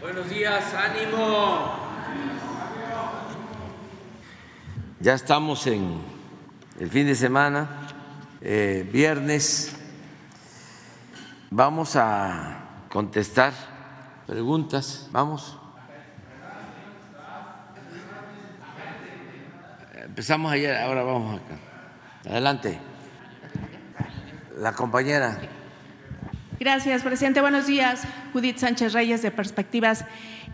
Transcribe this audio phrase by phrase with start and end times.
[0.00, 1.74] Buenos días, ánimo.
[5.00, 6.00] Ya estamos en
[6.78, 7.68] el fin de semana,
[8.40, 9.74] eh, viernes.
[11.50, 13.52] Vamos a contestar
[14.28, 15.08] preguntas.
[15.10, 15.58] Vamos.
[19.96, 21.58] Empezamos ayer, ahora vamos acá.
[22.30, 22.78] Adelante.
[24.58, 25.57] La compañera.
[26.60, 27.40] Gracias, presidente.
[27.40, 28.02] Buenos días.
[28.32, 30.04] Judith Sánchez Reyes de Perspectivas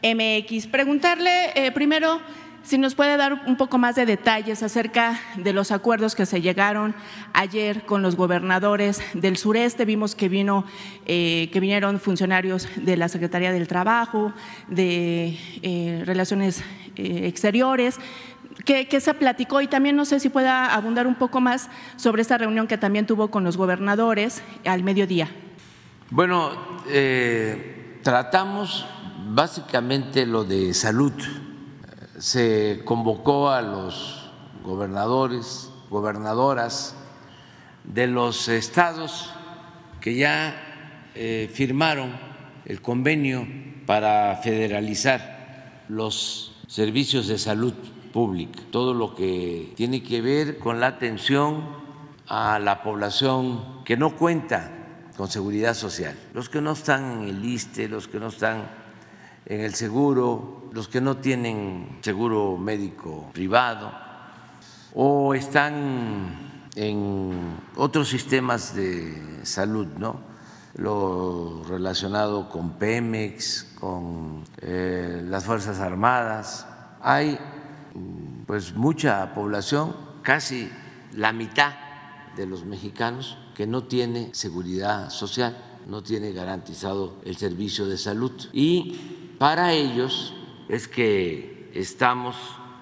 [0.02, 0.66] MX.
[0.66, 2.20] Preguntarle eh, primero
[2.62, 6.42] si nos puede dar un poco más de detalles acerca de los acuerdos que se
[6.42, 6.94] llegaron
[7.32, 9.86] ayer con los gobernadores del sureste.
[9.86, 10.66] Vimos que vino,
[11.06, 14.34] eh, que vinieron funcionarios de la Secretaría del Trabajo,
[14.68, 16.62] de eh, Relaciones
[16.96, 17.98] Exteriores.
[18.66, 19.62] ¿Qué, se platicó?
[19.62, 23.06] Y también no sé si pueda abundar un poco más sobre esta reunión que también
[23.06, 25.30] tuvo con los gobernadores al mediodía.
[26.10, 26.50] Bueno,
[26.86, 28.84] eh, tratamos
[29.28, 31.14] básicamente lo de salud.
[32.18, 34.30] Se convocó a los
[34.62, 36.94] gobernadores, gobernadoras
[37.84, 39.30] de los estados
[40.02, 42.12] que ya eh, firmaron
[42.66, 43.48] el convenio
[43.86, 47.72] para federalizar los servicios de salud
[48.12, 51.64] pública, todo lo que tiene que ver con la atención
[52.28, 54.83] a la población que no cuenta
[55.16, 58.68] con seguridad social, los que no están en el ISTE, los que no están
[59.46, 63.92] en el seguro, los que no tienen seguro médico privado
[64.94, 70.34] o están en otros sistemas de salud, ¿no?
[70.76, 76.66] Lo relacionado con Pemex, con eh, las Fuerzas Armadas.
[77.00, 77.38] Hay
[78.46, 80.68] pues mucha población, casi
[81.12, 81.74] la mitad
[82.34, 85.56] de los mexicanos que no tiene seguridad social,
[85.86, 88.32] no tiene garantizado el servicio de salud.
[88.52, 88.96] Y
[89.38, 90.34] para ellos
[90.68, 92.36] es que estamos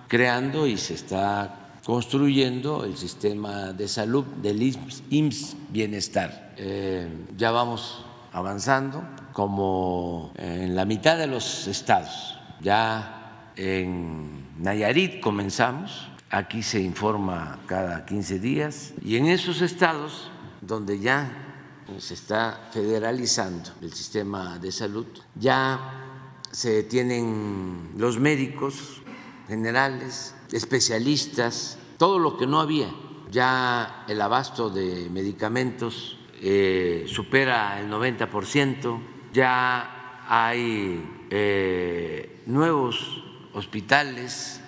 [0.09, 4.63] creando y se está construyendo el sistema de salud del
[5.11, 6.55] IMSS Bienestar.
[6.57, 16.09] Eh, ya vamos avanzando como en la mitad de los estados, ya en Nayarit comenzamos,
[16.31, 20.31] aquí se informa cada 15 días y en esos estados
[20.63, 21.53] donde ya
[21.99, 29.03] se está federalizando el sistema de salud, ya se tienen los médicos
[29.49, 32.89] generales, especialistas, todo lo que no había.
[33.31, 39.01] Ya el abasto de medicamentos eh, supera el 90%,
[39.33, 43.23] ya hay eh, nuevos
[43.55, 44.61] hospitales,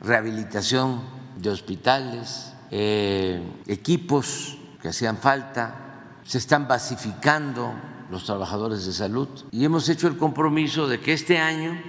[0.00, 1.02] rehabilitación
[1.36, 7.72] de hospitales, eh, equipos que hacían falta, se están basificando
[8.10, 11.80] los trabajadores de salud y hemos hecho el compromiso de que este año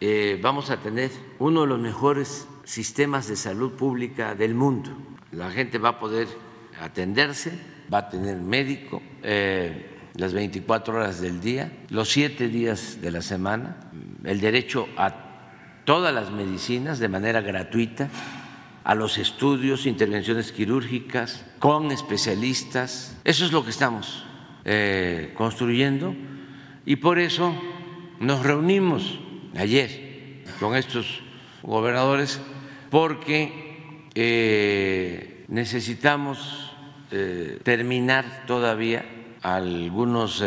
[0.00, 4.90] eh, vamos a tener uno de los mejores sistemas de salud pública del mundo.
[5.30, 6.26] La gente va a poder
[6.80, 7.52] atenderse,
[7.92, 13.20] va a tener médico eh, las 24 horas del día, los siete días de la
[13.20, 13.76] semana,
[14.24, 15.14] el derecho a
[15.84, 18.08] todas las medicinas de manera gratuita,
[18.88, 23.14] a los estudios, intervenciones quirúrgicas, con especialistas.
[23.22, 24.24] Eso es lo que estamos
[24.64, 26.16] eh, construyendo
[26.86, 27.54] y por eso
[28.18, 29.18] nos reunimos
[29.58, 31.20] ayer con estos
[31.62, 32.40] gobernadores
[32.88, 36.72] porque eh, necesitamos
[37.10, 39.04] eh, terminar todavía
[39.42, 40.42] algunos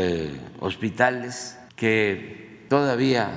[0.59, 3.29] hospitales que todavía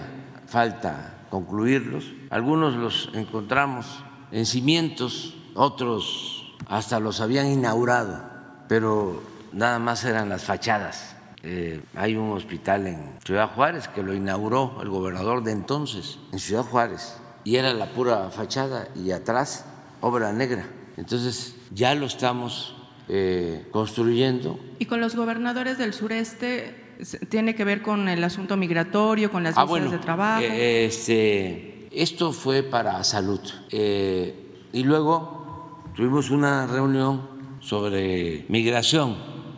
[0.47, 2.11] falta concluirlos.
[2.31, 4.03] Algunos los encontramos
[4.35, 8.21] en cimientos, otros hasta los habían inaugurado,
[8.69, 9.23] pero
[9.53, 11.15] nada más eran las fachadas.
[11.45, 16.41] Eh, hay un hospital en Ciudad Juárez que lo inauguró el gobernador de entonces, en
[16.41, 19.67] Ciudad Juárez, y era la pura fachada y atrás
[20.01, 20.67] obra negra.
[20.97, 22.75] Entonces ya lo estamos
[23.09, 24.59] eh, construyendo.
[24.81, 26.83] ¿Y con los gobernadores del sureste
[27.29, 30.43] tiene que ver con el asunto migratorio, con las ah, de trabajo.
[30.43, 33.41] Eh, este, esto fue para salud.
[33.71, 37.29] Eh, y luego tuvimos una reunión
[37.61, 39.17] sobre migración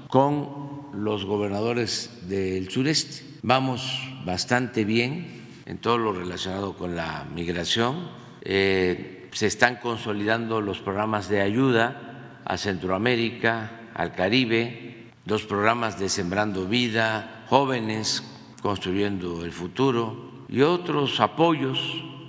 [0.09, 3.25] con los gobernadores del sureste.
[3.43, 8.09] Vamos bastante bien en todo lo relacionado con la migración.
[8.43, 16.09] Eh, se están consolidando los programas de ayuda a Centroamérica, al Caribe, los programas de
[16.09, 18.23] Sembrando Vida, Jóvenes
[18.63, 21.79] Construyendo el Futuro y otros apoyos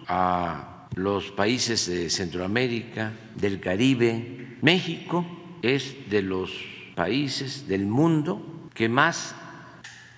[0.08, 4.58] a los países de Centroamérica, del Caribe.
[4.62, 5.26] México
[5.62, 6.52] es de los
[6.96, 9.36] países del mundo que más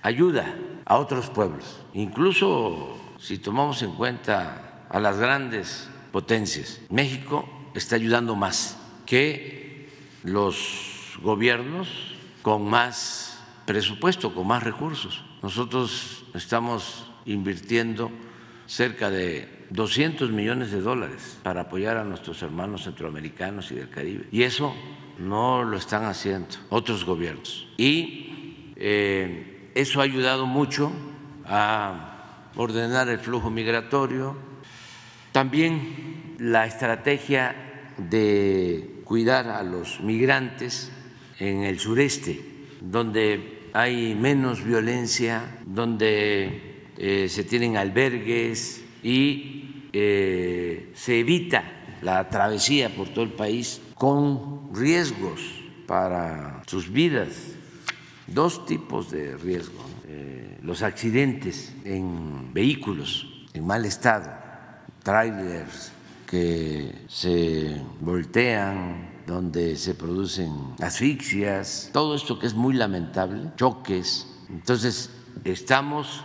[0.01, 0.55] ayuda
[0.85, 6.79] a otros pueblos, incluso si tomamos en cuenta a las grandes potencias.
[6.89, 9.89] México está ayudando más que
[10.23, 11.89] los gobiernos
[12.41, 15.23] con más presupuesto, con más recursos.
[15.43, 18.09] Nosotros estamos invirtiendo
[18.65, 24.25] cerca de 200 millones de dólares para apoyar a nuestros hermanos centroamericanos y del Caribe.
[24.31, 24.73] Y eso
[25.19, 27.67] no lo están haciendo otros gobiernos.
[27.77, 30.91] Y eh, eso ha ayudado mucho
[31.45, 34.35] a ordenar el flujo migratorio.
[35.31, 40.91] También la estrategia de cuidar a los migrantes
[41.39, 42.41] en el sureste,
[42.81, 49.58] donde hay menos violencia, donde eh, se tienen albergues y
[49.93, 51.63] eh, se evita
[52.01, 55.41] la travesía por todo el país con riesgos
[55.85, 57.29] para sus vidas,
[58.27, 64.31] dos tipos de riesgos, eh, los accidentes en vehículos en mal estado,
[65.03, 65.91] trailers
[66.27, 74.27] que se voltean, donde se producen asfixias, todo esto que es muy lamentable, choques.
[74.49, 75.09] Entonces,
[75.43, 76.23] estamos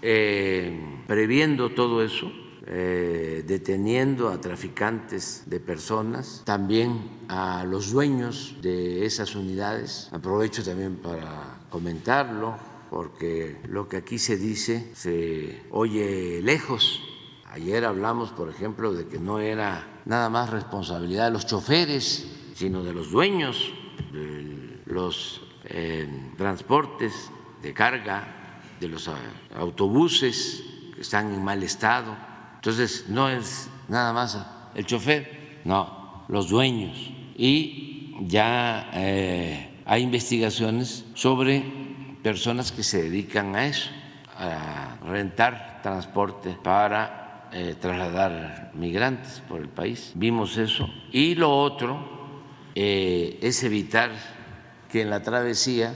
[0.00, 2.32] eh, previendo todo eso
[2.68, 10.08] eh, deteniendo a traficantes de personas, también a los dueños de esas unidades.
[10.10, 12.56] Aprovecho también para comentarlo,
[12.90, 17.00] porque lo que aquí se dice se oye lejos.
[17.52, 22.82] Ayer hablamos, por ejemplo, de que no era nada más responsabilidad de los choferes, sino
[22.82, 23.72] de los dueños
[24.12, 27.30] de los eh, transportes
[27.62, 29.08] de carga, de los
[29.54, 30.64] autobuses
[30.94, 32.25] que están en mal estado
[32.66, 34.36] entonces, no es nada más
[34.74, 37.12] el chofer, no, los dueños.
[37.36, 41.62] Y ya eh, hay investigaciones sobre
[42.24, 43.88] personas que se dedican a eso,
[44.36, 50.10] a rentar transporte para eh, trasladar migrantes por el país.
[50.16, 50.90] Vimos eso.
[51.12, 52.42] Y lo otro
[52.74, 54.10] eh, es evitar
[54.90, 55.94] que en la travesía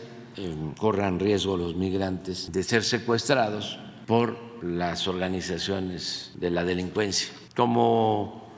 [0.79, 8.51] corran riesgo los migrantes de ser secuestrados por las organizaciones de la delincuencia, como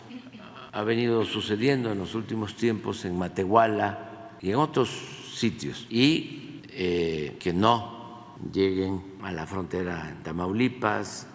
[0.72, 4.90] ha venido sucediendo en los últimos tiempos en Matehuala y en otros
[5.34, 11.26] sitios, y eh, que no lleguen a la frontera en Tamaulipas,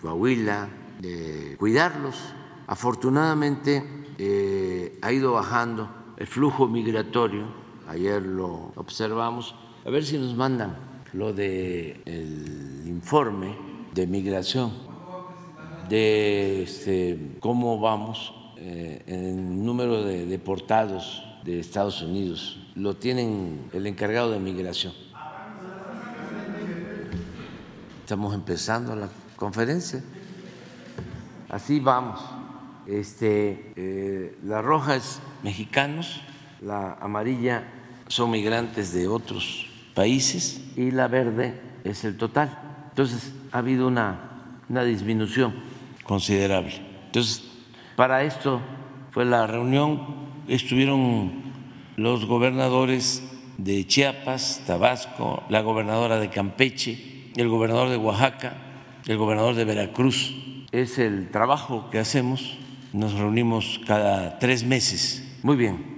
[0.00, 0.68] Coahuila,
[1.00, 2.16] de cuidarlos.
[2.66, 3.82] Afortunadamente
[4.18, 7.46] eh, ha ido bajando el flujo migratorio,
[7.88, 9.54] ayer lo observamos,
[9.84, 10.76] a ver si nos mandan
[11.12, 14.72] lo del el informe de migración,
[15.88, 22.58] de este, cómo vamos eh, en el número de deportados de Estados Unidos.
[22.74, 24.94] Lo tienen el encargado de migración.
[28.00, 30.02] Estamos empezando la conferencia.
[31.48, 32.20] Así vamos.
[32.86, 36.20] Este, eh, la roja es mexicanos,
[36.60, 37.64] la amarilla
[38.08, 42.71] son migrantes de otros países y la verde es el total.
[42.92, 44.28] Entonces, ha habido una,
[44.68, 45.54] disminución
[46.04, 46.74] considerable.
[47.06, 47.42] Entonces,
[47.96, 48.60] para esto
[49.12, 50.02] fue la reunión,
[50.46, 51.32] estuvieron
[51.96, 53.22] los gobernadores
[53.56, 58.56] de Chiapas, Tabasco, la gobernadora de Campeche, el gobernador de Oaxaca,
[59.06, 60.34] el gobernador de Veracruz.
[60.70, 62.58] Es el trabajo que hacemos,
[62.92, 65.38] nos reunimos cada tres meses.
[65.42, 65.92] Muy bien.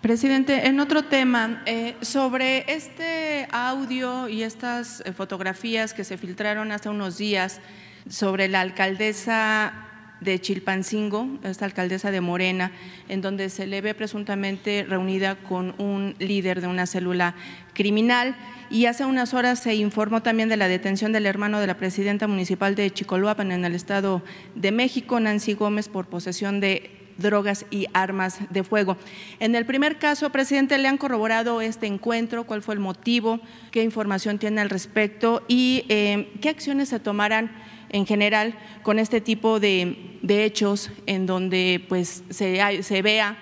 [0.00, 3.21] Presidente, en otro tema, eh, sobre este
[3.52, 7.60] audio y estas eh, fotografías que se filtraron hace unos días
[8.08, 9.72] sobre la alcaldesa
[10.20, 12.72] de Chilpancingo, esta alcaldesa de Morena,
[13.08, 17.34] en donde se le ve presuntamente reunida con un líder de una célula
[17.74, 18.36] criminal.
[18.70, 22.26] Y hace unas horas se informó también de la detención del hermano de la presidenta
[22.28, 24.22] municipal de Chicoloapan en el Estado
[24.54, 28.96] de México, Nancy Gómez, por posesión de drogas y armas de fuego.
[29.40, 32.44] En el primer caso, presidente, ¿le han corroborado este encuentro?
[32.44, 33.40] ¿Cuál fue el motivo?
[33.70, 35.42] ¿Qué información tiene al respecto?
[35.48, 37.50] ¿Y eh, qué acciones se tomarán
[37.90, 43.36] en general con este tipo de, hechos en donde pues, se, se vea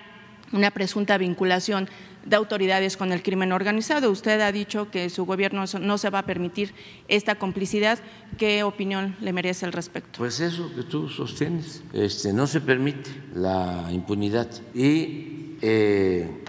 [0.51, 1.87] una presunta vinculación
[2.25, 4.11] de autoridades con el crimen organizado.
[4.11, 6.73] Usted ha dicho que su gobierno no se va a permitir
[7.07, 7.99] esta complicidad.
[8.37, 10.19] ¿Qué opinión le merece al respecto?
[10.19, 16.43] Pues eso que tú sostienes, este, no se permite la impunidad y eh,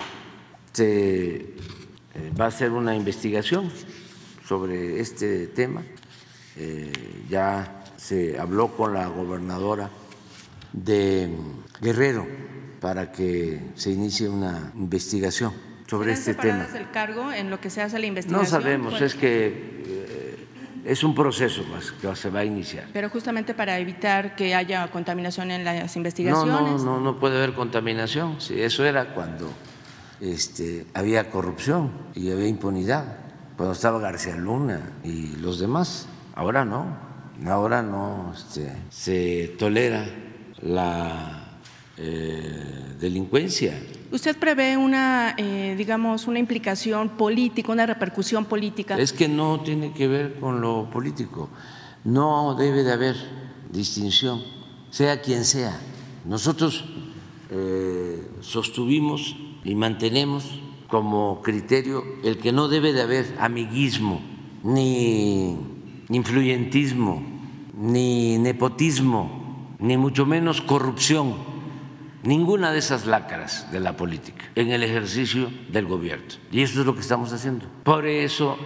[0.73, 3.71] se eh, va a hacer una investigación
[4.47, 5.83] sobre este tema.
[6.57, 6.93] Eh,
[7.31, 9.91] ya se habló con la gobernadora
[10.73, 11.31] de
[11.81, 12.52] Guerrero
[12.83, 15.55] para que se inicie una investigación
[15.87, 16.67] sobre este tema.
[16.75, 18.45] el cargo en lo que se hace la investigación?
[18.45, 19.83] No sabemos, es que
[20.85, 22.87] es un proceso más que se va a iniciar.
[22.93, 26.53] Pero justamente para evitar que haya contaminación en las No, investigaciones.
[26.53, 28.41] no, no, no puede haber contaminación.
[28.41, 29.49] Sí, eso era cuando
[30.21, 33.17] este, había corrupción y había impunidad,
[33.57, 36.09] cuando estaba García Luna y los demás.
[36.35, 36.97] Ahora no,
[37.47, 40.05] ahora no este, se tolera
[40.61, 41.42] la
[41.97, 43.79] eh, delincuencia.
[44.11, 48.99] ¿Usted prevé una, eh, digamos, una implicación política, una repercusión política?
[48.99, 51.49] Es que no tiene que ver con lo político.
[52.05, 53.17] No debe de haber
[53.71, 54.43] distinción,
[54.91, 55.79] sea quien sea.
[56.25, 56.85] Nosotros
[57.51, 64.21] eh, sostuvimos y mantenemos como criterio el que no debe de haber amiguismo,
[64.63, 65.57] ni
[66.11, 67.23] influyentismo,
[67.79, 71.52] ni nepotismo, ni mucho menos corrupción,
[72.23, 76.27] ninguna de esas lacras de la política en el ejercicio del gobierno.
[76.51, 77.67] Y eso es lo que estamos haciendo.
[77.85, 78.57] Por eso,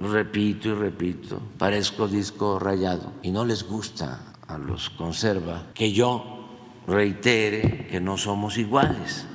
[0.00, 6.38] repito y repito, parezco disco rayado y no les gusta a los conserva que yo
[6.86, 9.26] reitere que no somos iguales.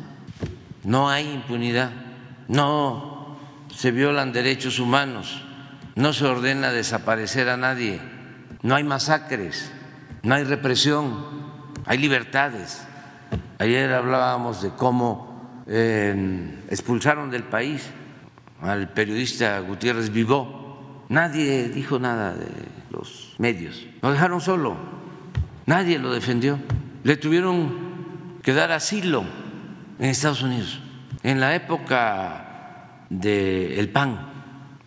[0.84, 1.92] No hay impunidad,
[2.48, 3.38] no
[3.74, 5.44] se violan derechos humanos,
[5.96, 8.02] no se ordena desaparecer a nadie,
[8.64, 9.72] no hay masacres,
[10.24, 11.26] no hay represión,
[11.86, 12.86] hay libertades.
[13.64, 17.88] Ayer hablábamos de cómo eh, expulsaron del país
[18.62, 21.06] al periodista Gutiérrez Vivó.
[21.08, 22.46] Nadie dijo nada de
[22.92, 24.76] los medios, lo dejaron solo,
[25.66, 26.60] nadie lo defendió.
[27.06, 27.72] Le tuvieron
[28.44, 29.24] que dar asilo
[29.98, 30.82] en Estados Unidos,
[31.24, 34.28] en la época del PAN,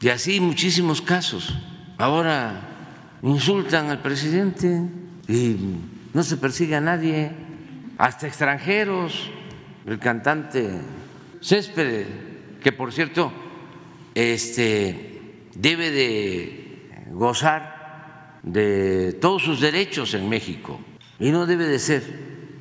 [0.02, 1.56] y así muchísimos casos.
[1.96, 2.60] Ahora
[3.22, 4.82] insultan al presidente
[5.28, 5.56] y
[6.12, 7.45] no se persigue a nadie,
[7.98, 9.30] hasta extranjeros.
[9.86, 10.80] El cantante
[11.40, 12.06] Céspedes,
[12.60, 13.32] que por cierto
[14.14, 20.80] este, debe de gozar de todos sus derechos en México
[21.18, 22.02] y no debe de ser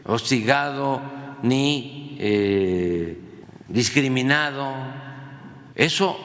[0.06, 1.02] hostigado
[1.42, 3.20] ni eh,
[3.68, 4.72] discriminado.
[5.74, 6.18] Eso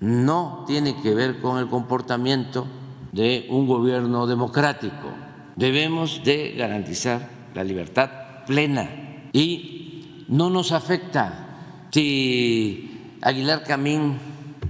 [0.00, 2.66] no tiene que ver con el comportamiento
[3.12, 5.12] de un gobierno democrático.
[5.56, 8.19] Debemos de garantizar la libertad
[8.50, 14.18] plena y no nos afecta si Aguilar Camín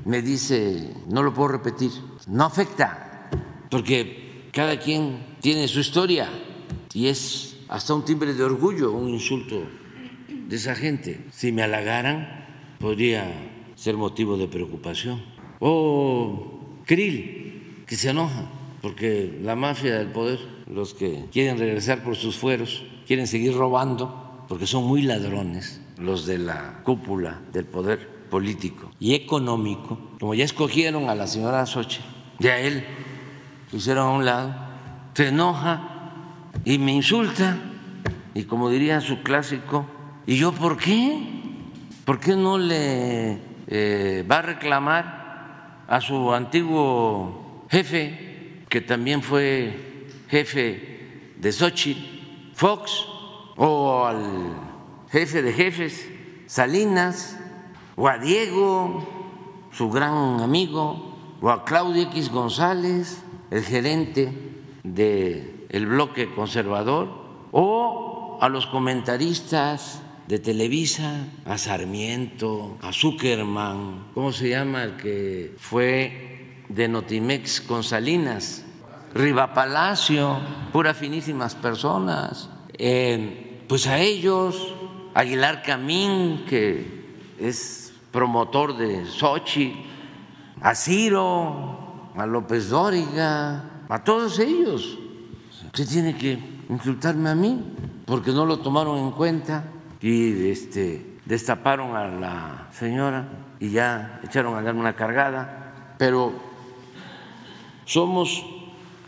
[0.05, 1.91] me dice, no lo puedo repetir,
[2.27, 3.31] no afecta,
[3.71, 6.29] porque cada quien tiene su historia
[6.93, 9.63] y es hasta un timbre de orgullo, un insulto
[10.29, 11.25] de esa gente.
[11.31, 12.45] Si me halagaran,
[12.81, 13.33] podría
[13.77, 15.23] ser motivo de preocupación.
[15.59, 18.45] O Krill, que se enoja,
[18.83, 24.45] porque la mafia del poder, los que quieren regresar por sus fueros, quieren seguir robando,
[24.47, 30.45] porque son muy ladrones los de la cúpula del poder político y económico, como ya
[30.45, 32.03] escogieron a la señora Sochi,
[32.39, 32.85] ya él
[33.73, 34.55] lo hicieron a un lado,
[35.15, 36.13] se enoja
[36.65, 37.59] y me insulta,
[38.33, 39.87] y como diría su clásico,
[40.25, 41.21] ¿y yo por qué?
[42.05, 50.07] ¿Por qué no le eh, va a reclamar a su antiguo jefe, que también fue
[50.29, 52.20] jefe de Sochi,
[52.61, 53.07] Fox,
[53.57, 54.53] o al
[55.11, 56.07] jefe de jefes,
[56.45, 57.39] Salinas,
[57.97, 59.03] o a Diego,
[59.73, 64.31] su gran amigo, o a Claudio X González, el gerente
[64.85, 67.09] del bloque conservador,
[67.51, 75.57] o a los comentaristas de Televisa, a Sarmiento, a Zuckerman, ¿cómo se llama el que
[75.57, 78.67] fue de Notimex con Salinas?
[79.15, 80.39] Riva Palacio,
[80.73, 82.50] puras finísimas personas.
[83.71, 84.73] Pues a ellos,
[85.13, 86.87] Aguilar Camín, que
[87.39, 89.85] es promotor de Sochi,
[90.63, 94.99] a Ciro, a López Dóriga, a todos ellos.
[95.75, 96.39] ¿Qué tiene que
[96.71, 97.63] insultarme a mí?
[98.07, 99.65] Porque no lo tomaron en cuenta
[100.01, 103.29] y este, destaparon a la señora
[103.61, 106.33] y ya echaron a dar una cargada, pero
[107.85, 108.43] somos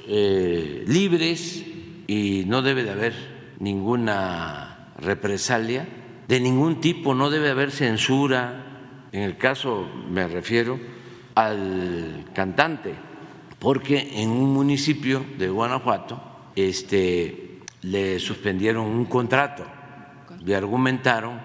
[0.07, 1.65] eh, libres
[2.07, 3.32] y no debe de haber
[3.63, 5.89] ninguna represalia
[6.29, 9.09] de ningún tipo, no debe haber censura.
[9.13, 10.79] En el caso me refiero
[11.35, 12.95] al cantante,
[13.59, 16.21] porque en un municipio de Guanajuato
[16.55, 19.65] este, le suspendieron un contrato
[20.45, 21.41] le argumentaron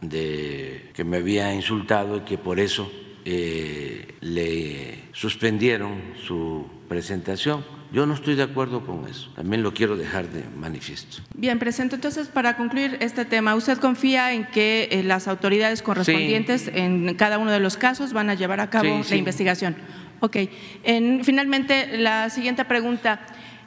[0.00, 2.90] de que me había insultado y que por eso
[3.24, 7.64] eh, le suspendieron su presentación.
[7.94, 9.30] Yo no estoy de acuerdo con eso.
[9.36, 11.18] También lo quiero dejar de manifiesto.
[11.32, 11.94] Bien, presento.
[11.94, 17.38] Entonces, para concluir este tema, ¿usted confía en que eh, las autoridades correspondientes en cada
[17.38, 19.14] uno de los casos van a llevar a cabo Sí, la sí.
[19.16, 19.76] investigación?
[20.18, 20.38] Ok.
[20.82, 23.20] En, finalmente, la siguiente pregunta.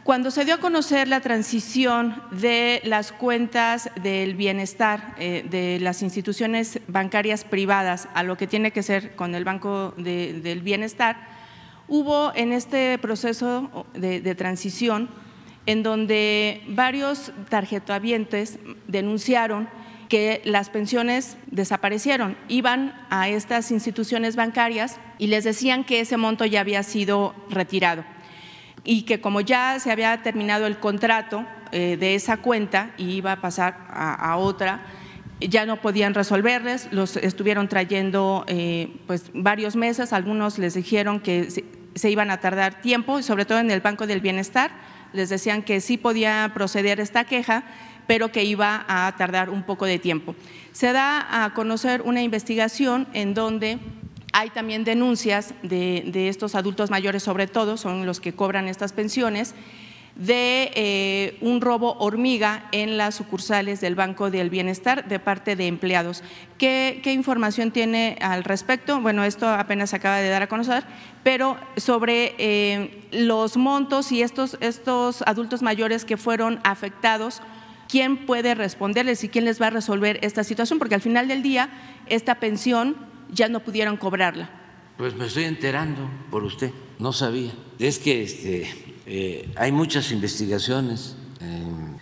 [0.04, 6.02] Cuando se dio a conocer la transición de las cuentas del bienestar eh, de las
[6.02, 11.37] instituciones bancarias privadas a lo que tiene que ser con el Banco del Bienestar,
[11.88, 15.10] hubo en este proceso de, transición
[15.66, 19.68] en donde varios tarjetavientes denunciaron
[20.08, 26.46] que las pensiones desaparecieron, iban a estas instituciones bancarias y les decían que ese monto
[26.46, 28.06] ya había sido retirado
[28.86, 33.34] y que como ya se había terminado el contrato eh, de esa cuenta y iba
[33.34, 34.86] a pasar a, otra,
[35.40, 41.50] ya no podían resolverles, los estuvieron trayendo eh, pues varios meses, algunos les dijeron que
[41.96, 44.72] se, iban a tardar tiempo, sobre todo en el Banco del Bienestar,
[45.14, 47.64] les decían que sí podía proceder esta queja,
[48.08, 50.36] pero que iba a tardar un poco de tiempo.
[50.72, 53.80] Se da a conocer una investigación en donde
[54.34, 59.56] hay también denuncias de, estos adultos mayores, sobre todo, son los que cobran estas pensiones,
[60.18, 65.68] de eh, un robo hormiga en las sucursales del Banco del Bienestar de parte de
[65.68, 66.24] empleados.
[66.58, 69.00] ¿Qué, información tiene al respecto?
[69.00, 70.84] Bueno, esto apenas acaba de dar a conocer,
[71.24, 77.42] pero sobre eh, los montos y estos, estos adultos mayores que fueron afectados
[77.88, 81.44] quién puede responderles y quién les va a resolver esta situación, porque al final del
[81.44, 81.70] día
[82.08, 82.96] esta pensión
[83.32, 84.50] ya no pudieron cobrarla.
[84.98, 87.52] Pues me estoy enterando por usted, no sabía.
[87.78, 88.68] Es que este,
[89.10, 91.16] eh, hay muchas investigaciones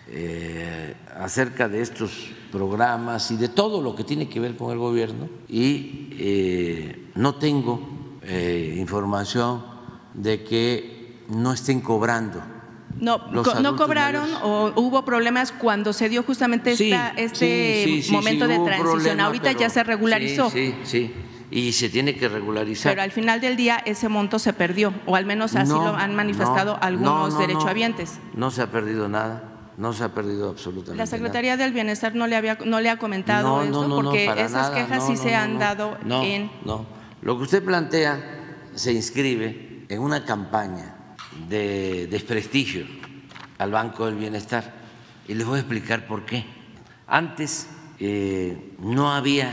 [0.09, 2.11] eh, acerca de estos
[2.51, 7.35] programas y de todo lo que tiene que ver con el gobierno y eh, no
[7.35, 7.95] tengo
[8.75, 9.63] información
[10.15, 12.41] de que no estén cobrando
[12.99, 13.19] no,
[13.61, 16.75] no cobraron o hubo problemas cuando se dio justamente
[17.17, 19.19] este momento de transición.
[19.19, 20.49] Ahorita ya se regularizó.
[20.49, 21.13] Sí, sí,
[21.51, 22.91] y se tiene que regularizar.
[22.91, 26.15] Pero al final del día ese monto se perdió, o al menos así lo han
[26.15, 28.19] manifestado algunos derechohabientes.
[28.33, 29.51] No, se ha perdido nada.
[29.77, 32.97] No se ha perdido absolutamente La Secretaría del Bienestar no le había no le ha
[32.97, 36.85] comentado esto porque esas quejas sí se han dado en No,
[37.21, 41.15] lo que usted plantea se inscribe en una campaña
[41.49, 42.85] de desprestigio
[43.57, 44.73] al Banco del Bienestar.
[45.27, 46.45] Y les voy a explicar por qué.
[47.07, 47.67] Antes
[47.99, 49.51] eh, no había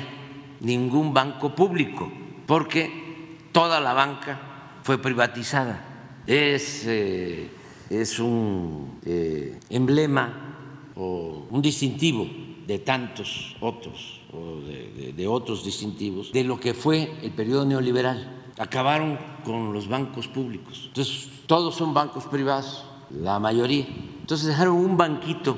[0.63, 2.11] ningún banco público
[2.47, 6.23] porque toda la banca fue privatizada.
[6.27, 7.51] Es, eh,
[7.91, 12.27] es un eh, emblema o un distintivo
[12.67, 18.53] de tantos otros o de, otros distintivos de lo que fue el periodo neoliberal.
[18.59, 20.85] Acabaron con los bancos públicos.
[20.89, 23.87] Entonces, todos son bancos privados, la mayoría.
[24.21, 25.57] Entonces dejaron un banquito,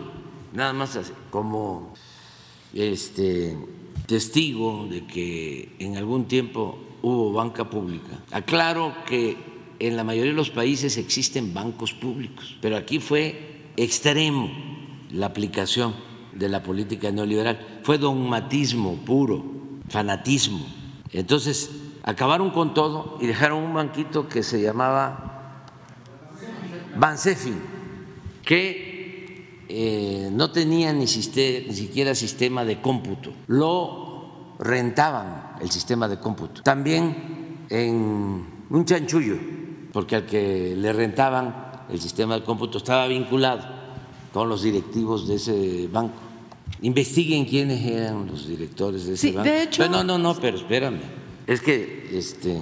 [0.52, 1.92] nada más así, como
[2.72, 3.56] este,
[4.06, 8.22] testigo de que en algún tiempo hubo banca pública.
[8.30, 9.36] Aclaro que
[9.78, 14.50] en la mayoría de los países existen bancos públicos, pero aquí fue extremo
[15.10, 15.94] la aplicación
[16.32, 17.80] de la política neoliberal.
[17.82, 19.44] Fue dogmatismo puro,
[19.88, 20.66] fanatismo.
[21.12, 21.70] Entonces
[22.02, 25.66] acabaron con todo y dejaron un banquito que se llamaba
[26.96, 27.54] Bansefi,
[28.44, 28.93] que
[29.68, 36.62] eh, no tenía ni, ni siquiera sistema de cómputo, lo rentaban el sistema de cómputo.
[36.62, 39.36] También en un chanchullo,
[39.92, 43.64] porque al que le rentaban el sistema de cómputo estaba vinculado
[44.32, 46.14] con los directivos de ese banco.
[46.82, 49.48] Investiguen quiénes eran los directores de ese banco.
[49.48, 51.00] De hecho, no, no, no, pero espérame.
[51.46, 52.58] Es que este,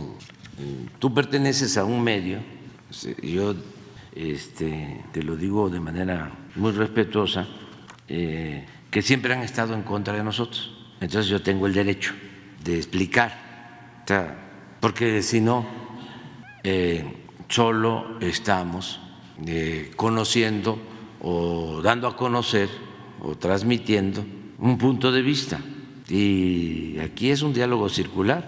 [0.98, 2.40] tú perteneces a un medio,
[3.22, 3.54] yo
[4.14, 7.46] este, te lo digo de manera muy respetuosa,
[8.08, 10.74] eh, que siempre han estado en contra de nosotros.
[11.00, 12.14] Entonces yo tengo el derecho
[12.62, 14.02] de explicar,
[14.80, 15.66] porque si no,
[16.62, 17.04] eh,
[17.48, 19.00] solo estamos
[19.46, 20.78] eh, conociendo
[21.20, 22.68] o dando a conocer
[23.20, 24.24] o transmitiendo
[24.58, 25.60] un punto de vista.
[26.08, 28.44] Y aquí es un diálogo circular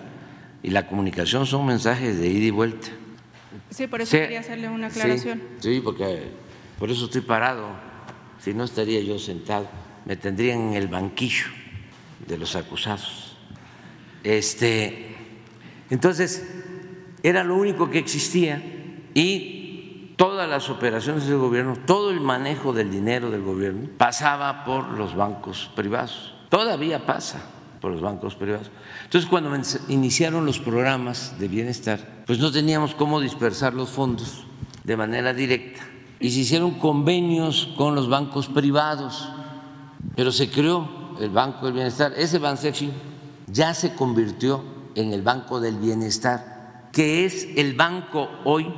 [0.63, 2.89] y la comunicación son mensajes de ida y vuelta.
[3.71, 5.43] Sí, por eso quería hacerle una aclaración.
[5.59, 6.29] Sí, porque
[6.79, 7.69] por eso estoy parado.
[8.45, 9.67] Si no estaría yo sentado,
[10.05, 11.47] me tendrían en el banquillo
[12.29, 13.39] de los acusados.
[14.23, 15.17] Este,
[15.89, 16.47] entonces,
[17.23, 18.63] era lo único que existía
[19.15, 24.89] y todas las operaciones del gobierno, todo el manejo del dinero del gobierno pasaba por
[24.89, 26.35] los bancos privados.
[26.51, 27.41] Todavía pasa
[27.81, 28.71] por los bancos privados.
[29.05, 29.51] Entonces, cuando
[29.89, 34.45] iniciaron los programas de bienestar, pues no teníamos cómo dispersar los fondos
[34.85, 35.94] de manera directa
[36.25, 39.29] y se hicieron convenios con los bancos privados,
[40.17, 40.89] pero se creó
[41.21, 42.15] el Banco del Bienestar.
[42.17, 42.91] Ese Bansefi
[43.47, 48.73] ya se convirtió en el Banco del Bienestar que es el banco hoy,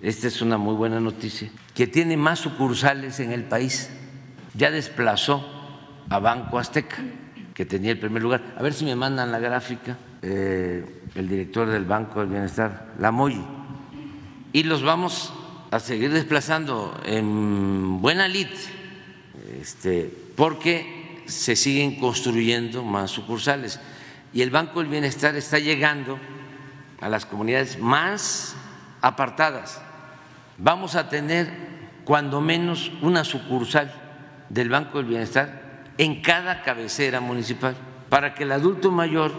[0.00, 3.88] esta es una muy buena noticia, que tiene más sucursales en el país.
[4.54, 5.46] Ya desplazó
[6.08, 6.96] a Banco Azteca,
[7.54, 8.54] que tenía el primer lugar.
[8.58, 13.12] A ver si me mandan la gráfica, eh, el director del Banco del Bienestar, la
[13.12, 13.40] Moy.
[14.52, 15.32] Y los vamos
[15.72, 18.48] a seguir desplazando en buena lid,
[19.58, 23.80] este, porque se siguen construyendo más sucursales.
[24.34, 26.18] Y el Banco del Bienestar está llegando
[27.00, 28.54] a las comunidades más
[29.00, 29.80] apartadas.
[30.58, 31.50] Vamos a tener
[32.04, 33.94] cuando menos una sucursal
[34.50, 37.74] del Banco del Bienestar en cada cabecera municipal
[38.10, 39.32] para que el adulto mayor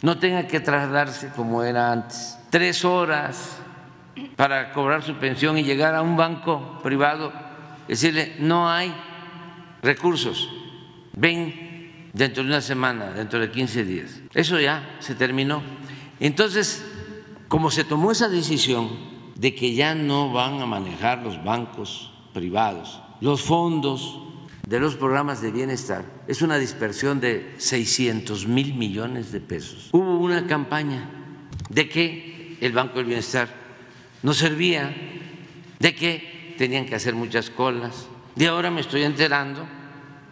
[0.00, 3.58] no tenga que trasladarse como era antes, tres horas
[4.36, 7.32] para cobrar su pensión y llegar a un banco privado,
[7.88, 8.94] decirle, no hay
[9.82, 10.48] recursos,
[11.12, 14.20] ven dentro de una semana, dentro de 15 días.
[14.34, 15.62] Eso ya se terminó.
[16.18, 16.84] Entonces,
[17.48, 18.88] como se tomó esa decisión
[19.34, 24.20] de que ya no van a manejar los bancos privados, los fondos
[24.66, 29.88] de los programas de bienestar, es una dispersión de 600 mil millones de pesos.
[29.92, 31.08] Hubo una campaña
[31.68, 33.48] de que el Banco del Bienestar
[34.22, 34.94] no servía,
[35.78, 38.06] de que tenían que hacer muchas colas.
[38.36, 39.66] De ahora me estoy enterando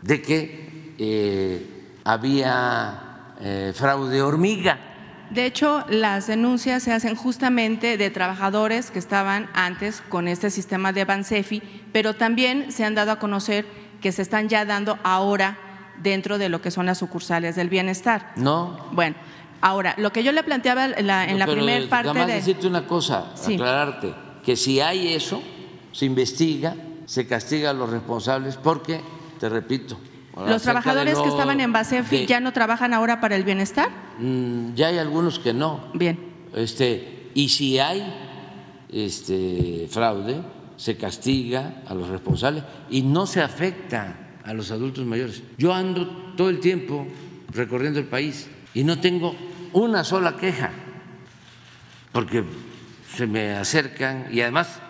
[0.03, 1.67] de que eh,
[2.05, 4.89] había eh, fraude hormiga
[5.31, 10.93] de hecho, las denuncias se hacen justamente de trabajadores que estaban antes con este sistema
[10.93, 13.67] de Bansefi, pero también se han dado a conocer
[14.01, 15.59] que se están ya dando ahora
[16.03, 18.33] dentro de lo que son las sucursales del bienestar.
[18.37, 18.89] No.
[18.93, 19.17] Bueno,
[19.61, 22.35] ahora, lo que yo le planteaba en la, primera parte de…
[22.35, 25.43] decirte una cosa, aclararte, que si hay eso,
[25.93, 26.75] se investiga,
[27.07, 29.01] se castiga a los responsables, porque,
[29.39, 29.99] te repito,
[30.47, 33.89] ¿Los trabajadores que estaban en Basefi ya no trabajan ahora para el bienestar?
[34.19, 35.89] Mm, ya hay algunos que no.
[35.95, 36.19] Bien.
[36.55, 38.05] Este, y si hay
[38.91, 40.41] este, fraude,
[40.77, 45.43] se castiga a los responsables y no se afecta a los adultos mayores.
[45.59, 47.07] Yo ando todo el tiempo
[47.53, 49.35] recorriendo el país y no tengo
[49.73, 50.71] una sola queja,
[52.13, 52.45] porque
[53.15, 54.81] se me acercan y además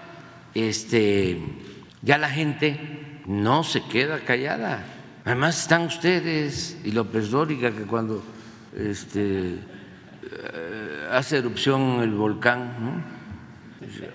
[0.54, 1.40] este,
[2.02, 4.84] ya la gente no se queda callada
[5.28, 8.22] Además están ustedes y López Dóriga que cuando
[8.74, 13.04] este, eh, hace erupción el volcán,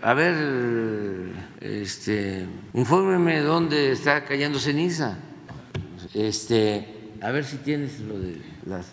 [0.02, 5.20] a ver, este, infórmeme dónde está cayendo ceniza.
[6.16, 8.88] Este, a ver si tienes lo de las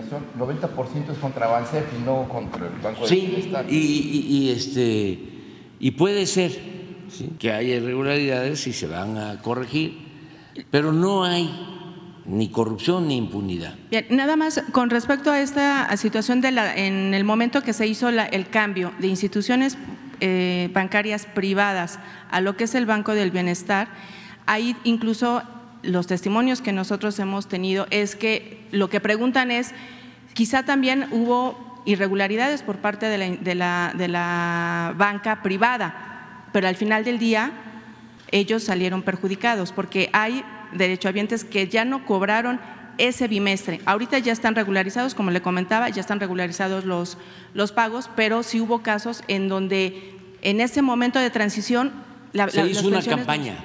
[0.00, 3.66] investigación, 90% es contra Avancef y no contra el Banco de Bienestar.
[3.68, 5.18] Y, y, y, este,
[5.78, 6.52] y puede ser
[7.38, 10.10] que haya irregularidades y se van a corregir
[10.70, 11.50] pero no hay
[12.26, 13.74] ni corrupción ni impunidad.
[13.90, 17.86] Bien, nada más con respecto a esta situación de la, en el momento que se
[17.86, 19.78] hizo el cambio de instituciones
[20.20, 21.98] eh, bancarias privadas
[22.30, 23.88] a lo que es el Banco del Bienestar,
[24.46, 25.42] ahí incluso
[25.82, 29.72] los testimonios que nosotros hemos tenido es que lo que preguntan es,
[30.34, 37.04] quizá también hubo irregularidades por parte de la, de la banca privada, pero al final
[37.04, 37.52] del día
[38.30, 42.60] ellos salieron perjudicados porque hay derechohabientes que ya no cobraron
[42.98, 43.80] ese bimestre.
[43.86, 47.16] Ahorita ya están regularizados, como le comentaba, ya están regularizados los,
[47.54, 51.92] los pagos, pero sí hubo casos en donde en ese momento de transición
[52.32, 53.56] la, se hizo una campaña.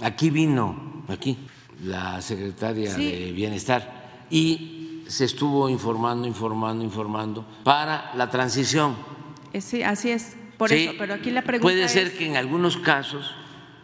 [0.00, 1.36] Aquí vino, aquí,
[1.84, 8.96] la secretaria de Bienestar y se estuvo informando, informando, informando para la transición.
[9.52, 10.36] Eh, sí, así es.
[10.56, 13.34] Por eso, pero aquí la pregunta puede ser que en algunos casos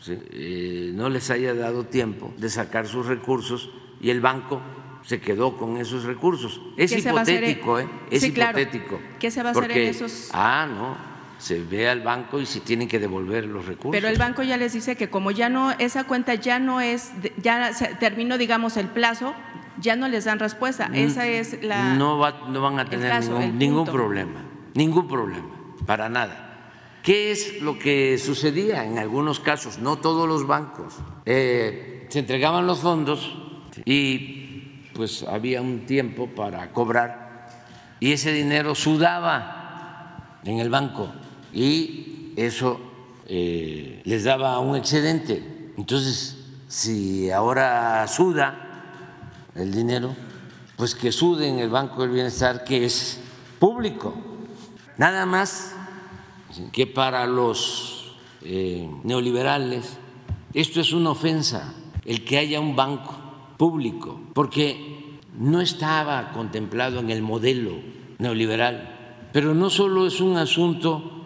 [0.09, 4.61] eh, no les haya dado tiempo de sacar sus recursos y el banco
[5.03, 6.61] se quedó con esos recursos.
[6.77, 7.89] Es hipotético, ¿eh?
[8.11, 9.01] Es hipotético.
[9.19, 10.31] ¿Qué se va a hacer en esos?
[10.33, 10.97] Ah, no,
[11.43, 13.91] se ve al banco y se tienen que devolver los recursos.
[13.91, 17.11] Pero el banco ya les dice que como ya no, esa cuenta ya no es,
[17.37, 19.35] ya se terminó, digamos, el plazo,
[19.81, 20.89] ya no les dan respuesta.
[20.89, 21.95] Mm, esa es la.
[21.95, 22.17] No,
[22.49, 24.41] no van a tener ningún problema,
[24.75, 25.49] ningún problema,
[25.85, 26.61] para nada.
[27.03, 29.81] ¿Qué es lo que sucedía en algunos casos?
[29.81, 30.95] No todos los bancos.
[31.27, 33.37] Eh, se entregaban los fondos
[33.85, 37.49] y pues había un tiempo para cobrar
[37.99, 41.13] y ese dinero sudaba en el banco
[41.53, 42.81] y eso
[43.27, 45.73] eh, les daba un excedente.
[45.77, 46.37] Entonces,
[46.69, 50.15] si ahora suda el dinero,
[50.77, 53.21] pues que sude en el Banco del Bienestar, que es
[53.59, 54.15] público.
[54.97, 55.75] Nada más
[56.73, 59.99] que para los eh, neoliberales
[60.55, 61.73] esto es una ofensa,
[62.05, 63.15] el que haya un banco
[63.57, 67.73] público, porque no estaba contemplado en el modelo
[68.19, 71.22] neoliberal Pero no solo es un asunto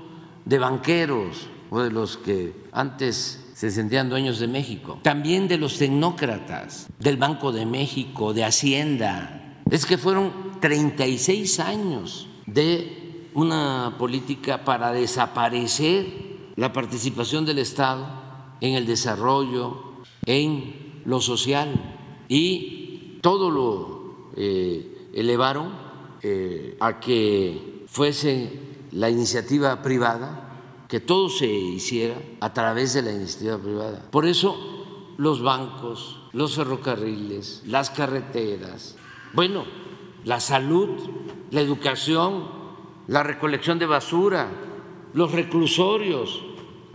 [0.46, 5.78] de banqueros o de los que antes se sentían dueños de México, también de los
[5.78, 9.62] tecnócratas, del Banco de México, de Hacienda.
[9.70, 16.06] Es que fueron 36 años de una política para desaparecer
[16.54, 18.06] la participación del Estado
[18.61, 21.96] en el desarrollo, en lo social
[22.28, 25.72] y todo lo eh, elevaron
[26.22, 33.12] eh, a que fuese la iniciativa privada que todo se hiciera a través de la
[33.12, 34.09] iniciativa privada.
[34.11, 38.96] Por eso los bancos, los ferrocarriles, las carreteras,
[39.35, 39.64] bueno,
[40.24, 40.88] la salud,
[41.50, 42.48] la educación,
[43.06, 44.48] la recolección de basura,
[45.12, 46.42] los reclusorios,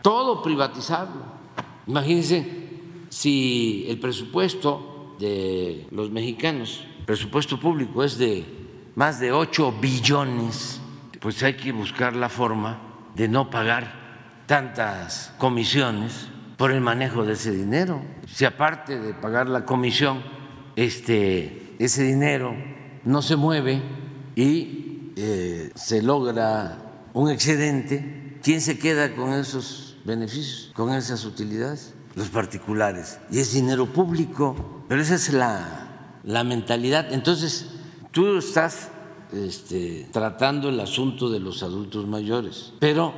[0.02, 1.22] todo privatizarlo.
[1.86, 8.44] Imagínense si el presupuesto de los mexicanos, presupuesto público es de
[8.96, 10.81] más de 8 billones,
[11.22, 12.82] pues hay que buscar la forma
[13.16, 18.02] de no pagar tantas comisiones por el manejo de ese dinero.
[18.28, 20.24] Si aparte de pagar la comisión,
[20.76, 22.56] este, ese dinero
[23.06, 23.84] no se mueve
[24.36, 31.94] y eh, se logra un excedente, ¿quién se queda con esos beneficios, con esas utilidades?
[32.16, 33.20] Los particulares.
[33.30, 37.14] Y es dinero público, pero esa es la, la mentalidad.
[37.14, 37.68] Entonces,
[38.12, 38.90] tú estás
[39.34, 42.74] este, tratando el asunto de los adultos mayores.
[42.80, 43.14] Pero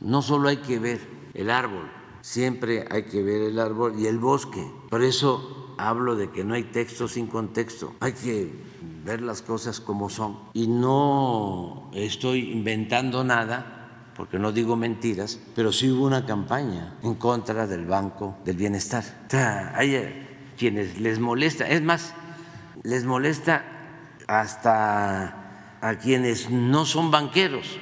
[0.00, 1.00] no solo hay que ver
[1.34, 4.64] el árbol, siempre hay que ver el árbol y el bosque.
[4.90, 7.94] Por eso hablo de que no hay texto sin contexto.
[8.00, 8.52] Hay que
[9.04, 10.38] ver las cosas como son.
[10.54, 13.74] Y no estoy inventando nada
[14.16, 19.04] porque no digo mentiras, pero sí hubo una campaña en contra del Banco del Bienestar.
[19.32, 22.14] O hay quienes les molesta, es más,
[22.82, 23.64] les molesta
[24.28, 25.43] hasta
[25.84, 27.76] a quienes no son banqueros,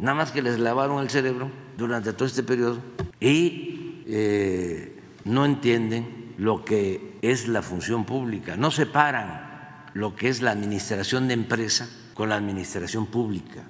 [0.00, 2.80] nada más que les lavaron el cerebro durante todo este periodo
[3.20, 10.42] y eh, no entienden lo que es la función pública, no separan lo que es
[10.42, 13.62] la administración de empresa con la administración pública.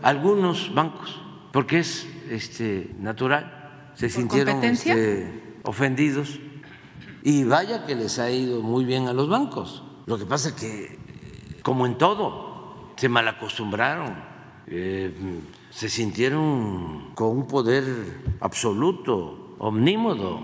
[0.00, 1.20] Algunos bancos,
[1.52, 6.40] porque es este, natural, se sintieron este, ofendidos
[7.22, 9.82] y vaya que les ha ido muy bien a los bancos.
[10.06, 11.03] Lo que pasa es que
[11.64, 14.14] como en todo, se malacostumbraron,
[14.66, 17.84] eh, se sintieron con un poder
[18.40, 20.42] absoluto, omnímodo,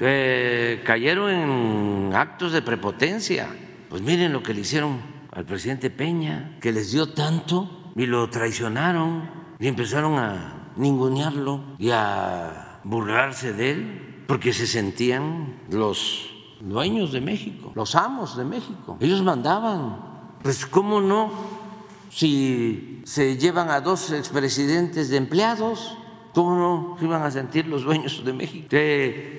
[0.00, 3.48] eh, cayeron en actos de prepotencia.
[3.88, 4.98] Pues miren lo que le hicieron
[5.30, 11.90] al presidente Peña, que les dio tanto y lo traicionaron y empezaron a ningunearlo y
[11.92, 18.96] a burlarse de él porque se sentían los dueños de México, los amos de México.
[18.98, 21.30] Ellos mandaban pues cómo no,
[22.10, 25.96] si se llevan a dos expresidentes de empleados,
[26.34, 28.68] ¿cómo no se iban a sentir los dueños de México?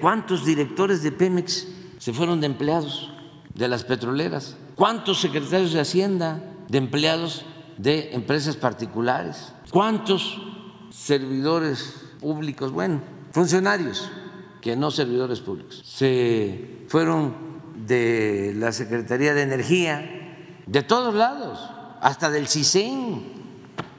[0.02, 3.12] ¿Cuántos directores de Pemex se fueron de empleados
[3.54, 4.58] de las petroleras?
[4.76, 7.46] ¿Cuántos secretarios de Hacienda de empleados
[7.78, 9.54] de empresas particulares?
[9.72, 10.42] ¿Cuántos
[10.92, 14.10] servidores públicos, bueno, funcionarios
[14.62, 17.36] que no servidores públicos, se fueron
[17.86, 20.27] de la Secretaría de Energía
[20.68, 21.60] de todos lados,
[22.02, 23.24] hasta del CISEN,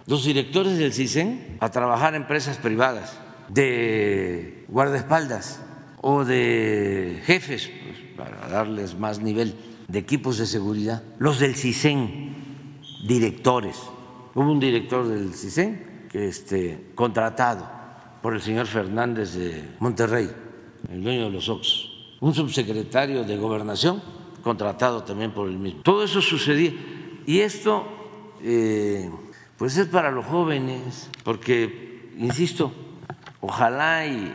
[0.07, 5.61] los directores del CISEN a trabajar en empresas privadas, de guardaespaldas
[6.01, 9.55] o de jefes, pues, para darles más nivel
[9.89, 13.77] de equipos de seguridad, los del CISEN, directores.
[14.35, 17.69] Hubo un director del CISEN que este, contratado
[18.23, 20.31] por el señor Fernández de Monterrey,
[20.91, 24.03] el dueño de los Oxos, un subsecretario de gobernación
[24.49, 25.83] contratado también por el mismo.
[25.83, 26.73] Todo eso sucedía.
[27.27, 27.85] Y esto,
[28.41, 29.11] eh,
[29.59, 32.73] pues es para los jóvenes, porque, insisto,
[33.43, 34.33] ojalá y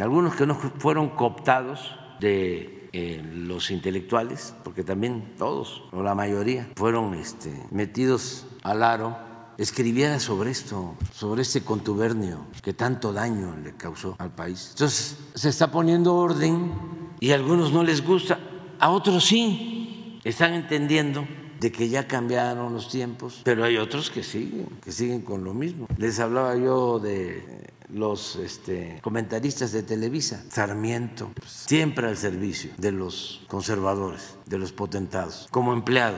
[0.00, 6.68] algunos que no fueron cooptados de eh, los intelectuales, porque también todos, o la mayoría,
[6.74, 9.16] fueron este, metidos al aro,
[9.58, 14.70] escribiera sobre esto, sobre este contubernio que tanto daño le causó al país.
[14.72, 16.72] Entonces, se está poniendo orden
[17.20, 18.40] y a algunos no les gusta.
[18.82, 21.24] A otros sí, están entendiendo
[21.60, 25.54] de que ya cambiaron los tiempos, pero hay otros que siguen, que siguen con lo
[25.54, 25.86] mismo.
[25.98, 33.44] Les hablaba yo de los este, comentaristas de Televisa, Sarmiento, siempre al servicio de los
[33.46, 36.16] conservadores, de los potentados, como empleado.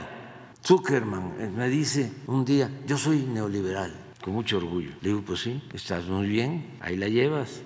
[0.65, 4.89] Zuckerman eh, me dice un día, yo soy neoliberal, con mucho orgullo.
[5.01, 7.61] Le digo, pues sí, estás muy bien, ahí la llevas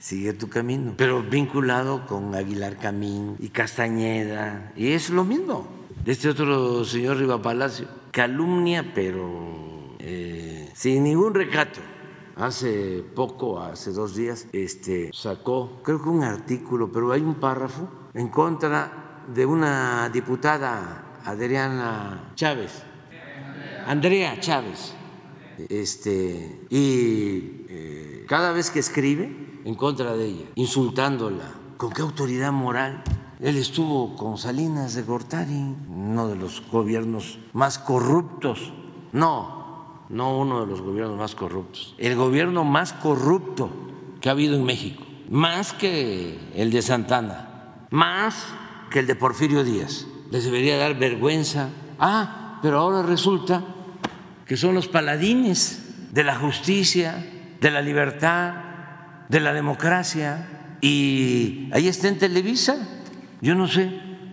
[0.00, 5.68] sigue tu camino, pero vinculado con Aguilar Camín y Castañeda, y es lo mismo.
[6.06, 7.86] Este otro señor Riva Palacio.
[8.10, 11.80] Calumnia, pero eh, sin ningún recato.
[12.36, 17.86] Hace poco, hace dos días, este, sacó, creo que un artículo, pero hay un párrafo
[18.14, 22.82] en contra de una diputada, Adriana Chávez,
[23.86, 24.94] Andrea Chávez,
[25.68, 31.44] este, y eh, cada vez que escribe en contra de ella, insultándola,
[31.76, 33.02] ¿con qué autoridad moral?
[33.40, 38.72] Él estuvo con Salinas de Gortari, uno de los gobiernos más corruptos.
[39.12, 41.94] No, no uno de los gobiernos más corruptos.
[41.96, 43.70] El gobierno más corrupto
[44.20, 45.04] que ha habido en México.
[45.30, 47.86] Más que el de Santana.
[47.90, 48.46] Más
[48.90, 50.06] que el de Porfirio Díaz.
[50.30, 51.70] Les debería dar vergüenza.
[51.98, 53.64] Ah, pero ahora resulta
[54.46, 57.26] que son los paladines de la justicia,
[57.58, 58.69] de la libertad,
[59.30, 60.76] de la democracia.
[60.82, 62.76] Y ahí está en Televisa
[63.42, 63.90] yo no sé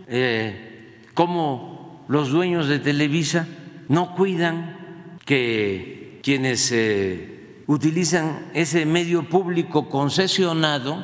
[0.08, 3.48] eh, cómo los dueños de Televisa
[3.88, 11.02] no cuidan que quienes eh, utilizan ese medio público concesionado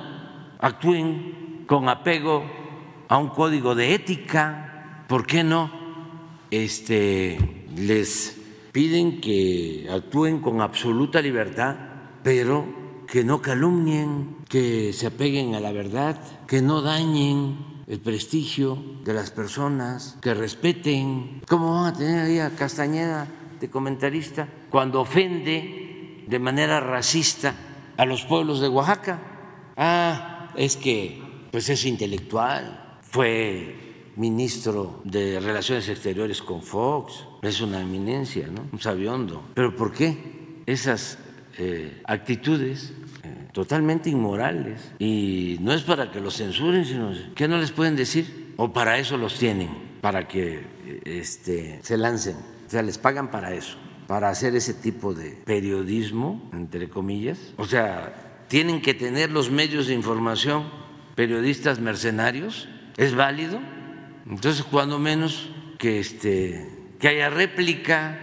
[0.60, 2.44] actúen con apego
[3.08, 5.06] a un código de ética.
[5.08, 5.72] ¿Por qué no?
[6.52, 8.38] Este, les
[8.74, 11.76] piden que actúen con absoluta libertad,
[12.22, 12.83] pero
[13.14, 19.14] que no calumnien, que se apeguen a la verdad, que no dañen el prestigio de
[19.14, 21.44] las personas, que respeten.
[21.48, 23.28] ¿Cómo van a tener ahí a Castañeda
[23.60, 27.54] de comentarista cuando ofende de manera racista
[27.98, 29.20] a los pueblos de Oaxaca?
[29.78, 31.22] Ah, es que
[31.52, 38.66] pues es intelectual, fue ministro de Relaciones Exteriores con Fox, es una eminencia, ¿no?
[38.72, 39.44] Un sabiondo.
[39.54, 41.20] Pero ¿por qué esas
[41.60, 42.94] eh, actitudes
[43.54, 44.92] totalmente inmorales.
[45.00, 48.54] Y no es para que los censuren, sino que no les pueden decir.
[48.58, 49.70] O para eso los tienen,
[50.02, 52.36] para que este, se lancen.
[52.36, 57.54] O sea, les pagan para eso, para hacer ese tipo de periodismo, entre comillas.
[57.58, 60.66] O sea, tienen que tener los medios de información
[61.16, 62.68] periodistas mercenarios.
[62.98, 63.60] ¿Es válido?
[64.28, 68.20] Entonces, cuando menos que, este, que haya réplica,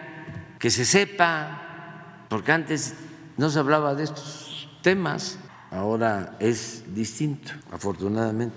[0.59, 2.95] que se sepa, porque antes
[3.37, 4.50] no se hablaba de estos
[4.83, 5.39] temas.
[5.71, 8.57] Ahora es distinto, afortunadamente.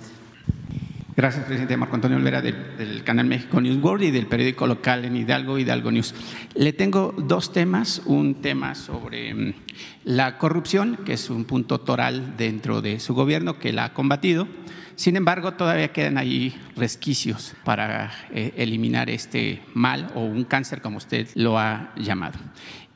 [1.16, 5.16] Gracias, presidente Marco Antonio Olvera del, canal México News World y del periódico local en
[5.16, 6.16] Hidalgo, Hidalgo News.
[6.56, 9.54] Le tengo dos temas, un tema sobre mm,
[10.06, 14.48] la corrupción, que es un punto toral dentro de su gobierno que la ha combatido.
[14.96, 20.98] Sin embargo, todavía quedan ahí resquicios para eh, eliminar este mal o un cáncer, como
[20.98, 22.40] usted lo ha llamado.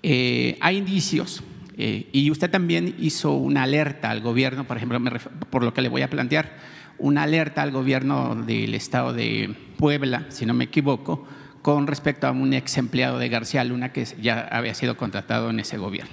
[0.02, 1.44] Eh, hay indicios
[1.78, 5.00] eh, y usted también hizo una alerta al gobierno, por ejemplo,
[5.52, 6.58] por lo que le voy a plantear,
[6.98, 11.28] una alerta al gobierno del estado de Puebla, si no me equivoco,
[11.62, 15.60] con respecto a un ex empleado de García Luna que ya había sido contratado en
[15.60, 16.12] ese gobierno.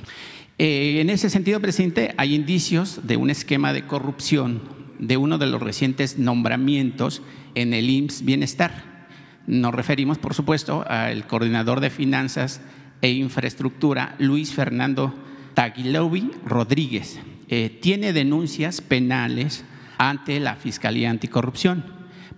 [0.59, 4.63] Eh, en ese sentido, presidente, hay indicios de un esquema de corrupción
[4.99, 7.23] de uno de los recientes nombramientos
[7.55, 9.07] en el IMSS Bienestar.
[9.47, 12.61] Nos referimos, por supuesto, al coordinador de finanzas
[13.01, 15.15] e infraestructura, Luis Fernando
[15.55, 19.65] Taguilovi Rodríguez eh, tiene denuncias penales
[19.99, 21.85] ante la Fiscalía Anticorrupción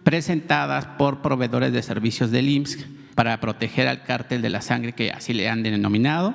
[0.02, 5.10] presentadas por proveedores de servicios del IMSS para proteger al cártel de la sangre que
[5.10, 6.34] así le han denominado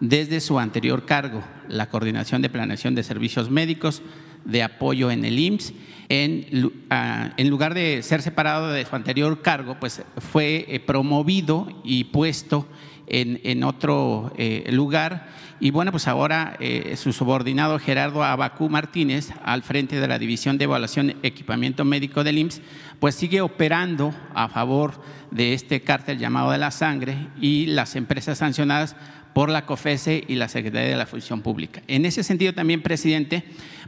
[0.00, 4.02] desde su anterior cargo, la Coordinación de Planeación de Servicios Médicos
[4.44, 5.74] de Apoyo en el IMSS.
[6.08, 11.68] En, ah, en lugar de ser separado de su anterior cargo, pues fue eh, promovido
[11.84, 12.66] y puesto
[13.06, 15.28] en, otro eh, lugar.
[15.62, 20.58] Y bueno, pues ahora eh, su subordinado Gerardo Abacú Martínez, al frente de la División
[20.58, 22.60] de Evaluación Equipamiento Médico del IMSS,
[22.98, 25.00] pues sigue operando a favor
[25.30, 28.96] de este cártel llamado de la sangre y las empresas sancionadas
[29.34, 31.80] por la COFESE y la Secretaría de la Función Pública.
[31.86, 33.44] En ese sentido también, presidente,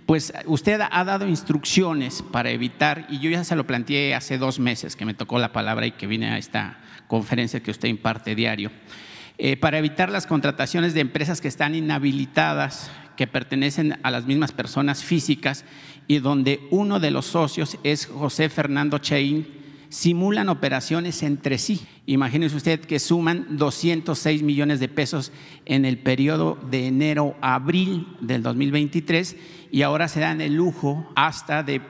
[0.06, 4.60] pues usted ha dado instrucciones para evitar, y yo ya se lo planteé hace dos
[4.60, 8.36] meses que me tocó la palabra y que vine a esta conferencia que usted imparte
[8.36, 8.70] diario,
[9.36, 14.52] eh, para evitar las contrataciones de empresas que están inhabilitadas, que pertenecen a las mismas
[14.52, 15.64] personas físicas
[16.06, 19.46] y donde uno de los socios es José Fernando Chaín,
[19.94, 21.80] simulan operaciones entre sí.
[22.06, 25.30] Imagínese usted que suman 206 millones de pesos
[25.66, 29.36] en el periodo de enero a abril del 2023
[29.70, 31.80] y ahora se dan el lujo hasta de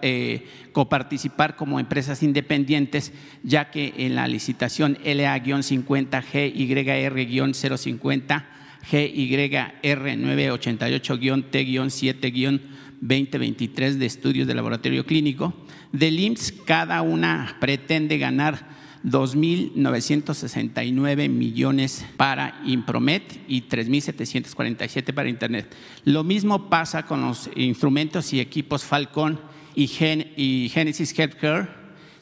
[0.00, 8.44] eh, coparticipar como empresas independientes, ya que en la licitación LA-50 GYR-050
[8.90, 12.60] GYR 988-T-7-
[13.00, 15.54] 2023 de estudios de laboratorio clínico.
[15.92, 25.72] Del IMSS, cada una pretende ganar 2.969 millones para Impromet y 3.747 para Internet.
[26.04, 29.40] Lo mismo pasa con los instrumentos y equipos Falcon
[29.74, 31.68] y, Genesis Healthcare,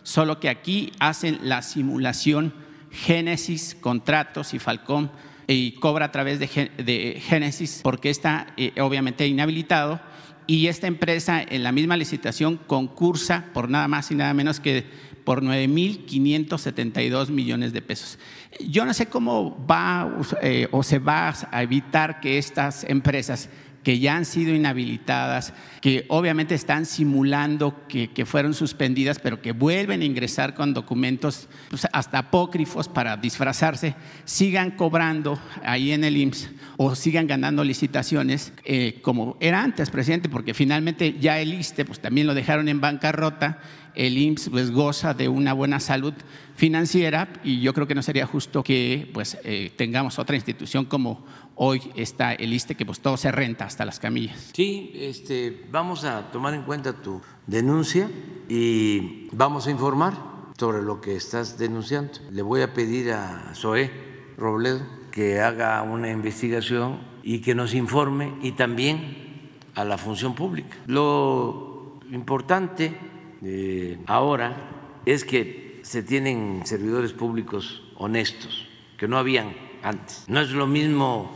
[0.02, 2.54] solo que aquí hacen la simulación
[2.90, 5.10] Genesis, contratos y Falcon
[5.46, 10.00] y cobra a través de, Genesis porque está eh, obviamente inhabilitado
[10.48, 14.84] y esta empresa en la misma licitación concursa por nada más y nada menos que
[15.22, 18.18] por 9.572 millones de pesos.
[18.66, 23.50] Yo no sé cómo va eh, o se va a evitar que estas empresas
[23.82, 30.02] que ya han sido inhabilitadas, que obviamente están simulando que, fueron suspendidas, pero que vuelven
[30.02, 36.50] a ingresar con documentos pues, hasta apócrifos para disfrazarse, sigan cobrando ahí en el IMSS
[36.76, 42.00] o sigan ganando licitaciones eh, como era antes, presidente, porque finalmente ya el ISTE pues,
[42.00, 43.60] también lo dejaron en bancarrota.
[43.94, 46.14] El IMSS pues, goza de una buena salud
[46.54, 51.24] financiera y yo creo que no sería justo que pues, eh, tengamos otra institución como
[51.58, 54.50] hoy está el ISTE, que pues todo se renta hasta las camillas.
[54.54, 58.10] Sí, este, vamos a tomar en cuenta tu denuncia
[58.48, 60.14] y vamos a informar
[60.56, 62.12] sobre lo que estás denunciando.
[62.30, 63.90] Le voy a pedir a Zoé
[64.36, 64.80] Robledo
[65.10, 70.76] que haga una investigación y que nos informe y también a la función pública.
[70.86, 72.96] Lo importante
[73.42, 80.24] eh, ahora es que se tienen servidores públicos honestos, que no habían antes.
[80.28, 81.30] No es lo mismo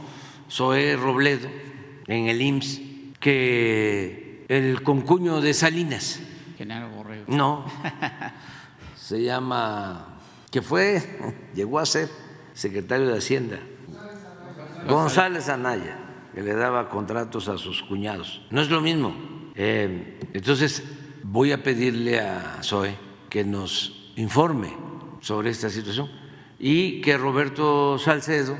[0.52, 1.48] Zoé Robledo
[2.06, 2.80] en el IMSS
[3.18, 6.20] que el concuño de Salinas.
[7.26, 7.64] No,
[8.96, 10.18] se llama,
[10.50, 11.02] que fue,
[11.54, 12.10] llegó a ser
[12.52, 13.60] secretario de Hacienda,
[14.86, 15.96] González Anaya,
[16.34, 18.42] que le daba contratos a sus cuñados.
[18.50, 19.14] No es lo mismo.
[19.54, 20.82] Eh, entonces,
[21.22, 22.94] voy a pedirle a Zoe
[23.30, 24.76] que nos informe
[25.20, 26.10] sobre esta situación
[26.58, 28.58] y que Roberto Salcedo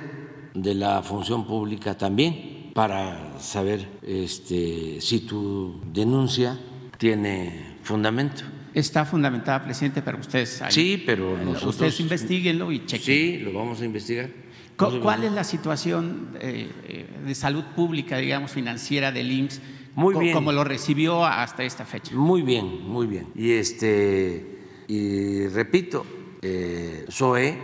[0.55, 6.59] de la función pública también para saber este, si tu denuncia
[6.99, 8.43] tiene fundamento.
[8.75, 13.05] Está fundamentada, presidente, pero ustedes sí, pero nosotros ustedes investiguenlo y chequen.
[13.05, 14.31] Sí, lo vamos a investigar.
[14.77, 19.61] ¿Cuál es la situación eh, eh, de salud pública, digamos, financiera del IMSS?
[19.95, 20.33] Muy bien.
[20.33, 22.15] Como lo recibió hasta esta fecha.
[22.15, 23.27] Muy bien, muy bien.
[23.35, 24.53] Y este
[24.89, 26.05] y repito,
[26.43, 27.59] eh, Zoe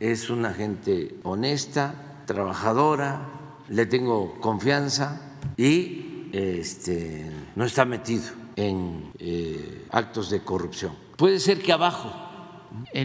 [0.00, 3.20] es una gente honesta, trabajadora,
[3.68, 8.24] le tengo confianza y este, no está metido
[8.56, 10.92] en eh, actos de corrupción.
[11.16, 12.12] Puede ser que abajo,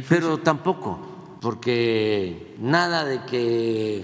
[0.08, 4.04] pero tampoco, porque nada de que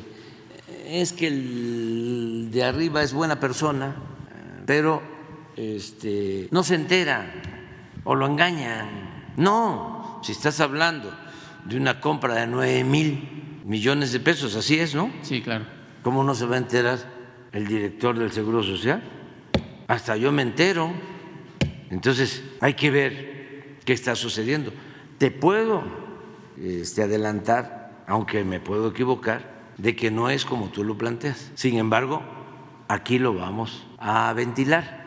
[0.87, 3.95] es que el de arriba es buena persona,
[4.65, 5.01] pero
[5.55, 7.25] este, no se entera
[8.03, 9.33] o lo engañan.
[9.37, 11.11] No, si estás hablando
[11.65, 15.11] de una compra de nueve mil millones de pesos, así es, ¿no?
[15.21, 15.65] Sí, claro.
[16.03, 16.99] ¿Cómo no se va a enterar
[17.51, 19.03] el director del Seguro Social?
[19.87, 20.93] Hasta yo me entero.
[21.89, 24.71] Entonces hay que ver qué está sucediendo.
[25.17, 25.83] Te puedo
[26.61, 31.51] este, adelantar, aunque me puedo equivocar, de que no es como tú lo planteas.
[31.55, 32.21] Sin embargo,
[32.87, 35.03] aquí lo vamos a ventilar.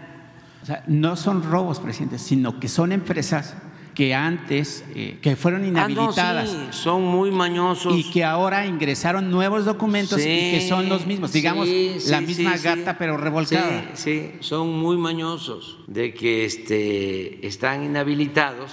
[0.62, 3.54] O sea, no son robos, presidente, sino que son empresas
[3.98, 6.56] que antes, eh, que fueron ah, inhabilitadas.
[6.70, 7.92] son muy mañosos.
[7.96, 11.68] Y que ahora ingresaron nuevos documentos y que son los mismos, digamos,
[12.06, 13.90] la misma gata pero revolcada.
[13.94, 18.70] Sí, son muy mañosos de que este, están inhabilitados.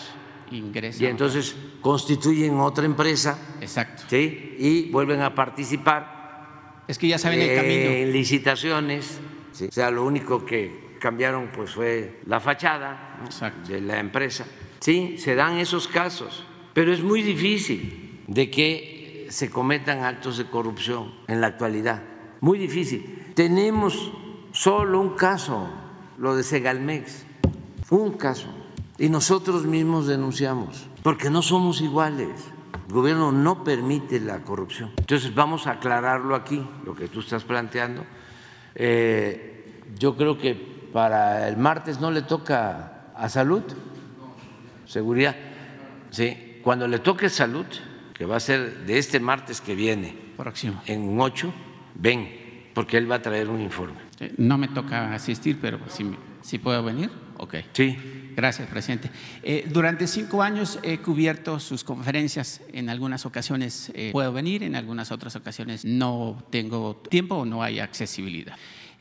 [0.51, 1.01] Ingresan.
[1.01, 3.55] Y entonces constituyen otra empresa.
[3.61, 4.03] Exacto.
[4.07, 4.55] ¿sí?
[4.59, 6.84] Y vuelven a participar.
[6.88, 7.89] Es que ya saben el camino.
[7.89, 9.19] En licitaciones.
[9.59, 13.17] O sea, lo único que cambiaron pues fue la fachada
[13.67, 14.45] de la empresa
[14.80, 20.45] Sí, se dan esos casos, pero es muy difícil de que se cometan actos de
[20.45, 22.03] corrupción en la actualidad.
[22.41, 23.32] Muy difícil.
[23.36, 24.11] Tenemos
[24.51, 25.67] solo un caso,
[26.17, 27.26] lo de Segalmex,
[27.89, 28.47] un caso.
[28.97, 32.30] Y nosotros mismos denunciamos, porque no somos iguales.
[32.88, 34.91] El gobierno no permite la corrupción.
[34.97, 38.05] Entonces vamos a aclararlo aquí, lo que tú estás planteando.
[38.76, 40.53] Eh, yo creo que
[40.93, 43.63] para el martes no le toca a salud
[44.86, 45.36] seguridad.
[46.10, 47.66] Sí, cuando le toque salud,
[48.14, 51.54] que va a ser de este martes que viene, próximo, en ocho,
[51.96, 53.98] ven, porque él va a traer un informe.
[54.38, 55.80] No me toca asistir, pero
[56.42, 57.56] si, puedo venir, ok.
[57.74, 57.98] Sí.
[58.36, 59.10] Gracias, presidente.
[59.44, 62.62] Eh, durante cinco años he cubierto sus conferencias.
[62.74, 67.64] En algunas ocasiones eh, puedo venir, en algunas otras ocasiones no tengo tiempo o no
[67.64, 68.58] hay accesibilidad.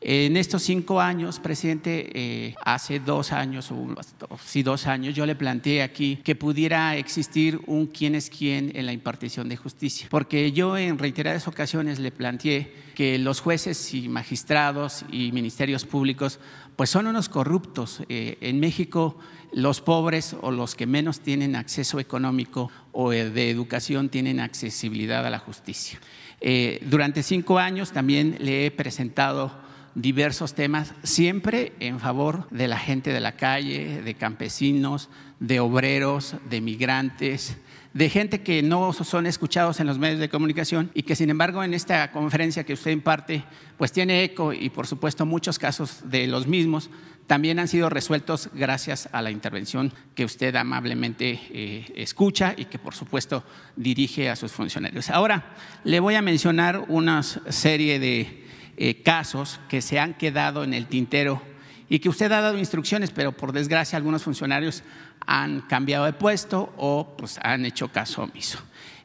[0.07, 3.97] En estos cinco años, presidente, eh, hace dos años, o
[4.45, 8.85] sí dos años, yo le planteé aquí que pudiera existir un quién es quién en
[8.85, 14.11] la impartición de justicia, porque yo en reiteradas ocasiones le planteé que los jueces y
[14.11, 16.39] magistrados y ministerios públicos
[16.77, 18.03] pues son unos corruptos.
[18.11, 19.19] Eh, en México
[19.53, 25.31] los pobres o los que menos tienen acceso económico o de educación tienen accesibilidad a
[25.31, 25.99] la justicia.
[26.43, 29.65] Eh, durante cinco años también le he presentado
[29.95, 35.09] diversos temas, siempre en favor de la gente de la calle, de campesinos,
[35.41, 37.57] de obreros, de migrantes,
[37.93, 41.63] de gente que no son escuchados en los medios de comunicación y que sin embargo
[41.63, 43.45] en esta conferencia que usted imparte
[43.79, 46.91] pues tiene eco y por supuesto muchos casos de los mismos
[47.29, 52.81] también han sido resueltos gracias a la intervención que usted amablemente eh, escucha y que
[52.81, 53.45] por supuesto
[53.77, 55.09] dirige a sus funcionarios.
[55.09, 58.44] Ahora le voy a mencionar una serie de
[58.77, 61.43] eh, casos que se han quedado en el tintero
[61.89, 64.83] y que usted ha dado instrucciones, pero por desgracia algunos funcionarios
[65.27, 68.59] han cambiado de puesto o pues, han hecho caso omiso.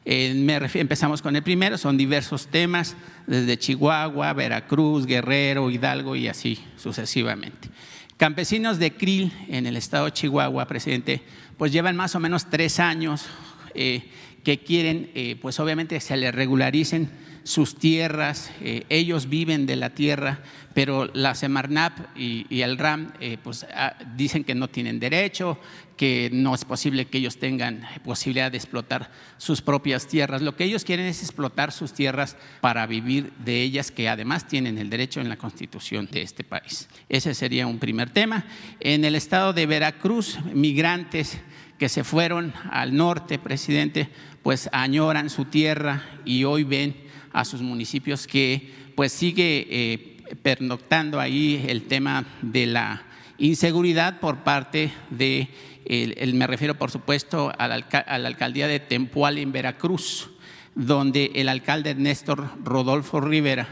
[0.04, 2.96] Empezamos con el primero, son diversos temas,
[3.26, 7.68] desde Chihuahua, Veracruz, Guerrero, Hidalgo y así sucesivamente.
[8.16, 11.22] Campesinos de Krill en el estado de Chihuahua, presidente,
[11.56, 13.26] pues llevan más o menos tres años
[13.74, 14.10] eh,
[14.42, 17.10] que quieren, eh, pues obviamente se les regularicen
[17.50, 20.38] sus tierras, eh, ellos viven de la tierra,
[20.72, 25.58] pero la Semarnap y, el RAM eh, pues, ah, dicen que no tienen derecho,
[25.96, 30.42] que no es posible que ellos tengan posibilidad de explotar sus propias tierras.
[30.42, 34.78] Lo que ellos quieren es explotar sus tierras para vivir de ellas, que además tienen
[34.78, 36.88] el derecho en la constitución de este país.
[37.08, 38.44] Ese sería un primer tema.
[38.78, 41.40] En el estado de Veracruz, migrantes
[41.80, 44.08] que se fueron al norte, presidente,
[44.44, 51.20] pues añoran su tierra y hoy ven a sus municipios que pues sigue eh, pernoctando
[51.20, 53.02] ahí el tema de la
[53.38, 55.48] inseguridad por parte de,
[55.86, 57.76] el, me refiero por supuesto a la,
[58.06, 60.30] alcaldía de Tempual en Veracruz,
[60.74, 63.68] donde el alcalde Néstor Rodolfo Rivera,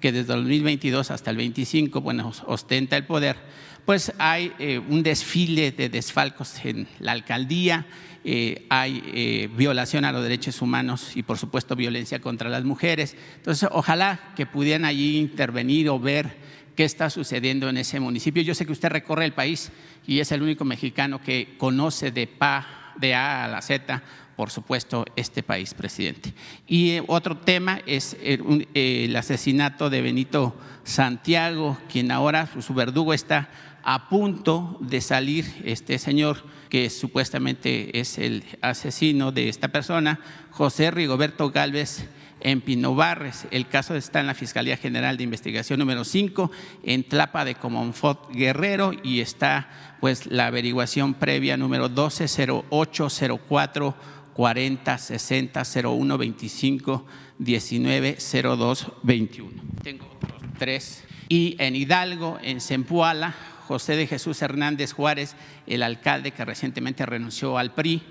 [0.00, 3.36] que desde el 2022 hasta el 25, bueno, ostenta el poder,
[3.84, 7.86] pues hay eh, un desfile de desfalcos en la alcaldía,
[8.24, 13.16] eh, hay eh, violación a los derechos humanos y por supuesto violencia contra las mujeres.
[13.36, 16.36] Entonces, ojalá que pudieran allí intervenir o ver
[16.76, 18.42] qué está sucediendo en ese municipio.
[18.42, 19.72] Yo sé que usted recorre el país
[20.06, 24.02] y es el único mexicano que conoce de, PA, de A a la Z
[24.40, 26.32] por supuesto, este país, presidente.
[26.66, 33.50] Y eh, otro tema es el, asesinato de Benito Santiago, quien ahora su verdugo está
[33.82, 40.90] a punto de salir este señor que supuestamente es el asesino de esta persona, José
[40.90, 42.08] Rigoberto Galvez
[42.40, 43.46] en Pino Barres.
[43.50, 46.50] El caso está en la Fiscalía General de Investigación número 5
[46.84, 49.68] en Tlapa de Comonfort Guerrero y está
[50.00, 53.94] pues la averiguación previa número 120804
[54.32, 57.06] 40 60 01 25
[57.38, 59.62] 19 02 21.
[59.82, 61.04] Tengo otros tres.
[61.28, 63.34] Y en Hidalgo, en Zempoala,
[63.70, 65.36] José de Jesús Hernández Juárez,
[65.68, 68.02] el alcalde que recientemente renunció al PRI,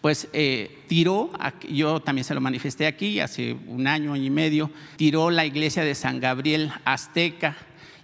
[0.00, 1.30] pues eh, tiró,
[1.68, 5.84] yo también se lo manifesté aquí hace un año, año y medio, tiró la iglesia
[5.84, 7.58] de San Gabriel Azteca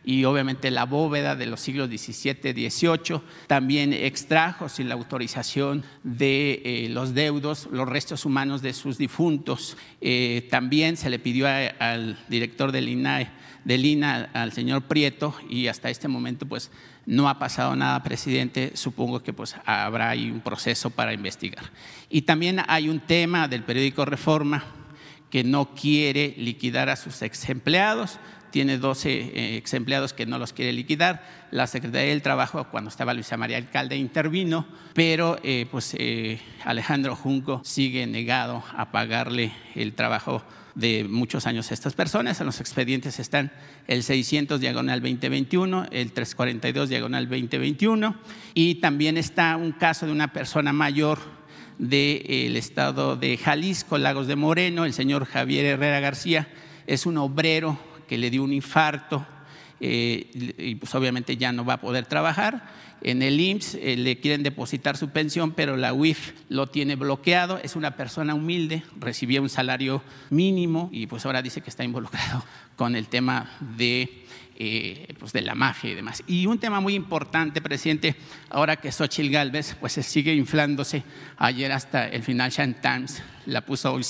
[0.05, 3.21] y obviamente la bóveda de los siglos XVII, XVIII.
[3.47, 9.77] También extrajo sin la autorización de eh, los deudos los restos humanos de sus difuntos.
[10.01, 13.31] Eh, también se le pidió al director del INAE,
[13.65, 16.71] del INA, al señor Prieto, y hasta este momento pues
[17.09, 18.73] no ha pasado nada, presidente.
[18.75, 21.65] Supongo que pues, habrá ahí un proceso para investigar.
[22.11, 24.63] Y también hay un tema del periódico Reforma
[25.31, 28.19] que no quiere liquidar a sus ex empleados.
[28.51, 31.25] Tiene 12 eh, ex empleados que no los quiere liquidar.
[31.51, 37.17] La Secretaría del Trabajo, cuando estaba Luisa María Alcalde, intervino, pero eh, pues, eh, Alejandro
[37.17, 40.43] Junco sigue negado a pagarle el trabajo
[40.79, 42.41] de muchos años a estas personas.
[42.41, 43.51] En los expedientes están
[43.89, 48.17] el 600 diagonal 2021, el 342 diagonal 2021
[48.55, 51.19] y también está un caso de una persona mayor
[51.79, 56.49] del estado de Jalisco, Lagos de Moreno, el señor Javier Herrera García,
[56.87, 59.27] es un obrero que le dio un infarto
[59.81, 62.63] eh, y pues obviamente ya no va a poder trabajar
[63.01, 67.61] en el IMSS eh, le quieren depositar su pensión, pero la UIF lo tiene bloqueado.
[67.63, 72.45] Es una persona humilde, recibía un salario mínimo y pues ahora dice que está involucrado
[72.77, 74.25] con el tema de,
[74.57, 76.25] eh, pues de la mafia y demás.
[76.27, 78.17] Y un tema muy importante, presidente,
[78.51, 81.05] ahora que Xochitl Galvez pues se sigue inflándose,
[81.37, 84.05] ayer hasta el Financial Times la puso hoy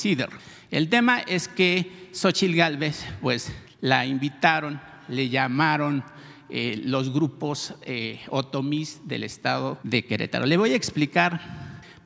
[0.71, 3.53] El tema es que Xochitl Galvez pues
[3.83, 6.05] la invitaron le llamaron
[6.51, 10.47] eh, los grupos eh, otomís del estado de Querétaro.
[10.47, 11.41] Le voy a explicar,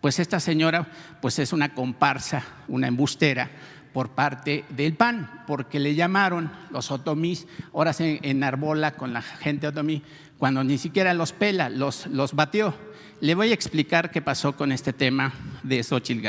[0.00, 0.90] pues esta señora
[1.20, 3.50] pues es una comparsa, una embustera
[3.92, 9.66] por parte del PAN, porque le llamaron los otomís, ahora se enarbola con la gente
[9.66, 10.02] otomí,
[10.38, 12.74] cuando ni siquiera los pela, los, los batió.
[13.20, 15.32] Le voy a explicar qué pasó con este tema
[15.62, 16.26] de Xochitl.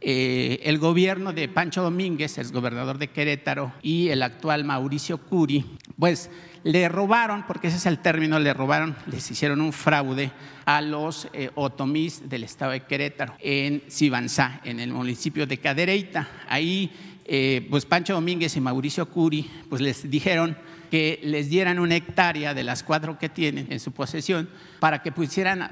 [0.00, 5.64] Eh, el gobierno de Pancho Domínguez, el gobernador de Querétaro, y el actual Mauricio Curi,
[5.98, 6.30] pues
[6.64, 10.30] le robaron, porque ese es el término, le robaron, les hicieron un fraude
[10.66, 16.28] a los eh, otomís del estado de Querétaro, en Sibanzá, en el municipio de Cadereyta.
[16.48, 16.90] Ahí,
[17.24, 20.58] eh, pues Pancho Domínguez y Mauricio Curi, pues les dijeron
[20.90, 25.10] que les dieran una hectárea de las cuatro que tienen en su posesión para que
[25.10, 25.62] pudieran,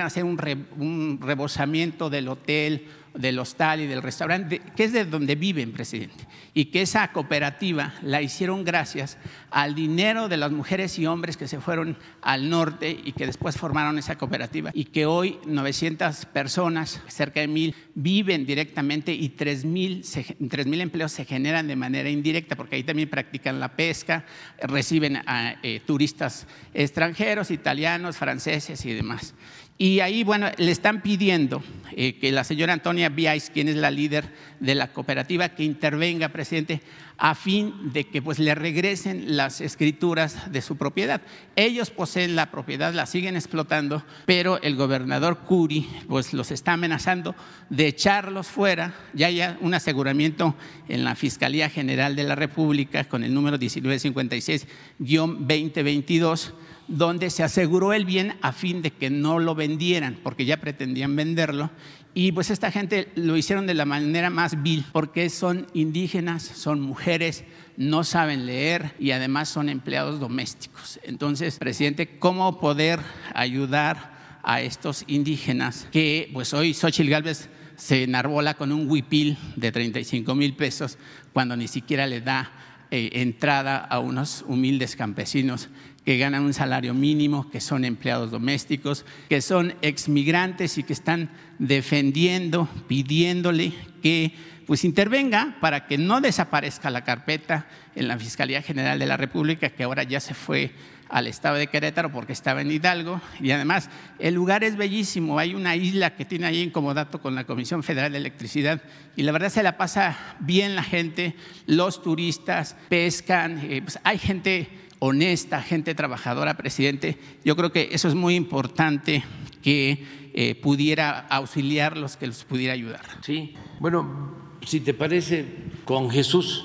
[0.00, 0.38] hacer un,
[0.78, 6.26] un rebosamiento del hotel del hostal y del restaurante, que es de donde viven, presidente,
[6.52, 9.18] y que esa cooperativa la hicieron gracias
[9.50, 13.56] al dinero de las mujeres y hombres que se fueron al norte y que después
[13.56, 20.66] formaron esa cooperativa, y que hoy 900 personas, cerca de mil, viven directamente y 3.000
[20.66, 24.24] mil empleos se generan de manera indirecta, porque ahí también practican la pesca,
[24.60, 29.34] reciben a eh, turistas extranjeros, italianos, franceses y demás.
[29.76, 31.60] Y ahí, bueno, le están pidiendo
[31.96, 36.28] eh, que la señora Antonia Biais, quien es la líder de la cooperativa, que intervenga,
[36.28, 36.80] presidente,
[37.18, 41.22] a fin de que pues le regresen las escrituras de su propiedad.
[41.56, 47.34] Ellos poseen la propiedad, la siguen explotando, pero el gobernador Curi pues los está amenazando
[47.68, 48.94] de echarlos fuera.
[49.12, 50.54] Ya hay un aseguramiento
[50.88, 56.52] en la Fiscalía General de la República con el número 1956-2022
[56.88, 61.16] donde se aseguró el bien a fin de que no lo vendieran, porque ya pretendían
[61.16, 61.70] venderlo.
[62.12, 66.80] Y pues esta gente lo hicieron de la manera más vil, porque son indígenas, son
[66.80, 67.44] mujeres,
[67.76, 71.00] no saben leer y además son empleados domésticos.
[71.02, 73.00] Entonces, presidente, ¿cómo poder
[73.34, 74.14] ayudar
[74.44, 80.34] a estos indígenas que pues hoy Xochitl Gálvez se enarbola con un huipil de 35
[80.34, 80.98] mil pesos
[81.32, 82.52] cuando ni siquiera le da
[82.90, 85.68] eh, entrada a unos humildes campesinos
[86.04, 91.30] que ganan un salario mínimo, que son empleados domésticos, que son exmigrantes y que están
[91.58, 94.32] defendiendo, pidiéndole que
[94.66, 99.70] pues intervenga para que no desaparezca la carpeta en la Fiscalía General de la República,
[99.70, 100.72] que ahora ya se fue
[101.08, 103.20] al estado de Querétaro porque estaba en Hidalgo.
[103.40, 105.38] Y además, el lugar es bellísimo.
[105.38, 108.82] Hay una isla que tiene ahí en comodato con la Comisión Federal de Electricidad
[109.16, 111.36] y la verdad se la pasa bien la gente,
[111.66, 117.18] los turistas pescan, eh, pues hay gente honesta, gente trabajadora, presidente.
[117.44, 119.24] Yo creo que eso es muy importante
[119.62, 123.02] que eh, pudiera auxiliarlos, que los pudiera ayudar.
[123.22, 124.34] Sí, bueno,
[124.66, 125.46] si te parece,
[125.84, 126.64] con Jesús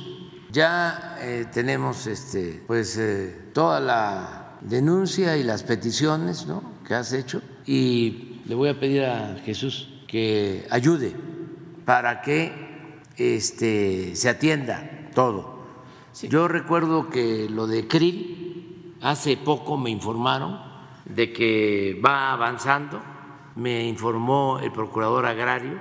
[0.51, 6.63] ya eh, tenemos este, pues, eh, toda la denuncia y las peticiones ¿no?
[6.87, 11.13] que has hecho y le voy a pedir a Jesús que ayude
[11.85, 12.51] para que
[13.15, 15.58] este, se atienda todo
[16.23, 20.59] yo recuerdo que lo de Krill, hace poco me informaron
[21.05, 23.01] de que va avanzando,
[23.55, 25.79] me informó el procurador agrario,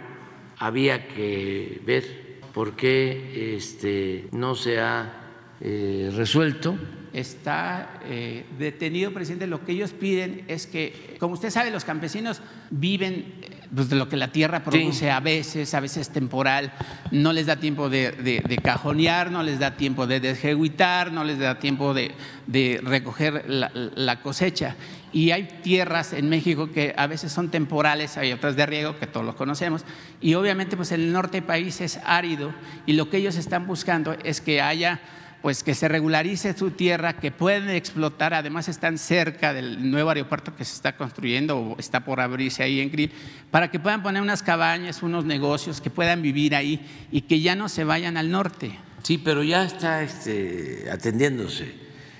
[0.59, 5.13] había que ver por qué este, no se ha
[5.61, 6.79] eh, resuelto.
[7.13, 9.47] Está eh, detenido, presidente.
[9.47, 13.41] Lo que ellos piden es que, como usted sabe, los campesinos viven
[13.75, 16.73] pues, de lo que la tierra produce a veces, a veces temporal,
[17.11, 21.59] no les da tiempo de, cajonear, no les da tiempo de desjeguitar, no les da
[21.59, 24.77] tiempo de, recoger la, cosecha.
[25.13, 29.07] Y hay tierras en México que a veces son temporales, hay otras de riego que
[29.07, 29.85] todos los conocemos,
[30.21, 32.53] y obviamente pues el norte del país es árido
[32.87, 35.01] y lo que ellos están buscando es que haya
[35.43, 40.55] pues que se regularice su tierra, que pueden explotar, además están cerca del nuevo aeropuerto
[40.57, 43.13] que se está construyendo o está por abrirse ahí en Grill,
[43.51, 47.55] para que puedan poner unas cabañas, unos negocios, que puedan vivir ahí y que ya
[47.55, 48.79] no se vayan al norte.
[49.05, 51.73] Sí, pero ya está este, atendiéndose,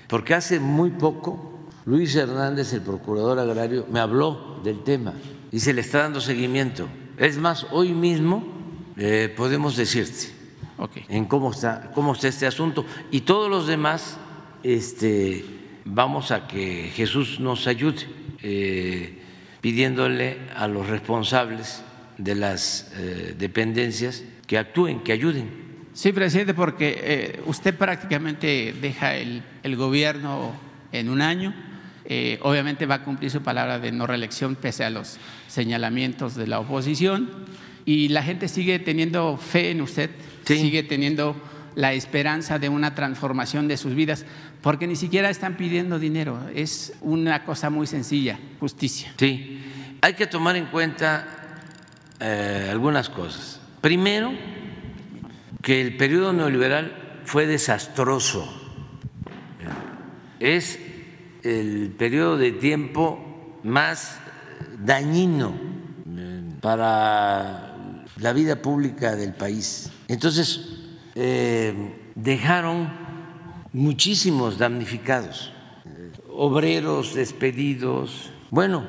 [0.07, 5.13] porque hace muy poco Luis Hernández, el procurador agrario, me habló del tema
[5.51, 6.87] y se le está dando seguimiento.
[7.17, 8.45] Es más, hoy mismo
[8.95, 10.38] eh, podemos decirte
[11.07, 12.85] en cómo está, cómo está este asunto.
[13.11, 14.17] Y todos los demás,
[14.63, 15.43] este,
[15.85, 18.07] vamos a que Jesús nos ayude,
[18.41, 19.21] eh,
[19.61, 21.83] pidiéndole a los responsables
[22.17, 25.69] de las eh, dependencias que actúen, que ayuden.
[25.93, 29.43] Sí, presidente, porque eh, usted prácticamente deja el,
[29.75, 30.53] gobierno
[30.91, 31.53] en un año.
[32.41, 35.17] obviamente va a cumplir su palabra de no reelección pese a los
[35.47, 37.29] señalamientos de la oposición
[37.85, 40.11] y la gente sigue teniendo fe en usted,
[40.57, 41.35] sigue teniendo
[41.75, 44.25] la esperanza de una transformación de sus vidas,
[44.61, 49.13] porque ni siquiera están pidiendo dinero, es una cosa muy sencilla, justicia.
[49.17, 49.61] Sí,
[50.01, 51.25] hay que tomar en cuenta
[52.19, 53.61] eh, algunas cosas.
[53.81, 54.33] Primero,
[55.61, 58.55] que el periodo neoliberal fue desastroso.
[60.39, 60.79] Es
[61.43, 64.19] el periodo de tiempo más
[64.83, 65.53] dañino
[66.07, 69.91] eh, para la vida pública del país.
[70.09, 70.67] Entonces,
[71.15, 72.91] eh, dejaron
[73.71, 75.53] muchísimos damnificados,
[75.85, 78.83] eh, obreros despedidos, bueno,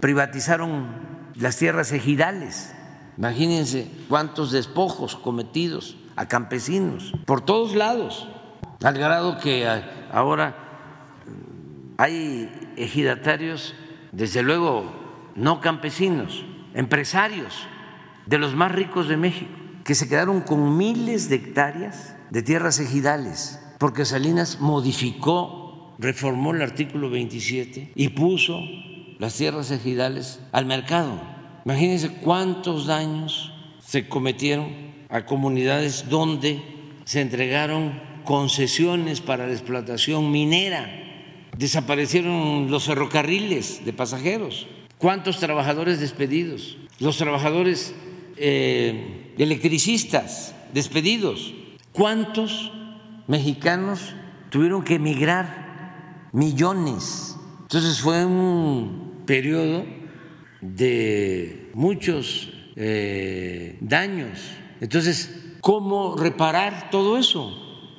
[0.00, 0.86] privatizaron
[1.34, 2.72] las tierras ejidales,
[3.18, 8.28] imagínense cuántos despojos cometidos a campesinos por todos lados,
[8.84, 9.68] al grado que
[10.12, 10.56] ahora
[11.96, 13.74] hay ejidatarios
[14.12, 14.84] desde luego
[15.34, 16.44] no campesinos,
[16.74, 17.66] empresarios
[18.26, 19.52] de los más ricos de México,
[19.86, 26.62] que se quedaron con miles de hectáreas de tierras ejidales, porque Salinas modificó, reformó el
[26.62, 28.60] artículo 27 y puso
[29.18, 31.20] las tierras ejidales al mercado.
[31.64, 34.66] Imagínense cuántos daños se cometieron
[35.08, 36.60] a comunidades donde
[37.04, 41.04] se entregaron concesiones para la explotación minera
[41.56, 44.66] desaparecieron los ferrocarriles de pasajeros.
[44.98, 46.76] ¿Cuántos trabajadores despedidos?
[46.98, 47.94] Los trabajadores
[48.36, 51.54] eh, electricistas despedidos.
[51.92, 52.72] ¿Cuántos
[53.26, 54.14] mexicanos
[54.50, 56.28] tuvieron que emigrar?
[56.32, 57.36] Millones.
[57.62, 59.84] Entonces fue un periodo
[60.60, 64.38] de muchos eh, daños.
[64.80, 67.56] Entonces, ¿cómo reparar todo eso?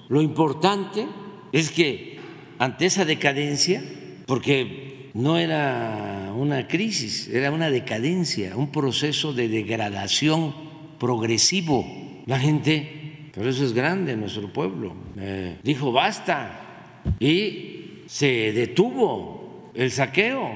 [0.10, 1.08] Lo importante
[1.52, 2.20] es que
[2.60, 3.84] ante esa decadencia,
[4.26, 10.67] porque no era una crisis, era una decadencia, un proceso de degradación
[11.00, 11.86] progresivo.
[12.26, 19.92] La gente, por eso es grande nuestro pueblo, eh, dijo basta y se detuvo el
[19.92, 20.52] saqueo.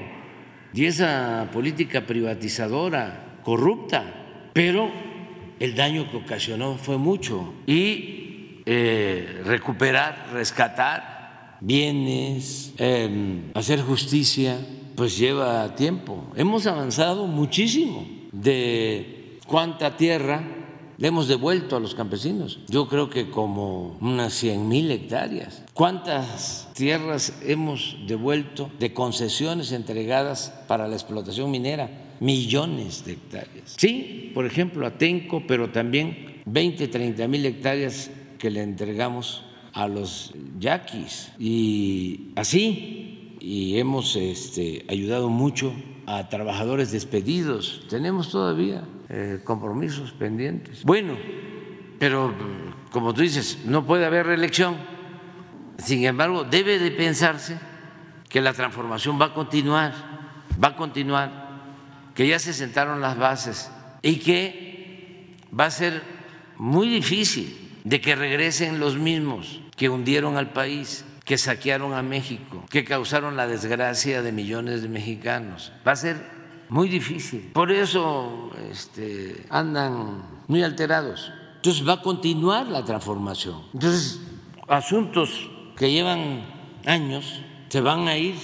[0.74, 4.90] Y esa política privatizadora corrupta, pero
[5.60, 7.52] el daño que ocasionó fue mucho.
[7.66, 14.58] Y eh, recuperar, rescatar bienes, em, hacer justicia,
[14.96, 16.32] pues lleva tiempo.
[16.36, 19.21] Hemos avanzado muchísimo de
[19.52, 20.42] cuánta tierra
[20.96, 22.60] le hemos devuelto a los campesinos.
[22.68, 25.62] Yo creo que como unas 100 mil hectáreas.
[25.74, 32.14] ¿Cuántas tierras hemos devuelto de concesiones entregadas para la explotación minera?
[32.20, 33.74] Millones de hectáreas.
[33.76, 39.44] Sí, por ejemplo, a Tenco, pero también 20, 30 mil hectáreas que le entregamos
[39.74, 45.74] a los yaquis y así y hemos este, ayudado mucho
[46.06, 47.84] a trabajadores despedidos.
[47.88, 50.84] Tenemos todavía eh, compromisos pendientes.
[50.84, 51.16] Bueno,
[51.98, 52.34] pero
[52.90, 54.76] como tú dices, no puede haber reelección.
[55.78, 57.58] Sin embargo, debe de pensarse
[58.28, 59.92] que la transformación va a continuar,
[60.62, 61.42] va a continuar,
[62.14, 63.70] que ya se sentaron las bases
[64.02, 66.02] y que va a ser
[66.56, 72.64] muy difícil de que regresen los mismos que hundieron al país, que saquearon a México,
[72.70, 75.72] que causaron la desgracia de millones de mexicanos.
[75.86, 76.16] Va a ser
[76.68, 77.50] muy difícil.
[77.52, 81.30] Por eso este, andan muy alterados.
[81.56, 83.62] Entonces va a continuar la transformación.
[83.72, 84.20] Entonces,
[84.66, 86.44] asuntos que llevan
[86.86, 88.34] años se van a ir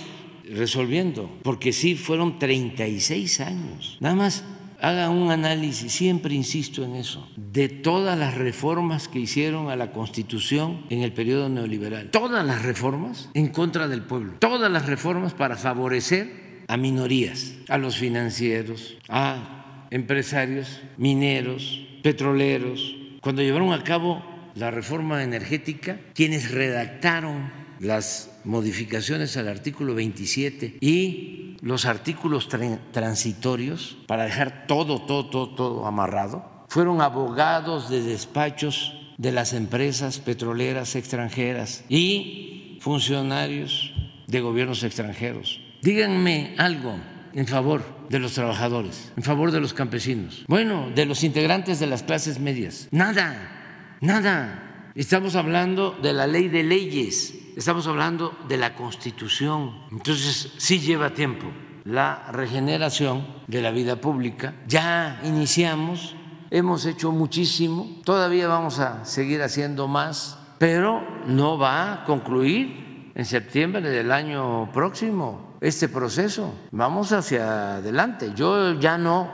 [0.45, 3.97] resolviendo, porque sí fueron 36 años.
[4.01, 4.45] Nada más
[4.81, 9.93] haga un análisis, siempre insisto en eso, de todas las reformas que hicieron a la
[9.93, 12.11] Constitución en el periodo neoliberal.
[12.11, 14.35] Todas las reformas en contra del pueblo.
[14.39, 22.95] Todas las reformas para favorecer a minorías, a los financieros, a empresarios, mineros, petroleros.
[23.21, 24.23] Cuando llevaron a cabo
[24.55, 27.51] la reforma energética, quienes redactaron
[27.81, 32.49] las modificaciones al artículo 27 y los artículos
[32.93, 40.21] transitorios para dejar todo, todo, todo, todo amarrado, fueron abogados de despachos de las empresas
[40.21, 43.93] petroleras extranjeras y funcionarios
[44.27, 45.61] de gobiernos extranjeros.
[45.83, 46.97] Díganme algo
[47.35, 51.87] en favor de los trabajadores, en favor de los campesinos, bueno, de los integrantes de
[51.87, 52.89] las clases medias.
[52.91, 54.91] Nada, nada.
[54.95, 59.75] Estamos hablando de la ley de leyes, estamos hablando de la Constitución.
[59.91, 61.49] Entonces, sí lleva tiempo
[61.85, 64.55] la regeneración de la vida pública.
[64.69, 66.15] Ya iniciamos,
[66.51, 73.25] hemos hecho muchísimo, todavía vamos a seguir haciendo más, pero no va a concluir en
[73.25, 76.55] septiembre del año próximo este proceso.
[76.71, 78.31] Vamos hacia adelante.
[78.37, 79.29] Yo ya no,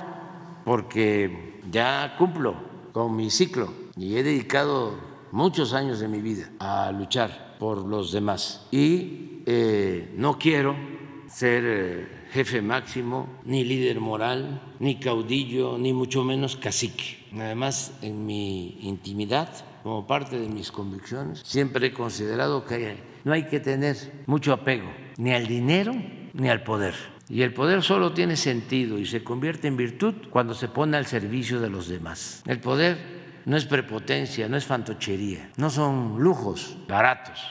[0.65, 2.55] porque ya cumplo
[2.93, 4.95] con mi ciclo y he dedicado
[5.31, 10.77] muchos años de mi vida a luchar por los demás y eh, no quiero
[11.29, 17.27] ser eh, jefe máximo, ni líder moral, ni caudillo, ni mucho menos cacique.
[17.35, 19.49] Además, en mi intimidad,
[19.83, 23.97] como parte de mis convicciones, siempre he considerado que no hay que tener
[24.27, 25.95] mucho apego ni al dinero
[26.33, 26.95] ni al poder.
[27.29, 31.07] Y el poder solo tiene sentido y se convierte en virtud cuando se pone al
[31.07, 32.43] servicio de los demás.
[32.47, 33.14] El poder
[33.45, 37.43] no es prepotencia, no es fantochería, no son lujos baratos.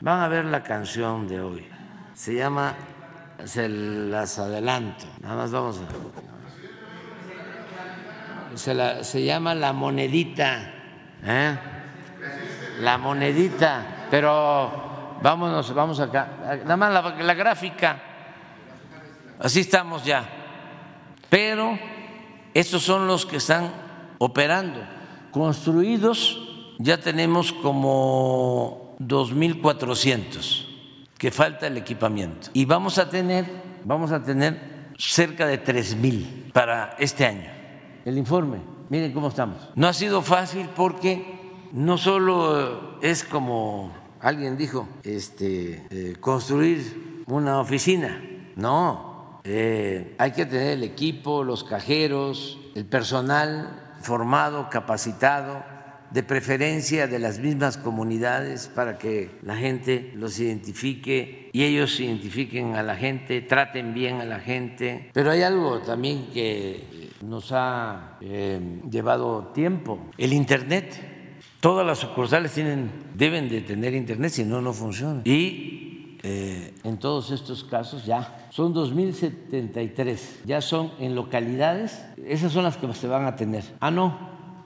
[0.00, 1.68] Van a ver la canción de hoy.
[2.14, 2.74] Se llama,
[3.44, 5.82] se las adelanto, nada más vamos a...
[8.56, 10.72] Se, la, se llama La Monedita.
[11.24, 11.58] ¿eh?
[12.80, 16.60] La Monedita, pero vámonos, vamos acá.
[16.64, 18.00] Nada más la, la gráfica.
[19.38, 20.28] Así estamos ya.
[21.28, 21.78] Pero
[22.52, 23.72] estos son los que están
[24.18, 24.99] operando.
[25.30, 30.66] Construidos ya tenemos como 2.400
[31.18, 32.48] que falta el equipamiento.
[32.54, 33.46] Y vamos a tener,
[33.84, 37.50] vamos a tener cerca de 3.000 para este año.
[38.04, 38.58] El informe,
[38.88, 39.68] miren cómo estamos.
[39.74, 41.38] No ha sido fácil porque
[41.72, 48.20] no solo es como alguien dijo, este, eh, construir una oficina,
[48.56, 55.62] no, eh, hay que tener el equipo, los cajeros, el personal formado, capacitado,
[56.10, 62.74] de preferencia de las mismas comunidades para que la gente los identifique y ellos identifiquen
[62.74, 65.10] a la gente, traten bien a la gente.
[65.12, 71.00] Pero hay algo también que nos ha eh, llevado tiempo, el Internet.
[71.60, 75.20] Todas las sucursales tienen, deben de tener Internet, si no, no funciona.
[75.24, 75.89] Y
[76.22, 82.76] eh, en todos estos casos ya son 2.073, ya son en localidades, esas son las
[82.76, 83.64] que se van a tener.
[83.80, 84.18] Ah, no,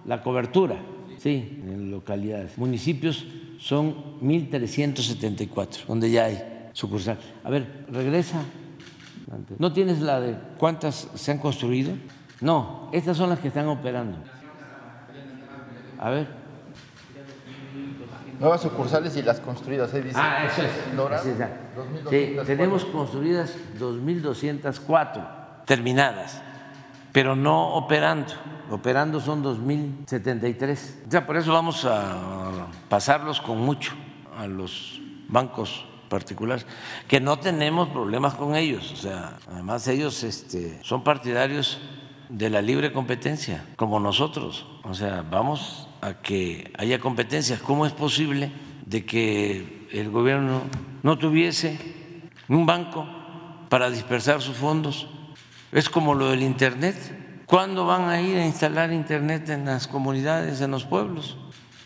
[0.05, 0.77] la cobertura,
[1.19, 2.59] sí, en localidades.
[2.59, 3.25] Municipios
[3.59, 7.19] son 1.374, donde ya hay sucursal.
[7.45, 8.43] A ver, regresa.
[9.59, 11.93] ¿No tienes la de cuántas se han construido?
[12.41, 14.19] No, estas son las que están operando.
[15.99, 16.44] A ver.
[18.39, 20.19] Nuevas sucursales y las construidas, ahí dice.
[20.19, 20.97] Ah, eso es.
[20.97, 21.51] Dorado, es, ya.
[21.77, 22.45] 2204.
[22.45, 26.43] Sí, tenemos construidas 2.204 terminadas,
[27.13, 28.33] pero no operando.
[28.71, 31.09] Operando son 2.073.
[31.09, 33.93] Ya por eso vamos a pasarlos con mucho
[34.37, 36.67] a los bancos particulares,
[37.09, 38.93] que no tenemos problemas con ellos.
[38.93, 41.81] O sea, además ellos este, son partidarios
[42.29, 44.67] de la libre competencia, como nosotros.
[44.85, 47.61] O sea, vamos a que haya competencias.
[47.61, 48.53] ¿Cómo es posible
[48.85, 50.61] de que el gobierno
[51.03, 51.79] no tuviese
[52.49, 53.09] un banco
[53.71, 55.09] para dispersar sus fondos?
[55.73, 57.43] Es como lo del Internet.
[57.47, 61.39] ¿Cuándo van a ir a instalar Internet en las comunidades, en los pueblos?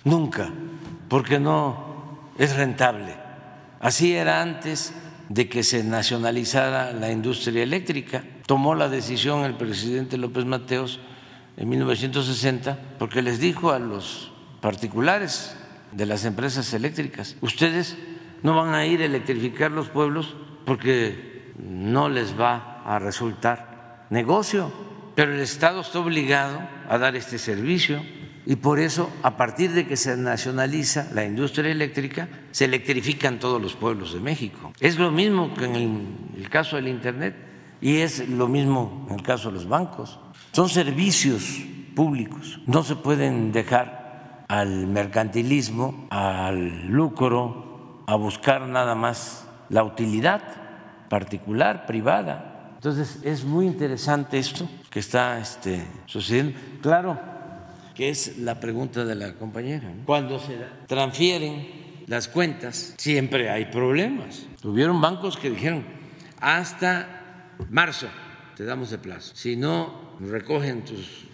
[0.02, 0.50] Nunca,
[1.08, 3.14] porque no es rentable.
[3.78, 4.94] Así era antes
[5.28, 8.24] de que se nacionalizara la industria eléctrica.
[8.46, 10.98] Tomó la decisión el presidente López Mateos
[11.58, 14.30] en 1960 porque les dijo a los
[14.60, 15.56] particulares
[15.92, 17.96] de las empresas eléctricas, ustedes
[18.42, 24.72] no van a ir a electrificar los pueblos porque no les va a resultar negocio,
[25.14, 28.00] pero el Estado está obligado a dar este servicio
[28.46, 33.60] y por eso, a partir de que se nacionaliza la industria eléctrica, se electrifican todos
[33.60, 34.72] los pueblos de México.
[34.80, 37.34] Es lo mismo que en el, el caso del Internet
[37.80, 40.18] y es lo mismo en el caso de los bancos.
[40.58, 41.60] Son servicios
[41.94, 50.42] públicos, no se pueden dejar al mercantilismo, al lucro, a buscar nada más la utilidad
[51.08, 52.72] particular, privada.
[52.74, 56.58] Entonces es muy interesante esto que está este, sucediendo.
[56.82, 57.16] Claro,
[57.94, 59.88] que es la pregunta de la compañera.
[59.88, 60.06] ¿no?
[60.06, 64.48] Cuando se transfieren las cuentas, siempre hay problemas.
[64.64, 65.84] Hubieron bancos que dijeron,
[66.40, 68.08] hasta marzo
[68.56, 69.36] te damos de plazo.
[69.36, 70.82] Si no recogen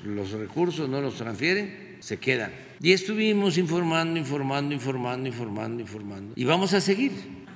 [0.05, 2.51] los recursos, no los transfieren, se quedan.
[2.81, 6.33] Y estuvimos informando, informando, informando, informando, informando.
[6.37, 7.13] Y vamos a seguir.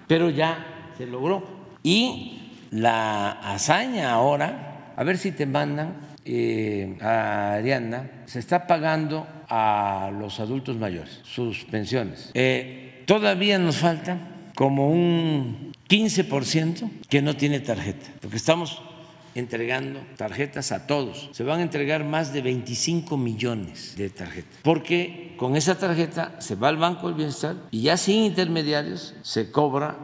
[0.07, 1.45] Pero ya se logró.
[1.83, 9.27] Y la hazaña ahora, a ver si te mandan eh, a Arianda, se está pagando
[9.49, 12.31] a los adultos mayores sus pensiones.
[12.35, 14.19] Eh, todavía nos falta
[14.55, 18.83] como un 15% que no tiene tarjeta, porque estamos
[19.35, 21.31] entregando tarjetas a todos.
[21.33, 26.55] Se van a entregar más de 25 millones de tarjetas, porque con esa tarjeta se
[26.55, 29.97] va al Banco del Bienestar y ya sin intermediarios se cobra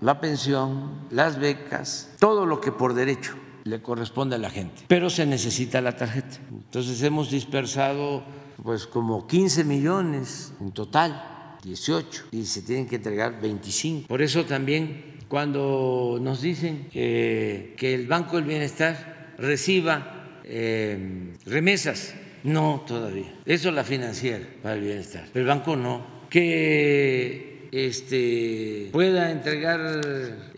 [0.00, 5.08] la pensión, las becas, todo lo que por derecho le corresponde a la gente, pero
[5.08, 6.38] se necesita la tarjeta.
[6.50, 8.24] Entonces hemos dispersado
[8.62, 14.08] pues como 15 millones en total 18 y se tienen que entregar 25.
[14.08, 22.14] Por eso también cuando nos dicen que el Banco del Bienestar reciba eh, remesas,
[22.44, 23.32] no todavía.
[23.46, 25.24] Eso es la financiera para el bienestar.
[25.32, 26.26] Pero el banco no.
[26.28, 30.02] Que este, pueda entregar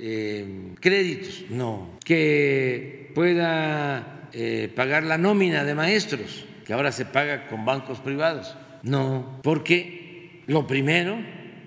[0.00, 1.96] eh, créditos, no.
[2.04, 8.56] Que pueda eh, pagar la nómina de maestros, que ahora se paga con bancos privados,
[8.82, 9.38] no.
[9.44, 11.16] Porque lo primero